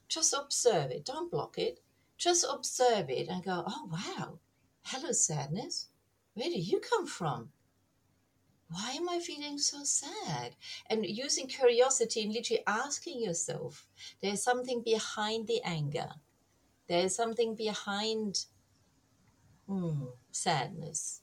just 0.07 0.33
observe 0.33 0.91
it. 0.91 1.05
Don't 1.05 1.29
block 1.29 1.57
it. 1.57 1.79
Just 2.17 2.45
observe 2.49 3.09
it 3.09 3.27
and 3.27 3.43
go, 3.43 3.63
oh 3.67 3.89
wow, 3.91 4.39
hello 4.83 5.11
sadness. 5.11 5.87
Where 6.33 6.49
do 6.49 6.59
you 6.59 6.79
come 6.79 7.07
from? 7.07 7.51
Why 8.69 8.91
am 8.91 9.07
I 9.07 9.19
feeling 9.19 9.59
so 9.59 9.83
sad? 9.83 10.55
And 10.89 11.05
using 11.05 11.47
curiosity 11.47 12.23
and 12.23 12.33
literally 12.33 12.63
asking 12.65 13.21
yourself, 13.21 13.87
there's 14.21 14.41
something 14.41 14.81
behind 14.81 15.47
the 15.47 15.61
anger. 15.63 16.09
There's 16.87 17.15
something 17.15 17.55
behind 17.55 18.45
hmm, 19.67 20.05
sadness. 20.31 21.21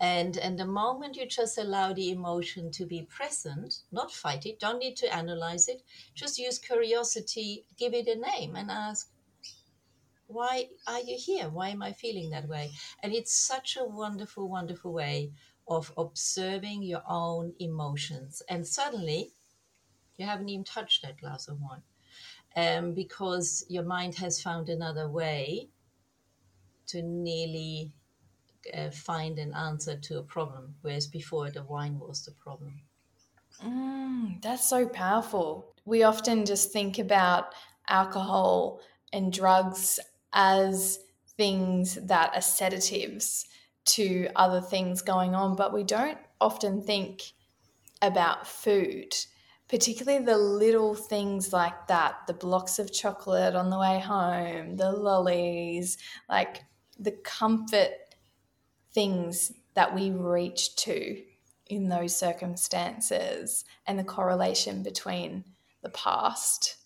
And, 0.00 0.36
and 0.36 0.58
the 0.58 0.66
moment 0.66 1.16
you 1.16 1.26
just 1.26 1.58
allow 1.58 1.92
the 1.92 2.10
emotion 2.10 2.70
to 2.72 2.86
be 2.86 3.02
present, 3.02 3.82
not 3.90 4.12
fight 4.12 4.46
it, 4.46 4.60
don't 4.60 4.78
need 4.78 4.96
to 4.98 5.14
analyze 5.14 5.68
it, 5.68 5.82
just 6.14 6.38
use 6.38 6.58
curiosity, 6.58 7.64
give 7.76 7.94
it 7.94 8.06
a 8.06 8.14
name, 8.14 8.54
and 8.54 8.70
ask, 8.70 9.10
why 10.28 10.68
are 10.86 11.00
you 11.00 11.16
here? 11.18 11.48
Why 11.48 11.70
am 11.70 11.82
I 11.82 11.92
feeling 11.92 12.30
that 12.30 12.48
way? 12.48 12.70
And 13.02 13.12
it's 13.12 13.32
such 13.32 13.76
a 13.76 13.84
wonderful, 13.84 14.48
wonderful 14.48 14.92
way 14.92 15.32
of 15.66 15.92
observing 15.96 16.82
your 16.82 17.02
own 17.08 17.54
emotions. 17.58 18.42
And 18.48 18.66
suddenly, 18.66 19.32
you 20.16 20.26
haven't 20.26 20.48
even 20.48 20.64
touched 20.64 21.02
that 21.02 21.18
glass 21.18 21.48
of 21.48 21.58
wine 21.60 21.82
um, 22.56 22.94
because 22.94 23.64
your 23.68 23.84
mind 23.84 24.16
has 24.16 24.42
found 24.42 24.68
another 24.68 25.08
way 25.08 25.70
to 26.88 27.02
nearly 27.02 27.92
uh, 28.74 28.90
find 28.90 29.38
an 29.38 29.54
answer 29.54 29.96
to 29.96 30.18
a 30.18 30.22
problem, 30.22 30.76
whereas 30.82 31.06
before 31.06 31.50
the 31.50 31.62
wine 31.62 31.98
was 31.98 32.24
the 32.24 32.32
problem. 32.32 32.82
Mm, 33.62 34.42
that's 34.42 34.68
so 34.68 34.86
powerful. 34.86 35.74
We 35.84 36.02
often 36.02 36.44
just 36.44 36.72
think 36.72 36.98
about 36.98 37.54
alcohol 37.88 38.80
and 39.12 39.32
drugs 39.32 39.98
as 40.38 41.00
things 41.36 41.96
that 41.96 42.30
are 42.32 42.40
sedatives 42.40 43.44
to 43.84 44.28
other 44.36 44.60
things 44.60 45.02
going 45.02 45.34
on, 45.34 45.56
but 45.56 45.72
we 45.72 45.82
don't 45.82 46.18
often 46.40 46.80
think 46.80 47.32
about 48.00 48.46
food, 48.46 49.12
particularly 49.68 50.24
the 50.24 50.38
little 50.38 50.94
things 50.94 51.52
like 51.52 51.88
that 51.88 52.14
the 52.28 52.34
blocks 52.34 52.78
of 52.78 52.92
chocolate 52.92 53.56
on 53.56 53.68
the 53.68 53.78
way 53.78 53.98
home, 53.98 54.76
the 54.76 54.92
lollies, 54.92 55.98
like 56.28 56.62
the 56.98 57.12
comfort 57.24 57.90
things 58.92 59.52
that 59.74 59.92
we 59.92 60.10
reach 60.10 60.76
to 60.76 61.20
in 61.66 61.88
those 61.88 62.14
circumstances 62.16 63.64
and 63.86 63.98
the 63.98 64.04
correlation 64.04 64.84
between 64.84 65.44
the 65.82 65.90
past. 65.90 66.77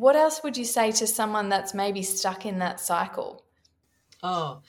What 0.00 0.16
else 0.16 0.42
would 0.42 0.56
you 0.56 0.64
say 0.64 0.92
to 0.92 1.06
someone 1.06 1.50
that's 1.50 1.74
maybe 1.74 2.02
stuck 2.02 2.46
in 2.46 2.58
that 2.60 2.80
cycle? 2.80 3.44
Oh, 4.22 4.62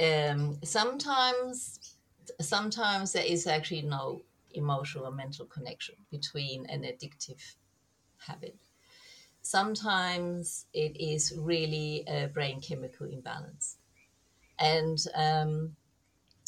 um, 0.00 0.60
sometimes 0.62 1.96
sometimes 2.40 3.12
there 3.12 3.24
is 3.26 3.48
actually 3.48 3.82
no 3.82 4.22
emotional 4.52 5.06
or 5.06 5.10
mental 5.10 5.46
connection 5.46 5.96
between 6.08 6.66
an 6.66 6.82
addictive 6.82 7.56
habit. 8.28 8.60
Sometimes 9.42 10.66
it 10.72 10.96
is 11.00 11.34
really 11.36 12.04
a 12.06 12.28
brain 12.28 12.60
chemical 12.60 13.06
imbalance. 13.08 13.78
And 14.56 14.98
um, 15.16 15.74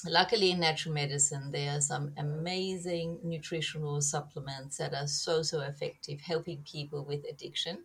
luckily, 0.06 0.52
in 0.52 0.60
natural 0.60 0.94
medicine, 0.94 1.50
there 1.50 1.76
are 1.76 1.80
some 1.80 2.12
amazing 2.16 3.18
nutritional 3.24 4.00
supplements 4.00 4.76
that 4.76 4.94
are 4.94 5.08
so, 5.08 5.42
so 5.42 5.62
effective 5.62 6.20
helping 6.20 6.62
people 6.62 7.04
with 7.04 7.24
addiction 7.28 7.84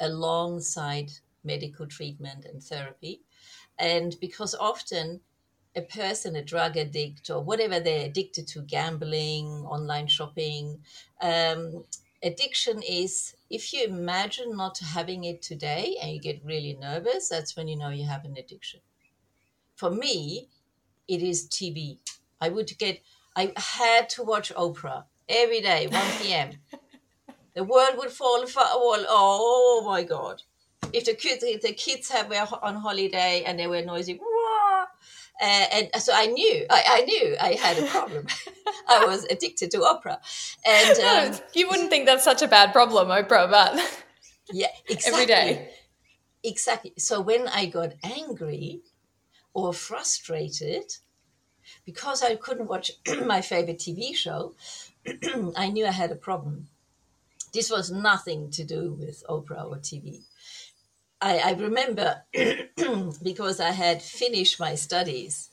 alongside 0.00 1.12
medical 1.44 1.86
treatment 1.86 2.44
and 2.44 2.62
therapy. 2.62 3.22
And 3.78 4.16
because 4.20 4.54
often 4.54 5.20
a 5.76 5.82
person, 5.82 6.36
a 6.36 6.42
drug 6.42 6.76
addict, 6.76 7.30
or 7.30 7.42
whatever 7.42 7.78
they're 7.78 8.06
addicted 8.06 8.48
to, 8.48 8.62
gambling, 8.62 9.46
online 9.66 10.08
shopping, 10.08 10.80
um, 11.20 11.84
addiction 12.22 12.82
is 12.82 13.36
if 13.48 13.72
you 13.72 13.84
imagine 13.84 14.56
not 14.56 14.78
having 14.78 15.24
it 15.24 15.42
today 15.42 15.96
and 16.02 16.10
you 16.12 16.20
get 16.20 16.44
really 16.44 16.76
nervous, 16.80 17.28
that's 17.28 17.56
when 17.56 17.68
you 17.68 17.76
know 17.76 17.90
you 17.90 18.06
have 18.06 18.24
an 18.24 18.36
addiction 18.36 18.80
for 19.78 19.90
me, 19.90 20.48
it 21.06 21.22
is 21.22 21.48
TV. 21.48 21.98
I 22.40 22.48
would 22.48 22.76
get, 22.78 23.00
I 23.36 23.52
had 23.56 24.08
to 24.10 24.24
watch 24.24 24.52
Oprah 24.54 25.04
every 25.28 25.60
day, 25.60 25.86
1 25.86 26.02
p.m. 26.20 26.50
the 27.58 27.64
world 27.64 27.94
would 27.96 28.10
fall 28.10 28.40
apart. 28.40 28.68
Oh 28.70 29.82
my 29.84 30.04
God. 30.04 30.42
If 30.92 31.06
the 31.06 31.14
kids, 31.14 31.42
if 31.42 31.60
the 31.60 31.72
kids 31.72 32.08
have, 32.08 32.30
were 32.30 32.46
on 32.62 32.76
holiday 32.76 33.42
and 33.44 33.58
they 33.58 33.66
were 33.66 33.82
noisy, 33.82 34.20
Uh, 35.40 35.66
and 35.74 36.02
so 36.04 36.12
I 36.12 36.26
knew, 36.26 36.66
I, 36.68 36.80
I, 36.96 37.00
knew 37.02 37.36
I 37.40 37.52
had 37.54 37.78
a 37.78 37.86
problem. 37.86 38.26
I 38.88 39.04
was 39.06 39.24
addicted 39.24 39.70
to 39.72 39.78
Oprah, 39.78 40.18
and 40.66 40.98
um, 41.10 41.40
you 41.54 41.68
wouldn't 41.68 41.90
think 41.90 42.06
that's 42.06 42.24
such 42.24 42.42
a 42.42 42.48
bad 42.48 42.72
problem, 42.72 43.08
Oprah, 43.08 43.48
but 43.48 43.70
yeah, 44.52 44.74
exactly, 44.88 45.12
every 45.12 45.26
day, 45.26 45.70
exactly. 46.42 46.92
So 46.98 47.20
when 47.20 47.46
I 47.46 47.66
got 47.66 47.90
angry 48.02 48.82
or 49.54 49.72
frustrated 49.72 50.88
because 51.84 52.22
I 52.24 52.34
couldn't 52.34 52.68
watch 52.68 52.90
my 53.34 53.40
favorite 53.40 53.78
TV 53.78 54.14
show, 54.14 54.54
I 55.56 55.70
knew 55.70 55.86
I 55.86 55.92
had 56.02 56.10
a 56.10 56.16
problem. 56.28 56.68
This 57.52 57.70
was 57.70 57.90
nothing 57.90 58.50
to 58.52 58.64
do 58.64 58.92
with 58.92 59.24
Oprah 59.28 59.64
or 59.70 59.76
TV. 59.76 60.22
I, 61.20 61.38
I 61.38 61.52
remember 61.52 62.22
because 63.22 63.60
I 63.60 63.70
had 63.70 64.02
finished 64.02 64.60
my 64.60 64.74
studies. 64.74 65.50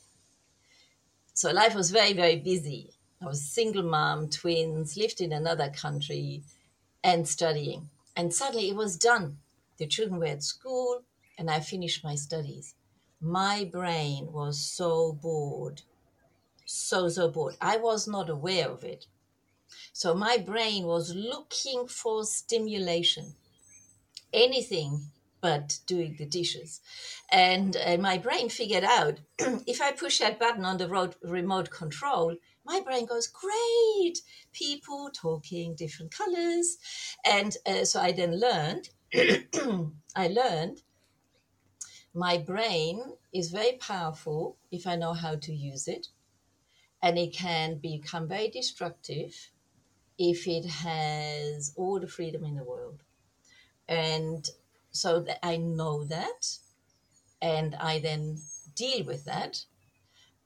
So 1.34 1.52
life 1.52 1.76
was 1.76 1.92
very, 1.92 2.14
very 2.14 2.38
busy. 2.38 2.92
I 3.22 3.26
was 3.26 3.42
a 3.42 3.46
single 3.46 3.84
mom, 3.84 4.30
twins, 4.30 4.96
lived 4.98 5.22
in 5.22 5.34
another 5.34 5.70
country, 5.70 6.44
and 7.04 7.28
studying. 7.28 7.90
And 8.16 8.34
suddenly 8.34 8.70
it 8.70 8.76
was 8.76 8.98
done. 8.98 9.38
The 9.78 9.88
children 9.88 10.20
were 10.20 10.28
at 10.28 10.44
school, 10.44 11.02
and 11.38 11.50
I 11.50 11.60
finished 11.60 12.04
my 12.04 12.16
studies. 12.16 12.76
My 13.20 13.70
brain 13.72 14.32
was 14.32 14.60
so 14.60 15.14
bored, 15.14 15.82
so, 16.66 17.10
so 17.10 17.30
bored. 17.30 17.56
I 17.62 17.78
was 17.78 18.08
not 18.08 18.30
aware 18.30 18.70
of 18.70 18.84
it. 18.84 19.08
So 19.94 20.14
my 20.14 20.38
brain 20.38 20.86
was 20.86 21.14
looking 21.16 21.88
for 21.88 22.24
stimulation, 22.24 23.36
anything 24.34 25.12
but 25.42 25.78
doing 25.86 26.16
the 26.18 26.26
dishes. 26.26 26.82
And 27.32 27.78
my 28.00 28.18
brain 28.18 28.50
figured 28.50 28.84
out 28.84 29.20
if 29.40 29.82
I 29.82 29.92
push 29.92 30.20
that 30.20 30.40
button 30.40 30.66
on 30.66 30.78
the 30.78 30.88
road, 30.88 31.16
remote 31.22 31.70
control, 31.70 32.36
my 32.66 32.82
brain 32.82 33.06
goes, 33.06 33.28
great, 33.28 34.22
people 34.52 35.12
talking 35.14 35.76
different 35.76 36.12
colors. 36.12 36.78
And 37.24 37.56
uh, 37.66 37.86
so 37.86 38.02
I 38.02 38.12
then 38.12 38.40
learned, 38.40 38.90
I 40.16 40.28
learned 40.30 40.82
my 42.14 42.38
brain 42.38 43.04
is 43.34 43.52
very 43.52 43.74
powerful 43.74 44.58
if 44.72 44.88
I 44.88 44.96
know 44.96 45.14
how 45.14 45.36
to 45.36 45.54
use 45.54 45.88
it. 45.88 46.08
And 47.04 47.20
it 47.20 47.34
can 47.34 47.78
become 47.78 48.28
very 48.28 48.50
destructive 48.50 49.52
if 50.18 50.48
it 50.48 50.66
has 50.66 51.74
all 51.76 52.00
the 52.00 52.08
freedom 52.08 52.44
in 52.46 52.56
the 52.56 52.64
world. 52.64 53.04
And 53.88 54.50
so 54.92 55.20
that 55.22 55.46
I 55.46 55.58
know 55.58 56.04
that, 56.06 56.58
and 57.42 57.76
I 57.76 58.00
then 58.00 58.40
deal 58.76 59.06
with 59.06 59.26
that. 59.26 59.66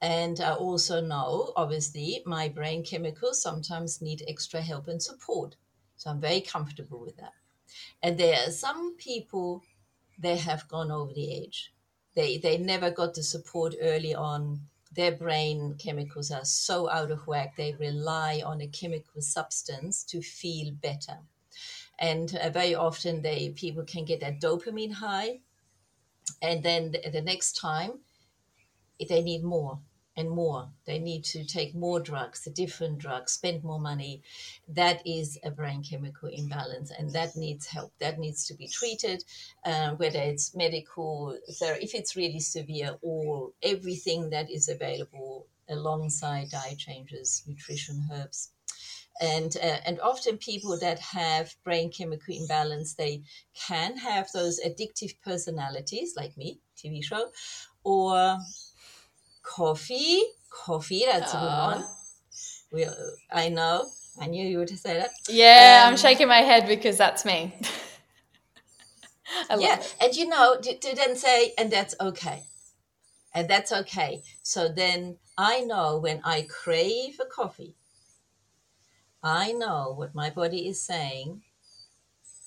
And 0.01 0.39
I 0.39 0.53
also 0.53 1.01
know, 1.01 1.51
obviously, 1.55 2.21
my 2.25 2.49
brain 2.49 2.83
chemicals 2.83 3.41
sometimes 3.41 4.01
need 4.01 4.23
extra 4.27 4.61
help 4.61 4.87
and 4.87 5.01
support. 5.01 5.55
So 5.97 6.09
I'm 6.09 6.21
very 6.21 6.41
comfortable 6.41 7.01
with 7.01 7.17
that. 7.17 7.33
And 8.01 8.17
there 8.17 8.35
are 8.47 8.51
some 8.51 8.95
people, 8.95 9.63
they 10.17 10.37
have 10.37 10.67
gone 10.67 10.91
over 10.91 11.13
the 11.13 11.31
age. 11.31 11.73
They, 12.15 12.37
they 12.37 12.57
never 12.57 12.89
got 12.89 13.13
the 13.13 13.23
support 13.23 13.75
early 13.81 14.15
on. 14.15 14.61
Their 14.91 15.11
brain 15.11 15.75
chemicals 15.77 16.31
are 16.31 16.45
so 16.45 16.89
out 16.89 17.11
of 17.11 17.27
whack, 17.27 17.55
they 17.55 17.75
rely 17.79 18.41
on 18.43 18.61
a 18.61 18.67
chemical 18.67 19.21
substance 19.21 20.03
to 20.05 20.21
feel 20.21 20.71
better. 20.71 21.19
And 21.99 22.35
uh, 22.35 22.49
very 22.49 22.75
often 22.75 23.21
they 23.21 23.49
people 23.49 23.83
can 23.83 24.05
get 24.05 24.21
that 24.21 24.41
dopamine 24.41 24.93
high 24.93 25.41
and 26.41 26.63
then 26.63 26.91
the, 26.91 27.09
the 27.09 27.21
next 27.21 27.53
time 27.53 27.99
they 29.07 29.21
need 29.21 29.43
more 29.43 29.79
and 30.19 30.29
more. 30.29 30.69
They 30.85 30.99
need 30.99 31.23
to 31.25 31.43
take 31.45 31.73
more 31.73 31.99
drugs 31.99 32.43
the 32.43 32.51
different 32.51 32.99
drugs 32.99 33.31
spend 33.33 33.63
more 33.63 33.79
money. 33.79 34.21
That 34.67 35.01
is 35.05 35.39
a 35.43 35.51
brain 35.51 35.83
chemical 35.83 36.29
imbalance 36.29 36.91
and 36.91 37.11
that 37.13 37.35
needs 37.35 37.67
help. 37.67 37.93
That 37.99 38.19
needs 38.19 38.45
to 38.47 38.53
be 38.53 38.67
treated 38.67 39.23
uh, 39.65 39.91
whether 39.91 40.19
it's 40.19 40.55
medical 40.55 41.37
if 41.47 41.95
it's 41.95 42.15
really 42.15 42.39
severe 42.39 42.97
or 43.01 43.51
everything 43.63 44.29
that 44.29 44.49
is 44.49 44.69
available 44.69 45.47
alongside 45.69 46.49
diet 46.49 46.77
changes 46.77 47.43
nutrition 47.47 48.07
herbs. 48.11 48.51
And 49.21 49.55
uh, 49.57 49.79
and 49.85 49.99
often 49.99 50.37
people 50.37 50.77
that 50.79 50.99
have 50.99 51.53
brain 51.63 51.91
chemical 51.91 52.33
imbalance 52.33 52.93
they 52.93 53.23
can 53.53 53.97
have 53.97 54.31
those 54.33 54.59
addictive 54.65 55.13
personalities 55.21 56.13
like 56.15 56.37
me 56.37 56.59
tv 56.77 57.03
show 57.03 57.29
or 57.83 58.37
coffee 59.41 60.21
coffee 60.49 61.03
that's 61.05 61.33
a 61.33 61.37
good 61.37 61.45
one 61.45 61.85
we, 62.71 62.85
i 63.31 63.49
know 63.49 63.85
i 64.19 64.27
knew 64.27 64.45
you 64.45 64.57
would 64.57 64.69
say 64.69 64.97
that 64.97 65.09
yeah 65.27 65.83
um, 65.85 65.91
i'm 65.91 65.97
shaking 65.97 66.27
my 66.27 66.41
head 66.41 66.67
because 66.67 66.97
that's 66.97 67.25
me 67.25 67.53
yeah 69.57 69.79
it. 69.79 69.95
and 70.01 70.15
you 70.15 70.27
know 70.27 70.57
to, 70.61 70.77
to 70.77 70.95
then 70.95 71.15
say 71.15 71.53
and 71.57 71.71
that's 71.71 71.95
okay 72.01 72.41
and 73.33 73.47
that's 73.47 73.71
okay 73.71 74.21
so 74.41 74.67
then 74.67 75.17
i 75.37 75.61
know 75.61 75.97
when 75.97 76.19
i 76.23 76.45
crave 76.49 77.19
a 77.21 77.25
coffee 77.25 77.75
I 79.23 79.51
know 79.51 79.93
what 79.95 80.15
my 80.15 80.29
body 80.29 80.67
is 80.69 80.81
saying. 80.81 81.41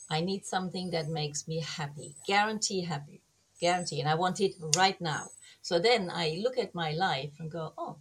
I 0.08 0.20
need 0.20 0.44
something 0.46 0.90
that 0.90 1.08
makes 1.08 1.46
me 1.46 1.60
happy, 1.60 2.14
guarantee 2.26 2.82
happy, 2.82 3.20
guarantee. 3.60 4.00
And 4.00 4.08
I 4.08 4.14
want 4.14 4.40
it 4.40 4.54
right 4.76 4.98
now. 5.00 5.28
So 5.62 5.78
then 5.78 6.10
I 6.10 6.40
look 6.42 6.58
at 6.58 6.74
my 6.74 6.92
life 6.92 7.32
and 7.38 7.50
go, 7.50 7.72
oh, 7.78 7.96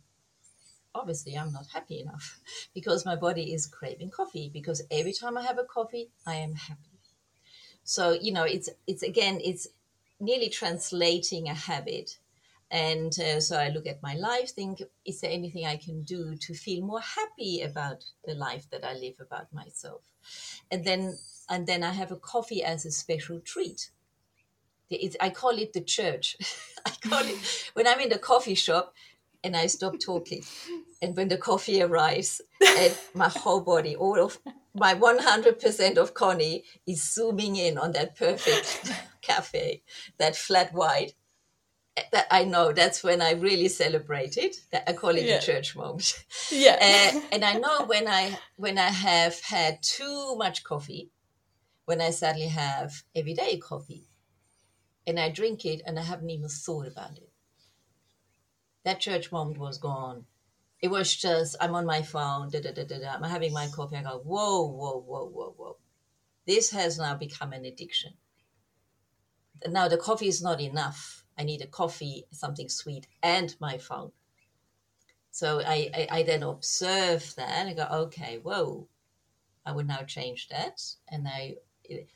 obviously 0.94 1.38
I'm 1.38 1.54
not 1.54 1.68
happy 1.74 2.02
enough 2.02 2.40
because 2.74 3.06
my 3.06 3.16
body 3.16 3.54
is 3.54 3.68
craving 3.68 4.10
coffee 4.10 4.50
because 4.54 4.82
every 4.92 5.14
time 5.14 5.38
I 5.38 5.44
have 5.44 5.58
a 5.58 5.64
coffee, 5.64 6.10
I 6.28 6.36
am 6.36 6.56
happy. 6.56 7.00
So, 7.84 8.12
you 8.12 8.34
know, 8.34 8.44
it's, 8.44 8.70
it's 8.88 9.04
again, 9.04 9.40
it's 9.44 9.68
nearly 10.20 10.50
translating 10.50 11.48
a 11.48 11.54
habit 11.54 12.18
and 12.72 13.12
uh, 13.20 13.42
so 13.42 13.58
I 13.58 13.68
look 13.68 13.86
at 13.86 14.02
my 14.02 14.16
life, 14.16 14.52
think, 14.52 14.82
is 15.04 15.20
there 15.20 15.30
anything 15.30 15.66
I 15.66 15.76
can 15.76 16.04
do 16.04 16.38
to 16.38 16.54
feel 16.54 16.86
more 16.86 17.02
happy 17.02 17.62
about 17.62 18.06
the 18.26 18.34
life 18.34 18.70
that 18.72 18.86
I 18.86 18.94
live 18.94 19.16
about 19.20 19.52
myself? 19.52 20.04
And 20.72 20.86
then, 20.86 21.18
and 21.50 21.68
then 21.68 21.84
I 21.84 21.92
have 21.92 22.14
a 22.14 22.16
coffee 22.16 22.64
as 22.64 22.86
a 22.86 22.92
special 22.92 23.42
treat. 23.42 23.92
It's, 24.92 25.16
I 25.20 25.30
call 25.30 25.58
it 25.58 25.74
the 25.74 25.82
church. 25.82 26.38
I 26.86 26.92
call 27.08 27.24
it 27.24 27.70
when 27.74 27.88
I'm 27.88 28.00
in 28.00 28.10
the 28.10 28.18
coffee 28.18 28.56
shop 28.56 28.94
and 29.44 29.56
I 29.56 29.68
stop 29.68 30.00
talking. 30.00 30.44
And 31.02 31.16
when 31.16 31.30
the 31.30 31.38
coffee 31.38 31.82
arrives, 31.82 32.42
and 32.62 32.96
my 33.14 33.30
whole 33.30 33.62
body, 33.62 33.96
all 33.96 34.20
of 34.20 34.38
my 34.74 34.94
100% 34.94 35.98
of 35.98 36.14
Connie 36.14 36.64
is 36.88 37.14
zooming 37.14 37.56
in 37.56 37.78
on 37.78 37.92
that 37.94 38.16
perfect 38.16 38.92
cafe, 39.22 39.84
that 40.18 40.36
flat 40.36 40.74
white 40.74 41.14
that 42.12 42.28
I 42.32 42.46
know 42.46 42.72
that's 42.72 43.04
when 43.04 43.22
I 43.22 43.32
really 43.32 43.68
celebrated. 43.68 44.56
That 44.72 44.90
I 44.90 44.94
call 44.94 45.12
it 45.12 45.24
yeah. 45.24 45.38
the 45.38 45.46
church 45.46 45.76
moment. 45.76 46.24
Yeah. 46.52 46.78
Uh, 46.80 47.22
and 47.32 47.44
I 47.44 47.54
know 47.54 47.86
when 47.86 48.08
I 48.08 48.38
when 48.56 48.78
I 48.78 48.90
have 48.90 49.40
had 49.42 49.82
too 49.82 50.36
much 50.38 50.64
coffee, 50.64 51.10
when 51.86 52.02
I 52.02 52.12
suddenly 52.12 52.48
have 52.48 53.04
everyday 53.16 53.58
coffee, 53.58 54.06
and 55.06 55.20
I 55.20 55.30
drink 55.30 55.66
it 55.66 55.82
and 55.86 56.00
I 56.00 56.04
haven't 56.04 56.30
even 56.30 56.50
thought 56.50 56.88
about 56.88 57.18
it. 57.18 57.30
That 58.84 59.00
church 59.00 59.32
moment 59.32 59.58
was 59.58 59.78
gone. 59.78 60.26
It 60.82 60.90
was 60.90 61.16
just 61.16 61.56
I'm 61.62 61.76
on 61.76 61.86
my 61.86 62.02
phone. 62.02 62.50
Da, 62.50 62.62
da, 62.62 62.72
da, 62.72 62.84
da, 62.84 63.00
da. 63.00 63.14
I'm 63.14 63.24
having 63.24 63.54
my 63.54 63.68
coffee. 63.68 63.98
I 63.98 64.04
go 64.04 64.22
whoa 64.24 64.68
whoa 64.68 65.00
whoa 65.00 65.26
whoa 65.26 65.54
whoa. 65.56 65.78
This 66.48 66.72
has 66.72 66.98
now 66.98 67.16
become 67.16 67.54
an 67.54 67.66
addiction. 67.66 68.14
Now 69.68 69.88
the 69.88 69.98
coffee 69.98 70.28
is 70.28 70.42
not 70.42 70.60
enough 70.60 71.22
I 71.42 71.44
need 71.44 71.62
a 71.62 71.68
coffee, 71.68 72.26
something 72.32 72.70
sweet, 72.70 73.08
and 73.24 73.56
my 73.60 73.80
phone. 73.80 74.12
So 75.32 75.62
I, 75.62 75.90
I, 75.94 76.08
I 76.20 76.24
then 76.24 76.44
observe 76.44 77.34
that 77.36 77.66
I 77.68 77.74
go, 77.74 77.88
okay, 78.04 78.38
whoa, 78.38 78.88
I 79.66 79.72
will 79.72 79.86
now 79.86 80.04
change 80.04 80.50
that. 80.50 80.82
And 81.08 81.28
I, 81.28 81.56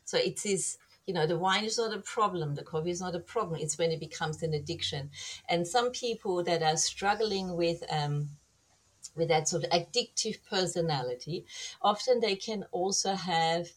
so 0.03 0.17
it 0.19 0.45
is, 0.45 0.77
you 1.05 1.13
know, 1.13 1.27
the 1.27 1.37
wine 1.37 1.63
is 1.63 1.77
not 1.77 1.93
a 1.93 1.99
problem, 1.99 2.55
the 2.55 2.63
coffee 2.63 2.89
is 2.89 3.01
not 3.01 3.15
a 3.15 3.19
problem. 3.19 3.59
It's 3.61 3.77
when 3.77 3.91
it 3.91 3.99
becomes 3.99 4.41
an 4.41 4.53
addiction. 4.53 5.11
And 5.47 5.67
some 5.67 5.91
people 5.91 6.43
that 6.43 6.63
are 6.63 6.77
struggling 6.77 7.55
with, 7.55 7.83
um, 7.91 8.29
with 9.15 9.27
that 9.29 9.47
sort 9.47 9.63
of 9.63 9.69
addictive 9.69 10.39
personality, 10.49 11.45
often 11.81 12.19
they 12.19 12.35
can 12.35 12.65
also 12.71 13.13
have 13.13 13.67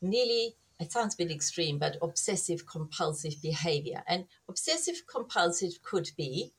nearly 0.00 0.54
it 0.78 0.92
sounds 0.92 1.14
a 1.14 1.16
bit 1.16 1.30
extreme, 1.30 1.78
but 1.78 1.96
obsessive 2.02 2.66
compulsive 2.66 3.40
behavior. 3.40 4.02
And 4.06 4.26
obsessive 4.46 5.06
compulsive 5.06 5.82
could 5.82 6.10
be 6.16 6.52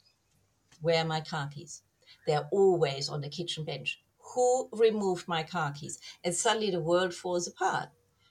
where 0.82 1.04
are 1.04 1.08
my 1.08 1.22
car 1.22 1.50
keys? 1.54 1.84
They're 2.26 2.48
always 2.52 3.10
on 3.10 3.22
the 3.22 3.30
kitchen 3.30 3.64
bench. 3.64 4.02
Who 4.34 4.70
removed 4.72 5.28
my 5.28 5.44
car 5.44 5.72
keys? 5.72 6.00
And 6.24 6.34
suddenly 6.34 6.72
the 6.72 6.80
world 6.80 7.14
falls 7.14 7.48
apart 7.48 7.90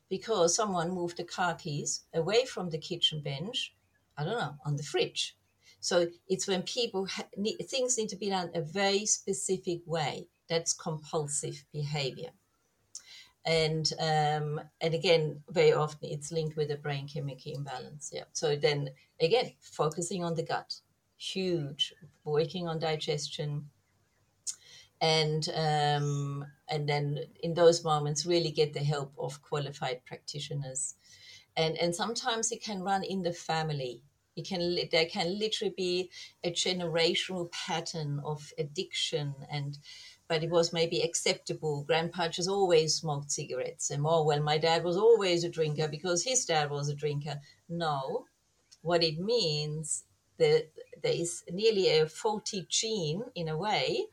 because 0.09 0.55
someone 0.55 0.91
moved 0.91 1.17
the 1.17 1.25
car 1.25 1.55
keys 1.55 2.03
away 2.15 2.45
from 2.45 2.71
the 2.71 2.79
kitchen 2.79 3.21
bench, 3.23 3.75
I 4.17 4.25
don't 4.25 4.39
know, 4.39 4.55
on 4.65 4.77
the 4.77 4.83
fridge. 4.83 5.37
So 5.81 6.07
it's 6.29 6.49
when 6.49 6.63
people 6.63 7.07
ha- 7.07 7.29
need, 7.37 7.59
things 7.69 7.99
need 7.99 8.09
to 8.09 8.17
be 8.17 8.31
done 8.31 8.51
a 8.55 8.61
very 8.61 9.07
specific 9.07 9.81
way. 9.87 10.29
That's 10.49 10.73
compulsive 10.73 11.65
behavior. 11.73 12.31
And 13.45 13.93
um, 14.01 14.61
and 14.81 14.95
again, 14.95 15.43
very 15.51 15.73
often 15.73 16.09
it's 16.11 16.33
linked 16.33 16.57
with 16.57 16.71
a 16.73 16.77
brain 16.77 17.07
chemical 17.07 17.53
imbalance. 17.53 18.11
Yeah. 18.13 18.25
So 18.33 18.57
then 18.57 18.91
again, 19.21 19.53
focusing 19.61 20.25
on 20.25 20.35
the 20.35 20.43
gut, 20.43 20.75
huge. 21.17 21.95
Working 22.25 22.67
on 22.67 22.81
digestion, 22.81 23.71
and 25.01 25.49
um, 25.55 26.47
and 26.69 26.89
then 26.89 27.19
in 27.43 27.55
those 27.55 27.85
moments 27.85 28.27
really 28.27 28.51
get 28.51 28.73
the 28.73 28.81
help 28.85 29.13
of 29.19 29.43
qualified 29.43 30.05
practitioners. 30.05 30.95
And 31.57 31.77
and 31.79 31.95
sometimes 31.95 32.53
it 32.53 32.63
can 32.63 32.83
run 32.83 33.03
in 33.03 33.23
the 33.23 33.33
family. 33.33 34.03
It 34.37 34.47
can 34.47 34.79
there 34.91 35.07
can 35.07 35.39
literally 35.39 35.75
be 35.77 36.11
a 36.45 36.51
generational 36.51 37.51
pattern 37.51 38.21
of 38.25 38.53
addiction 38.59 39.35
and 39.51 39.79
but 40.29 40.43
it 40.43 40.51
was 40.51 40.73
maybe 40.73 41.01
acceptable. 41.03 41.85
Grandpa 41.85 42.29
just 42.29 42.49
always 42.49 42.97
smoked 42.97 43.31
cigarettes 43.31 43.91
and 43.91 44.05
oh 44.07 44.25
well 44.25 44.43
my 44.43 44.59
dad 44.59 44.85
was 44.85 44.97
always 44.97 45.45
a 45.45 45.49
drinker 45.49 45.89
because 45.89 46.25
his 46.25 46.45
dad 46.45 46.71
was 46.71 46.89
a 46.89 46.95
drinker. 46.95 47.41
No. 47.69 48.27
What 48.83 49.03
it 49.03 49.19
means 49.19 50.05
that 50.39 50.69
there 51.03 51.13
is 51.13 51.43
nearly 51.51 51.89
a 51.99 52.07
faulty 52.07 52.67
gene 52.69 53.23
in 53.35 53.49
a 53.49 53.57
way 53.57 54.07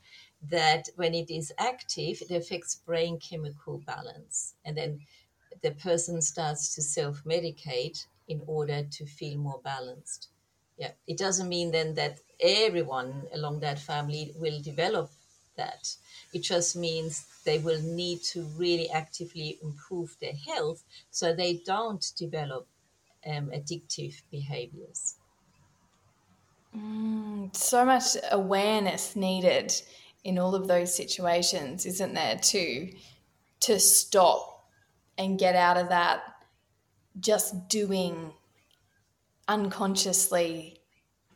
that 0.50 0.90
when 0.96 1.14
it 1.14 1.30
is 1.30 1.54
active 1.58 2.22
it 2.22 2.32
affects 2.32 2.76
brain 2.76 3.20
chemical 3.20 3.78
balance 3.80 4.56
and 4.66 4.78
then 4.78 5.06
the 5.62 5.72
person 5.72 6.22
starts 6.22 6.76
to 6.76 6.82
self 6.82 7.24
medicate 7.24 8.06
in 8.28 8.42
order 8.48 8.84
to 8.84 9.06
feel 9.06 9.38
more 9.38 9.60
balanced. 9.64 10.30
Yeah, 10.78 10.94
it 11.08 11.18
doesn't 11.18 11.50
mean 11.50 11.72
then 11.72 11.94
that 11.96 12.22
everyone 12.40 13.28
along 13.34 13.60
that 13.62 13.80
family 13.80 14.34
will 14.36 14.62
develop 14.62 15.12
that. 15.56 15.96
It 16.34 16.40
just 16.44 16.76
means 16.76 17.42
they 17.44 17.60
will 17.60 17.82
need 17.82 18.22
to 18.34 18.44
really 18.44 18.90
actively 18.90 19.60
improve 19.62 20.18
their 20.20 20.36
health 20.36 20.84
so 21.12 21.34
they 21.34 21.58
don't 21.58 22.06
develop 22.18 22.68
um, 23.26 23.50
addictive 23.52 24.22
behaviors. 24.32 25.18
Mm, 26.76 27.56
so 27.56 27.86
much 27.86 28.18
awareness 28.32 29.16
needed 29.16 29.72
in 30.24 30.40
all 30.40 30.56
of 30.56 30.68
those 30.68 30.96
situations, 30.96 31.86
isn't 31.86 32.14
there? 32.14 32.38
To 32.38 32.92
to 33.62 33.80
stop 33.80 34.68
and 35.18 35.40
get 35.40 35.56
out 35.56 35.78
of 35.78 35.90
that 35.90 36.22
just 37.20 37.70
doing 37.70 38.34
unconsciously 39.48 40.80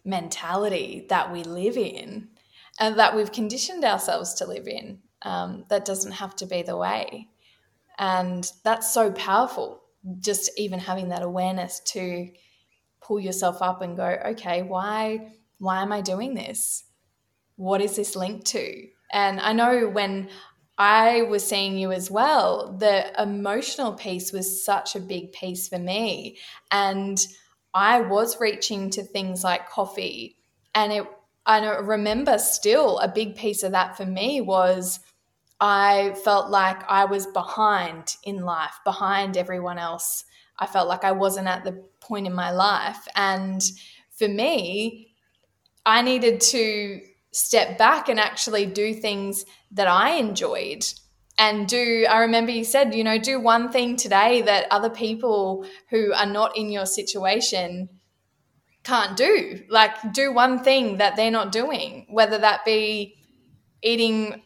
mentality 0.04 1.06
that 1.10 1.32
we 1.32 1.44
live 1.44 1.78
in 1.78 2.30
and 2.80 2.98
that 2.98 3.16
we've 3.16 3.32
conditioned 3.32 3.84
ourselves 3.84 4.34
to 4.36 4.46
live 4.46 4.68
in. 4.68 5.00
Um, 5.22 5.66
that 5.70 5.86
doesn't 5.86 6.14
have 6.14 6.36
to 6.38 6.46
be 6.46 6.62
the 6.62 6.78
way. 6.78 7.30
And 7.98 8.50
that's 8.64 8.94
so 8.94 9.12
powerful, 9.12 9.82
just 10.20 10.52
even 10.58 10.80
having 10.80 11.10
that 11.10 11.24
awareness 11.24 11.80
to 11.88 12.30
pull 13.02 13.20
yourself 13.20 13.62
up 13.62 13.82
and 13.82 13.98
go, 13.98 14.06
okay, 14.06 14.62
why 14.62 15.32
why 15.60 15.82
am 15.82 15.92
I 15.92 16.02
doing 16.02 16.36
this? 16.36 16.84
What 17.58 17.82
is 17.82 17.98
this 17.98 18.16
linked 18.16 18.48
to? 18.48 18.88
And 19.12 19.40
I 19.40 19.54
know 19.54 19.88
when 19.90 20.30
I 20.78 21.24
was 21.24 21.46
seeing 21.46 21.78
you 21.78 21.92
as 21.92 22.12
well. 22.12 22.76
The 22.78 23.22
emotional 23.22 23.94
piece 23.94 24.32
was 24.32 24.64
such 24.64 24.96
a 24.96 25.00
big 25.00 25.32
piece 25.32 25.68
for 25.68 25.80
me. 25.80 26.38
And 26.72 27.18
I 27.74 28.02
was 28.02 28.40
reaching 28.40 28.90
to 28.92 29.04
things 29.04 29.44
like 29.44 29.70
coffee. 29.70 30.38
And 30.76 30.94
it, 30.94 31.04
I 31.46 31.66
remember 31.66 32.38
still 32.38 33.00
a 33.00 33.08
big 33.08 33.36
piece 33.36 33.64
of 33.64 33.72
that 33.72 33.98
for 33.98 34.06
me 34.06 34.42
was 34.42 35.00
I 35.60 36.16
felt 36.24 36.52
like 36.52 36.88
I 36.88 37.06
was 37.06 37.26
behind 37.26 38.16
in 38.24 38.42
life, 38.42 38.76
behind 38.86 39.36
everyone 39.36 39.80
else. 39.80 40.26
I 40.60 40.68
felt 40.68 40.88
like 40.88 41.04
I 41.04 41.12
wasn't 41.12 41.48
at 41.48 41.64
the 41.64 41.84
point 42.00 42.28
in 42.28 42.34
my 42.34 42.52
life. 42.52 43.08
And 43.16 43.64
for 44.12 44.28
me, 44.28 45.16
I 45.86 46.04
needed 46.04 46.42
to 46.42 47.02
step 47.38 47.78
back 47.78 48.10
and 48.10 48.20
actually 48.20 48.66
do 48.66 48.94
things 48.94 49.46
that 49.72 49.88
I 49.88 50.16
enjoyed. 50.16 50.86
And 51.40 51.68
do 51.68 52.08
i 52.10 52.18
remember 52.22 52.52
you 52.52 52.64
said 52.64 52.96
you 52.96 53.04
know 53.04 53.20
do 53.20 53.40
one 53.40 53.72
thing 53.72 53.96
today 53.96 54.42
that 54.42 54.66
other 54.72 54.90
people 54.90 55.68
who 55.92 56.12
are 56.12 56.26
not 56.26 56.58
in 56.58 56.72
your 56.72 56.88
situation 56.88 57.90
can't 58.84 59.16
do. 59.16 59.62
Like 59.70 60.14
do 60.14 60.34
one 60.34 60.64
thing 60.64 60.98
that 60.98 61.16
they're 61.16 61.30
not 61.40 61.52
doing 61.52 62.08
whether 62.10 62.40
that 62.40 62.66
be 62.66 63.16
eating 63.84 64.42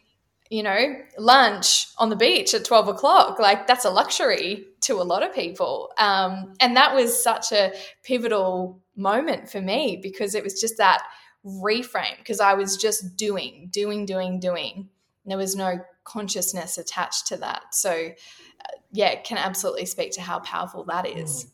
you 0.49 0.63
know 0.63 0.95
lunch 1.17 1.87
on 1.97 2.09
the 2.09 2.17
beach 2.17 2.53
at 2.53 2.65
12 2.65 2.89
o'clock. 2.89 3.39
Like 3.39 3.67
that's 3.67 3.85
a 3.85 3.89
luxury 3.89 4.65
to 4.81 4.95
a 4.95 5.03
lot 5.11 5.23
of 5.23 5.33
people. 5.33 5.91
Um, 5.97 6.55
and 6.59 6.75
that 6.75 6.93
was 6.93 7.23
such 7.23 7.53
a 7.53 7.71
pivotal 8.03 8.81
moment 8.97 9.49
for 9.49 9.61
me 9.61 9.97
because 10.01 10.35
it 10.35 10.43
was 10.43 10.59
just 10.59 10.77
that 10.77 11.03
reframe 11.45 12.17
because 12.17 12.39
I 12.39 12.53
was 12.53 12.77
just 12.77 13.17
doing, 13.17 13.69
doing, 13.71 14.05
doing, 14.05 14.39
doing. 14.39 14.89
There 15.25 15.37
was 15.37 15.55
no 15.55 15.79
consciousness 16.03 16.77
attached 16.77 17.27
to 17.27 17.37
that. 17.37 17.73
So, 17.73 17.91
uh, 17.91 18.77
yeah, 18.91 19.15
can 19.21 19.37
absolutely 19.37 19.85
speak 19.85 20.11
to 20.13 20.21
how 20.21 20.39
powerful 20.39 20.83
that 20.85 21.07
is. 21.07 21.45
Mm. 21.45 21.51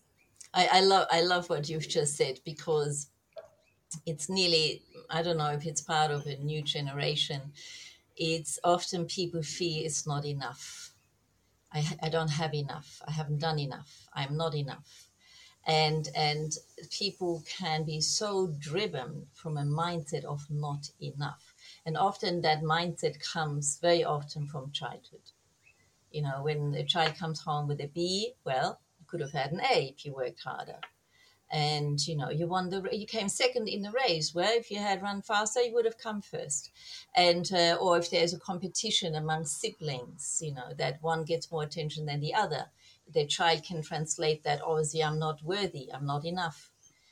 I, 0.54 0.70
I 0.74 0.82
love 0.82 1.08
I 1.12 1.22
love 1.22 1.50
what 1.50 1.70
you've 1.70 1.88
just 1.88 2.16
said 2.16 2.40
because 2.46 3.08
it's 4.06 4.30
nearly 4.30 4.84
I 5.10 5.22
don't 5.22 5.38
know 5.38 5.52
if 5.52 5.66
it's 5.66 5.82
part 5.82 6.12
of 6.12 6.26
a 6.26 6.38
new 6.38 6.62
generation. 6.62 7.42
It's 8.16 8.60
often 8.64 9.06
people 9.06 9.44
feel 9.44 9.86
it's 9.86 10.08
not 10.08 10.26
enough. 10.26 10.92
I, 11.72 11.86
I 12.02 12.10
don't 12.10 12.30
have 12.30 12.54
enough. 12.54 13.02
I 13.08 13.12
haven't 13.12 13.40
done 13.40 13.60
enough. 13.60 14.08
I'm 14.14 14.38
not 14.38 14.56
enough 14.56 15.07
and 15.68 16.08
and 16.16 16.54
people 16.90 17.44
can 17.46 17.84
be 17.84 18.00
so 18.00 18.48
driven 18.58 19.28
from 19.34 19.58
a 19.58 19.64
mindset 19.64 20.24
of 20.24 20.50
not 20.50 20.90
enough. 21.02 21.54
And 21.86 21.98
often 21.98 22.42
that 22.42 22.62
mindset 22.62 23.20
comes 23.22 23.78
very 23.82 24.04
often 24.04 24.48
from 24.48 24.72
childhood. 24.72 25.32
You 26.10 26.22
know 26.22 26.42
when 26.42 26.74
a 26.74 26.86
child 26.86 27.16
comes 27.16 27.42
home 27.42 27.68
with 27.68 27.82
a 27.82 27.88
b 27.88 28.34
well 28.46 28.80
you 29.00 29.06
could 29.08 29.20
have 29.20 29.34
had 29.34 29.52
an 29.52 29.62
a 29.62 29.90
if 29.90 30.06
you 30.06 30.14
worked 30.14 30.42
harder. 30.42 30.80
And 31.52 32.06
you 32.08 32.16
know 32.16 32.30
you 32.30 32.48
won 32.48 32.70
the 32.70 32.88
you 32.94 33.06
came 33.06 33.28
second 33.28 33.68
in 33.68 33.82
the 33.82 33.92
race. 33.92 34.34
Well 34.34 34.54
if 34.58 34.72
you 34.72 34.80
had 34.80 35.02
run 35.02 35.22
faster 35.22 35.62
you 35.62 35.74
would 35.74 35.86
have 35.86 35.98
come 35.98 36.22
first. 36.22 36.72
And 37.14 37.52
uh, 37.52 37.78
or 37.82 37.98
if 37.98 38.10
there's 38.10 38.34
a 38.34 38.40
competition 38.40 39.16
among 39.16 39.46
siblings 39.46 40.40
you 40.42 40.54
know 40.54 40.72
that 40.78 41.04
one 41.04 41.26
gets 41.26 41.52
more 41.52 41.64
attention 41.64 42.06
than 42.06 42.22
the 42.22 42.34
other 42.34 42.68
the 43.14 43.26
child 43.26 43.64
can 43.64 43.82
translate 43.82 44.44
that 44.44 44.62
obviously 44.62 45.04
i'm 45.04 45.20
not 45.20 45.42
worthy. 45.44 45.90
I'm 45.94 46.06
not 46.06 46.26
enough. 46.26 46.72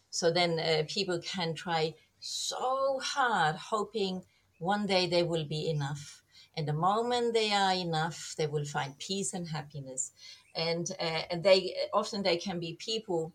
So 0.09 0.31
then 0.31 0.59
uh, 0.59 0.83
people 0.87 1.19
can 1.19 1.53
try 1.53 1.93
so 2.19 2.99
hard 3.03 3.55
hoping 3.55 4.23
one 4.59 4.85
day 4.85 5.07
they 5.07 5.23
will 5.23 5.45
be 5.45 5.69
enough. 5.69 6.23
And 6.55 6.67
the 6.67 6.73
moment 6.73 7.33
they 7.33 7.51
are 7.51 7.73
enough 7.73 8.33
they 8.37 8.47
will 8.47 8.65
find 8.65 8.97
peace 8.97 9.33
and 9.33 9.47
happiness. 9.47 10.11
And 10.55 10.89
uh, 10.99 11.23
and 11.31 11.43
they 11.43 11.75
often 11.93 12.23
they 12.23 12.37
can 12.37 12.59
be 12.59 12.77
people 12.79 13.33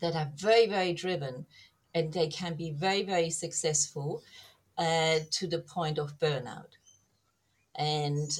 that 0.00 0.14
are 0.14 0.30
very 0.36 0.66
very 0.66 0.92
driven 0.92 1.46
and 1.94 2.12
they 2.12 2.28
can 2.28 2.54
be 2.54 2.70
very 2.70 3.02
very 3.02 3.30
successful 3.30 4.22
uh, 4.76 5.18
to 5.32 5.46
the 5.46 5.58
point 5.58 5.98
of 5.98 6.18
burnout. 6.18 6.76
And 7.74 8.30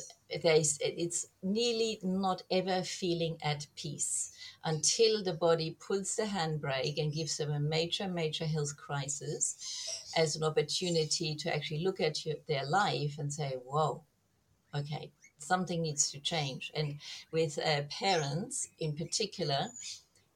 there's 0.43 0.79
it's 0.81 1.27
nearly 1.43 1.99
not 2.03 2.43
ever 2.51 2.83
feeling 2.83 3.39
at 3.43 3.67
peace 3.77 4.33
until 4.65 5.23
the 5.23 5.33
body 5.33 5.77
pulls 5.81 6.17
the 6.17 6.25
handbrake 6.25 6.99
and 6.99 7.15
gives 7.15 7.39
them 7.39 7.51
a 7.51 7.61
major 7.61 8.09
major 8.09 8.45
health 8.45 8.77
crisis 8.77 10.11
as 10.17 10.37
an 10.37 10.45
opportunity 10.45 11.35
to 11.35 11.55
actually 11.55 11.83
look 11.83 12.01
at 12.01 12.27
your, 12.27 12.37
their 12.47 12.67
life 12.67 13.19
and 13.19 13.33
say 13.33 13.57
whoa 13.65 14.03
okay 14.75 15.11
something 15.39 15.83
needs 15.83 16.11
to 16.11 16.19
change. 16.19 16.73
And 16.75 16.99
with 17.33 17.59
uh, 17.59 17.83
parents 17.91 18.69
in 18.81 18.93
particular 18.95 19.69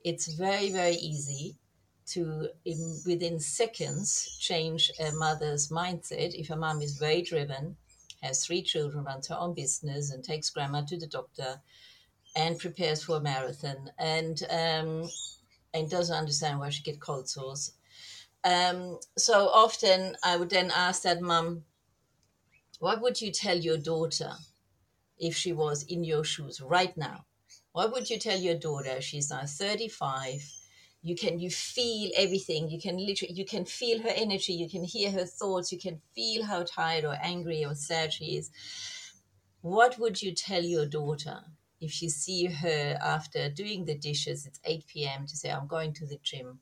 it's 0.05 0.33
very 0.35 0.71
very 0.71 0.95
easy 0.95 1.57
to 2.05 2.49
in, 2.65 2.99
within 3.07 3.39
seconds 3.39 4.37
change 4.41 4.91
a 4.99 5.13
mother's 5.13 5.69
mindset. 5.69 6.35
If 6.35 6.51
a 6.51 6.57
mom 6.57 6.83
is 6.83 6.99
very 6.99 7.23
driven 7.23 7.77
has 8.23 8.45
three 8.45 8.63
children, 8.63 9.05
runs 9.05 9.29
her 9.29 9.37
own 9.39 9.55
business, 9.55 10.11
and 10.11 10.23
takes 10.23 10.51
grandma 10.51 10.83
to 10.83 10.97
the 10.97 11.07
doctor, 11.07 11.61
and 12.37 12.59
prepares 12.59 13.03
for 13.03 13.17
a 13.17 13.21
marathon, 13.21 13.91
and 13.99 14.43
um, 14.51 15.09
and 15.75 15.91
doesn't 15.91 16.17
understand 16.17 16.59
why 16.59 16.71
she 16.71 16.83
get 16.83 17.01
cold 17.01 17.29
sores. 17.29 17.73
Um, 18.45 18.99
so 19.17 19.49
often 19.49 20.17
I 20.23 20.37
would 20.37 20.51
then 20.51 20.71
ask 20.75 21.03
that 21.03 21.21
mum, 21.21 21.65
what 22.81 23.01
would 23.01 23.21
you 23.21 23.31
tell 23.31 23.57
your 23.57 23.79
daughter 23.79 24.33
if 25.19 25.37
she 25.37 25.53
was 25.53 25.85
in 25.85 26.03
your 26.03 26.25
shoes 26.25 26.61
right 26.61 26.97
now? 26.97 27.25
What 27.73 27.93
would 27.93 28.11
you 28.11 28.19
tell 28.19 28.39
your 28.39 28.57
daughter? 28.57 29.01
She's 29.01 29.31
now 29.31 29.47
35 29.47 30.43
you 31.03 31.17
can 31.17 31.41
you 31.41 31.51
feel 31.51 32.11
everything. 32.17 32.71
You 32.71 32.81
can 32.81 32.97
literally 32.97 33.35
you 33.35 33.45
can 33.45 33.65
feel 33.65 34.03
her 34.03 34.13
energy. 34.15 34.53
You 34.53 34.69
can 34.69 34.85
hear 34.85 35.11
her 35.11 35.25
thoughts. 35.25 35.73
You 35.73 35.79
can 35.79 36.01
feel 36.15 36.45
how 36.45 36.63
tired 36.63 37.05
or 37.05 37.17
angry 37.21 37.65
or 37.65 37.75
sad 37.75 38.13
she 38.13 38.37
is. 38.37 38.51
What 39.63 39.99
would 39.99 40.23
you 40.23 40.33
tell 40.33 40.63
your 40.63 40.87
daughter 40.87 41.45
if 41.81 42.03
you 42.03 42.09
see 42.09 42.47
her 42.47 42.99
after 43.01 43.49
doing 43.49 43.85
the 43.85 43.97
dishes? 43.97 44.47
It's 44.47 44.61
8 44.65 44.87
p.m 44.87 45.27
to 45.27 45.37
say 45.37 45.51
i'm 45.51 45.67
going 45.67 45.93
to 45.95 46.07
the 46.07 46.19
gym. 46.23 46.61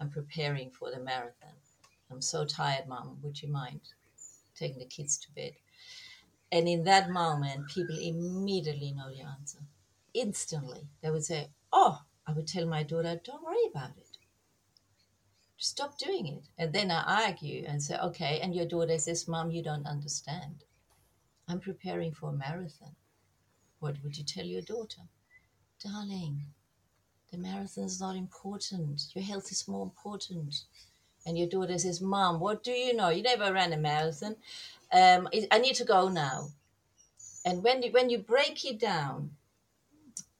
I'm 0.00 0.10
preparing 0.10 0.70
for 0.70 0.90
the 0.90 0.98
marathon. 0.98 1.56
I'm 2.10 2.22
so 2.22 2.44
tired 2.46 2.88
mom 2.88 3.18
would 3.22 3.42
you 3.42 3.48
mind 3.48 3.80
taking 4.54 4.78
the 4.78 4.86
kids 4.86 5.18
to 5.18 5.32
bed? 5.32 5.52
And 6.50 6.66
in 6.66 6.84
that 6.84 7.10
moment 7.10 7.68
people 7.68 7.98
immediately 7.98 8.92
know 8.92 9.10
the 9.10 9.20
answer. 9.22 9.58
Instantly 10.14 10.88
they 11.02 11.10
would 11.10 11.24
say 11.24 11.48
oh 11.72 12.00
I 12.26 12.32
would 12.32 12.46
tell 12.46 12.66
my 12.66 12.82
daughter, 12.82 13.20
don't 13.24 13.42
worry 13.44 13.66
about 13.70 13.90
it. 13.96 14.16
Stop 15.56 15.98
doing 15.98 16.26
it. 16.26 16.44
And 16.58 16.72
then 16.72 16.90
I 16.90 17.26
argue 17.26 17.64
and 17.66 17.82
say, 17.82 17.96
okay. 17.96 18.40
And 18.42 18.54
your 18.54 18.66
daughter 18.66 18.98
says, 18.98 19.28
Mom, 19.28 19.50
you 19.50 19.62
don't 19.62 19.86
understand. 19.86 20.64
I'm 21.48 21.60
preparing 21.60 22.12
for 22.12 22.30
a 22.30 22.32
marathon. 22.32 22.96
What 23.78 23.96
would 24.02 24.16
you 24.16 24.24
tell 24.24 24.44
your 24.44 24.62
daughter? 24.62 25.02
Darling, 25.82 26.46
the 27.30 27.38
marathon 27.38 27.84
is 27.84 28.00
not 28.00 28.16
important. 28.16 29.02
Your 29.14 29.24
health 29.24 29.50
is 29.50 29.66
more 29.66 29.82
important. 29.82 30.64
And 31.26 31.38
your 31.38 31.48
daughter 31.48 31.78
says, 31.78 32.00
Mom, 32.00 32.40
what 32.40 32.62
do 32.62 32.72
you 32.72 32.94
know? 32.94 33.08
You 33.08 33.22
never 33.22 33.52
ran 33.52 33.72
a 33.72 33.76
marathon. 33.76 34.36
Um, 34.92 35.28
I 35.50 35.58
need 35.58 35.76
to 35.76 35.84
go 35.84 36.08
now. 36.08 36.48
And 37.44 37.62
when 37.62 37.82
you, 37.82 37.90
when 37.92 38.10
you 38.10 38.18
break 38.18 38.64
it 38.64 38.78
down, 38.78 39.36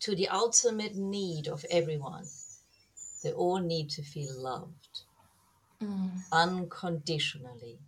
to 0.02 0.16
the 0.16 0.28
ultimate 0.28 0.96
need 0.96 1.46
of 1.46 1.64
everyone. 1.70 2.24
They 3.22 3.32
all 3.32 3.60
need 3.60 3.88
to 3.90 4.02
feel 4.02 4.34
loved 4.36 5.02
mm. 5.80 6.10
unconditionally. 6.32 7.78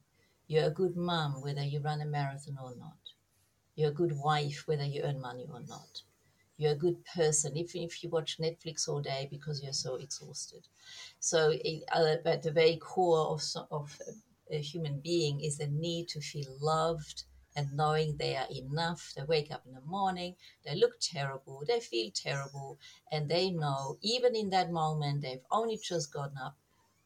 You're 0.46 0.66
a 0.66 0.70
good 0.70 0.96
mom, 0.96 1.42
whether 1.42 1.64
you 1.64 1.80
run 1.80 2.00
a 2.00 2.06
marathon 2.06 2.58
or 2.62 2.74
not. 2.76 2.98
You're 3.74 3.90
a 3.90 3.94
good 3.94 4.16
wife, 4.16 4.62
whether 4.66 4.84
you 4.84 5.02
earn 5.02 5.20
money 5.20 5.46
or 5.52 5.60
not. 5.60 6.02
You're 6.56 6.72
a 6.72 6.76
good 6.76 7.04
person, 7.04 7.56
even 7.56 7.82
if 7.82 8.04
you 8.04 8.10
watch 8.10 8.38
Netflix 8.38 8.88
all 8.88 9.00
day 9.00 9.26
because 9.28 9.60
you're 9.60 9.72
so 9.72 9.96
exhausted. 9.96 10.68
So, 11.18 11.52
uh, 11.92 12.16
at 12.24 12.44
the 12.44 12.52
very 12.52 12.76
core 12.76 13.26
of, 13.26 13.42
of 13.72 13.98
a 14.48 14.60
human 14.60 15.00
being 15.00 15.40
is 15.40 15.58
the 15.58 15.66
need 15.66 16.06
to 16.10 16.20
feel 16.20 16.56
loved, 16.60 17.24
and 17.56 17.72
knowing 17.74 18.16
they 18.16 18.36
are 18.36 18.48
enough. 18.50 19.12
They 19.16 19.22
wake 19.24 19.50
up 19.50 19.62
in 19.66 19.74
the 19.74 19.80
morning, 19.82 20.36
they 20.64 20.74
look 20.74 20.98
terrible, 21.00 21.62
they 21.66 21.80
feel 21.80 22.10
terrible, 22.14 22.78
and 23.10 23.28
they 23.28 23.50
know 23.50 23.98
even 24.02 24.34
in 24.36 24.50
that 24.50 24.70
moment 24.70 25.22
they've 25.22 25.46
only 25.50 25.78
just 25.82 26.12
gotten 26.12 26.38
up, 26.38 26.56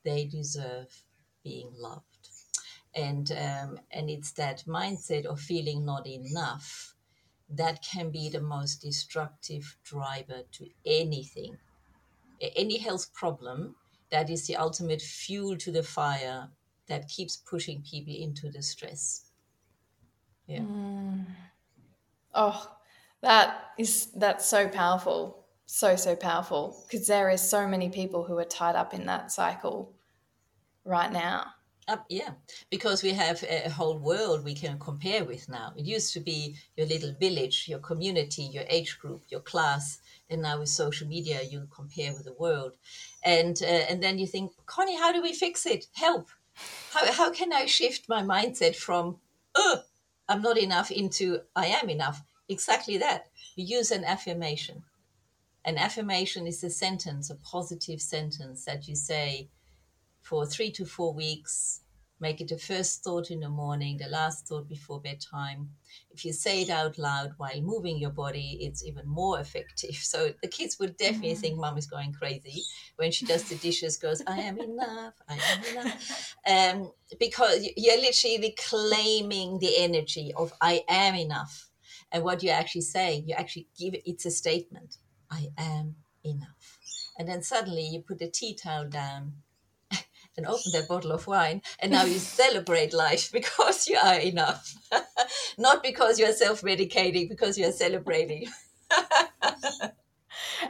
they 0.04 0.24
deserve 0.24 1.04
being 1.44 1.70
loved. 1.76 2.04
And 2.94 3.30
um, 3.32 3.80
and 3.90 4.10
it's 4.10 4.32
that 4.32 4.64
mindset 4.66 5.26
of 5.26 5.40
feeling 5.40 5.84
not 5.84 6.06
enough 6.06 6.94
that 7.50 7.82
can 7.82 8.10
be 8.10 8.28
the 8.28 8.40
most 8.40 8.82
destructive 8.82 9.76
driver 9.84 10.42
to 10.52 10.68
anything, 10.84 11.58
any 12.56 12.78
health 12.78 13.12
problem. 13.14 13.76
That 14.10 14.30
is 14.30 14.46
the 14.46 14.56
ultimate 14.56 15.02
fuel 15.02 15.56
to 15.58 15.70
the 15.70 15.82
fire 15.82 16.48
that 16.88 17.08
keeps 17.08 17.36
pushing 17.36 17.82
people 17.82 18.14
into 18.14 18.50
the 18.50 18.62
stress. 18.62 19.27
Yeah. 20.48 20.60
Mm. 20.60 21.26
Oh, 22.34 22.76
that 23.20 23.72
is 23.78 24.06
that's 24.16 24.46
so 24.46 24.68
powerful. 24.68 25.44
So 25.66 25.96
so 25.96 26.16
powerful 26.16 26.84
because 26.90 27.06
there 27.06 27.28
is 27.28 27.42
so 27.42 27.68
many 27.68 27.90
people 27.90 28.24
who 28.24 28.38
are 28.38 28.44
tied 28.44 28.74
up 28.74 28.94
in 28.94 29.06
that 29.06 29.30
cycle 29.30 29.92
right 30.84 31.12
now. 31.12 31.44
Uh, 31.86 31.96
yeah, 32.10 32.30
because 32.70 33.02
we 33.02 33.12
have 33.12 33.42
a 33.44 33.70
whole 33.70 33.98
world 33.98 34.44
we 34.44 34.54
can 34.54 34.78
compare 34.78 35.24
with 35.24 35.48
now. 35.48 35.72
It 35.74 35.86
used 35.86 36.12
to 36.14 36.20
be 36.20 36.56
your 36.76 36.86
little 36.86 37.14
village, 37.18 37.66
your 37.66 37.78
community, 37.78 38.42
your 38.42 38.64
age 38.68 38.98
group, 38.98 39.22
your 39.28 39.40
class, 39.40 39.98
and 40.28 40.42
now 40.42 40.58
with 40.58 40.68
social 40.68 41.08
media, 41.08 41.42
you 41.42 41.66
compare 41.74 42.12
with 42.12 42.24
the 42.24 42.34
world, 42.34 42.72
and 43.24 43.58
uh, 43.62 43.84
and 43.90 44.02
then 44.02 44.18
you 44.18 44.26
think, 44.26 44.52
Connie, 44.66 44.98
how 44.98 45.12
do 45.12 45.22
we 45.22 45.32
fix 45.32 45.64
it? 45.64 45.86
Help! 45.94 46.28
How 46.92 47.10
how 47.12 47.30
can 47.30 47.52
I 47.52 47.64
shift 47.66 48.08
my 48.08 48.22
mindset 48.22 48.76
from, 48.76 49.16
oh, 49.54 49.82
I'm 50.28 50.42
not 50.42 50.58
enough 50.58 50.90
into 50.90 51.40
I 51.56 51.66
am 51.66 51.88
enough. 51.88 52.22
Exactly 52.48 52.98
that. 52.98 53.28
You 53.56 53.64
use 53.78 53.90
an 53.90 54.04
affirmation. 54.04 54.82
An 55.64 55.78
affirmation 55.78 56.46
is 56.46 56.62
a 56.64 56.70
sentence, 56.70 57.30
a 57.30 57.34
positive 57.36 58.00
sentence 58.00 58.64
that 58.64 58.88
you 58.88 58.94
say 58.94 59.48
for 60.22 60.46
three 60.46 60.70
to 60.72 60.84
four 60.84 61.12
weeks 61.12 61.80
Make 62.20 62.40
it 62.40 62.48
the 62.48 62.58
first 62.58 63.04
thought 63.04 63.30
in 63.30 63.40
the 63.40 63.48
morning, 63.48 63.96
the 63.96 64.08
last 64.08 64.48
thought 64.48 64.68
before 64.68 65.00
bedtime. 65.00 65.70
If 66.10 66.24
you 66.24 66.32
say 66.32 66.62
it 66.62 66.70
out 66.70 66.98
loud 66.98 67.32
while 67.36 67.60
moving 67.60 67.98
your 67.98 68.10
body, 68.10 68.58
it's 68.60 68.84
even 68.84 69.06
more 69.08 69.40
effective. 69.40 69.96
So 70.08 70.32
the 70.42 70.48
kids 70.48 70.78
would 70.80 70.96
definitely 70.96 71.32
mm-hmm. 71.32 71.40
think 71.40 71.58
mom 71.58 71.78
is 71.78 71.86
going 71.86 72.12
crazy 72.12 72.62
when 72.96 73.12
she 73.12 73.26
does 73.26 73.44
the 73.44 73.54
dishes, 73.56 73.96
goes, 73.96 74.22
I 74.26 74.40
am 74.40 74.58
enough, 74.58 75.14
I 75.28 75.38
am 75.52 75.76
enough. 75.76 76.34
Um, 76.46 76.92
because 77.20 77.68
you're 77.76 78.00
literally 78.00 78.54
claiming 78.58 79.58
the 79.58 79.78
energy 79.78 80.32
of 80.36 80.52
I 80.60 80.82
am 80.88 81.14
enough. 81.14 81.70
And 82.10 82.24
what 82.24 82.42
you're 82.42 82.54
actually 82.54 82.82
saying, 82.82 83.28
you 83.28 83.34
actually 83.34 83.68
give 83.78 83.94
it, 83.94 84.02
it's 84.06 84.26
a 84.26 84.30
statement. 84.30 84.96
I 85.30 85.48
am 85.58 85.96
enough. 86.24 86.78
And 87.18 87.28
then 87.28 87.42
suddenly 87.42 87.86
you 87.86 88.00
put 88.00 88.18
the 88.18 88.30
tea 88.30 88.54
towel 88.54 88.88
down 88.88 89.34
and 90.38 90.46
open 90.46 90.72
that 90.72 90.88
bottle 90.88 91.12
of 91.12 91.26
wine 91.26 91.62
and 91.80 91.92
now 91.92 92.04
you 92.04 92.18
celebrate 92.18 92.94
life 92.94 93.30
because 93.38 93.88
you 93.88 93.98
are 94.02 94.20
enough. 94.20 94.74
Not 95.58 95.82
because 95.82 96.18
you're 96.18 96.32
self-medicating 96.32 97.28
because 97.28 97.58
you're 97.58 97.72
celebrating. 97.72 98.48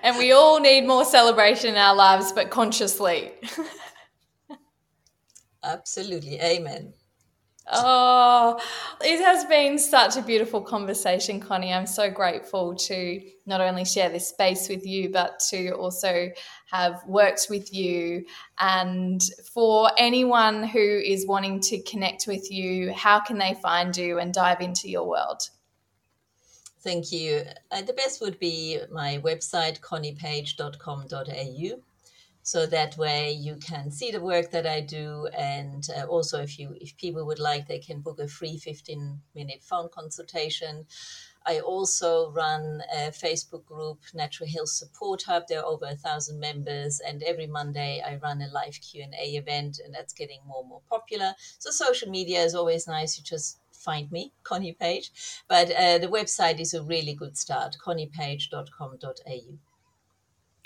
And 0.03 0.19
we 0.19 0.33
all 0.33 0.61
need 0.61 0.87
more 0.87 1.05
celebration 1.05 1.71
in 1.71 1.77
our 1.77 1.95
lives 1.95 2.33
but 2.33 2.51
consciously. 2.51 3.33
Absolutely. 5.63 6.41
Amen 6.41 6.95
Oh, 7.71 8.59
it 9.03 9.21
has 9.21 9.45
been 9.45 9.79
such 9.79 10.17
a 10.17 10.23
beautiful 10.23 10.63
conversation, 10.63 11.39
Connie. 11.39 11.73
I'm 11.73 11.87
so 11.87 12.11
grateful 12.11 12.75
to 12.75 13.21
not 13.47 13.61
only 13.61 13.85
share 13.85 14.09
this 14.09 14.29
space 14.29 14.69
with 14.69 14.87
you, 14.87 15.11
but 15.11 15.41
to 15.51 15.73
also 15.73 16.31
have 16.71 17.03
worked 17.07 17.47
with 17.51 17.75
you. 17.75 18.25
And 18.59 19.21
for 19.53 19.91
anyone 19.99 20.65
who 20.65 20.81
is 20.81 21.27
wanting 21.27 21.61
to 21.63 21.83
connect 21.83 22.27
with 22.27 22.51
you, 22.51 22.93
how 22.93 23.21
can 23.21 23.39
they 23.39 23.55
find 23.55 23.97
you 23.97 24.19
and 24.19 24.33
dive 24.33 24.61
into 24.61 24.89
your 24.89 25.07
world? 25.07 25.43
Thank 26.81 27.13
you. 27.13 27.43
Uh, 27.71 27.83
the 27.83 27.93
best 27.93 28.21
would 28.21 28.39
be 28.39 28.79
my 28.91 29.21
website, 29.23 29.81
conniepage.com.au 29.81 31.83
so 32.49 32.65
that 32.65 32.97
way 32.97 33.31
you 33.31 33.57
can 33.57 33.91
see 33.91 34.11
the 34.11 34.23
work 34.23 34.51
that 34.53 34.67
I 34.67 34.81
do 34.81 35.29
and 35.37 35.87
uh, 35.95 36.07
also 36.07 36.41
if 36.41 36.59
you 36.59 36.75
if 36.81 36.97
people 36.97 37.27
would 37.27 37.39
like 37.39 37.69
they 37.69 37.79
can 37.79 38.01
book 38.01 38.19
a 38.19 38.27
free 38.27 38.57
15 38.57 39.21
minute 39.35 39.63
phone 39.63 39.91
consultation. 39.93 40.87
I 41.47 41.61
also 41.61 42.31
run 42.31 42.83
a 42.91 43.11
Facebook 43.11 43.67
group 43.67 43.99
Natural 44.15 44.49
Health 44.49 44.71
Support 44.71 45.25
Hub. 45.25 45.43
There 45.47 45.61
are 45.61 45.67
over 45.67 45.85
a 45.85 45.95
thousand 45.95 46.41
members 46.41 47.01
and 47.07 47.23
every 47.23 47.47
Monday 47.47 48.03
I 48.03 48.17
run 48.17 48.41
a 48.41 48.49
live 48.49 48.79
Q&A 48.81 49.27
event 49.37 49.79
and 49.85 49.95
that's 49.95 50.15
getting 50.15 50.41
more 50.47 50.61
and 50.61 50.71
more 50.71 50.83
popular. 50.89 51.35
So 51.59 51.71
social 51.71 52.09
media 52.09 52.43
is 52.45 52.55
always 52.55 52.87
nice. 52.89 53.19
You 53.19 53.25
just 53.25 53.61
find 53.73 54.11
me 54.11 54.33
Connie 54.43 54.73
Page. 54.73 55.13
But 55.49 55.71
uh, 55.71 55.99
the 55.99 56.09
website 56.09 56.61
is 56.61 56.73
a 56.73 56.83
really 56.83 57.13
good 57.13 57.37
start 57.37 57.77
conniepage.com.au 57.87 59.59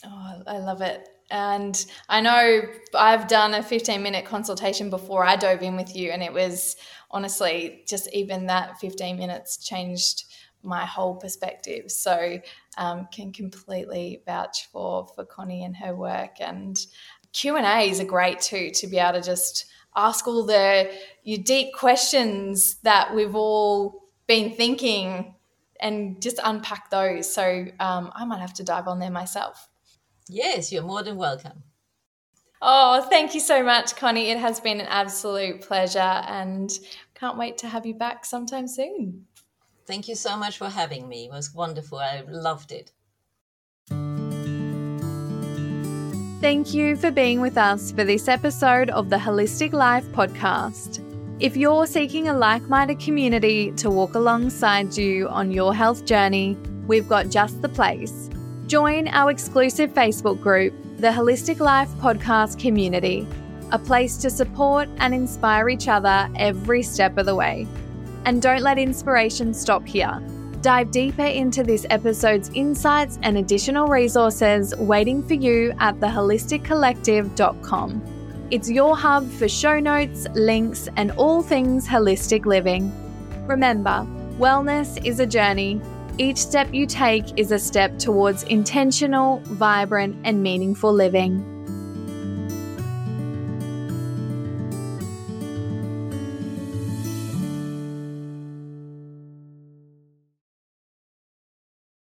Oh, 0.05 0.43
I 0.47 0.59
love 0.59 0.81
it. 0.81 1.12
And 1.33 1.85
I 2.11 2.21
know 2.21 2.61
I've 2.95 3.27
done 3.27 3.55
a 3.55 3.63
15 3.63 4.03
minute 4.03 4.27
consultation 4.27 4.91
before 4.91 5.25
I 5.25 5.35
dove 5.35 5.63
in 5.63 5.77
with 5.77 5.97
you, 5.97 6.11
and 6.11 6.23
it 6.23 6.33
was 6.33 6.77
honestly 7.11 7.85
just 7.89 8.13
even 8.13 8.47
that 8.47 8.79
15 8.79 9.17
minutes 9.17 9.57
changed 9.57 10.25
my 10.63 10.85
whole 10.85 11.17
perspective. 11.17 11.91
So, 11.91 12.39
um, 12.77 13.09
can 13.11 13.33
completely 13.33 14.23
vouch 14.27 14.69
for 14.71 15.09
for 15.15 15.25
Connie 15.25 15.65
and 15.65 15.75
her 15.79 15.97
work. 15.97 16.37
And 16.39 16.79
Q 17.33 17.57
and 17.57 17.67
A's 17.67 17.99
are 17.99 18.05
great 18.05 18.43
too 18.43 18.71
to 18.71 18.87
be 18.87 18.99
able 18.99 19.19
to 19.19 19.25
just 19.25 19.65
ask 19.97 20.27
all 20.27 20.45
the 20.45 20.91
your 21.25 21.39
deep 21.39 21.73
questions 21.73 22.75
that 22.83 23.15
we've 23.15 23.35
all 23.35 24.11
been 24.27 24.55
thinking 24.55 25.35
and 25.81 26.21
just 26.21 26.39
unpack 26.45 26.91
those. 26.91 27.33
So 27.35 27.67
um, 27.81 28.13
I 28.15 28.27
might 28.27 28.41
have 28.41 28.55
to 28.55 28.65
dive 28.65 28.87
on 28.87 28.99
there 28.99 29.11
myself. 29.11 29.71
Yes, 30.33 30.73
you're 30.73 30.83
more 30.83 31.03
than 31.03 31.17
welcome. 31.17 31.63
Oh, 32.63 33.07
thank 33.11 33.35
you 33.35 33.41
so 33.41 33.63
much, 33.63 33.97
Connie. 33.97 34.31
It 34.31 34.39
has 34.39 34.61
been 34.61 34.81
an 34.81 34.87
absolute 34.87 35.61
pleasure 35.61 35.99
and 35.99 36.71
can't 37.15 37.37
wait 37.37 37.59
to 37.59 37.69
have 37.69 37.85
you 37.85 37.95
back 37.95 38.25
sometime 38.25 38.67
soon. 38.67 39.27
Thank 39.87 40.09
you 40.09 40.15
so 40.15 40.37
much 40.37 40.57
for 40.57 40.71
having 40.71 41.07
me. 41.07 41.27
It 41.27 41.33
was 41.33 41.53
wonderful. 41.55 41.99
I 41.99 42.23
loved 42.27 42.73
it. 42.73 42.93
Thank 46.41 46.73
you 46.73 46.97
for 46.97 47.11
being 47.11 47.43
with 47.43 47.59
us 47.59 47.93
for 47.93 48.05
this 48.05 48.27
episode 48.27 48.89
of 48.89 49.11
the 49.11 49.17
Wholistic 49.17 49.73
Life 49.73 50.07
podcast. 50.13 51.01
If 51.41 51.59
you're 51.59 51.87
seeking 51.87 52.29
a 52.29 52.33
like 52.33 52.63
minded 52.63 53.01
community 53.01 53.73
to 53.73 53.91
walk 53.91 54.15
alongside 54.15 54.97
you 54.97 55.29
on 55.29 55.51
your 55.51 55.75
health 55.75 56.07
journey, 56.07 56.57
we've 56.87 57.09
got 57.09 57.29
just 57.29 57.61
the 57.61 57.69
place. 57.69 58.31
Join 58.73 59.05
our 59.09 59.31
exclusive 59.31 59.93
Facebook 59.93 60.41
group, 60.41 60.73
the 60.97 61.09
Wholistic 61.09 61.61
Life 61.61 61.91
Podcast 62.01 62.59
Community, 62.59 63.29
a 63.71 63.79
place 63.79 64.17
to 64.17 64.31
support 64.31 64.89
and 64.97 65.13
inspire 65.13 65.69
each 65.69 65.89
other 65.89 66.31
every 66.37 66.83
step 66.83 67.19
of 67.19 67.27
the 67.27 67.35
way. 67.35 67.67
And 68.25 68.41
don't 68.41 68.63
let 68.63 68.79
inspiration 68.79 69.53
stop 69.53 69.87
here. 69.87 70.19
Dive 70.63 70.91
deeper 70.91 71.27
into 71.27 71.63
this 71.63 71.85
episode's 71.91 72.49
insights 72.55 73.19
and 73.23 73.37
additional 73.37 73.89
resources 73.89 74.75
waiting 74.77 75.23
for 75.23 75.35
you 75.35 75.75
at 75.79 76.01
thewholisticcollective.com. 76.01 78.49
It's 78.51 78.71
your 78.71 78.97
hub 78.97 79.31
for 79.33 79.51
show 79.51 79.81
notes, 79.81 80.27
links, 80.33 80.89
and 80.97 81.11
all 81.11 81.43
things 81.43 81.87
holistic 81.87 82.47
living. 82.47 82.91
Remember, 83.47 84.07
wellness 84.39 85.05
is 85.05 85.21
a 85.21 85.27
journey. 85.27 85.79
Each 86.19 86.37
step 86.37 86.73
you 86.75 86.87
take 86.87 87.39
is 87.39 87.53
a 87.53 87.59
step 87.59 87.99
towards 87.99 88.43
intentional, 88.45 89.41
vibrant, 89.45 90.17
and 90.25 90.43
meaningful 90.43 90.93
living. 90.93 91.52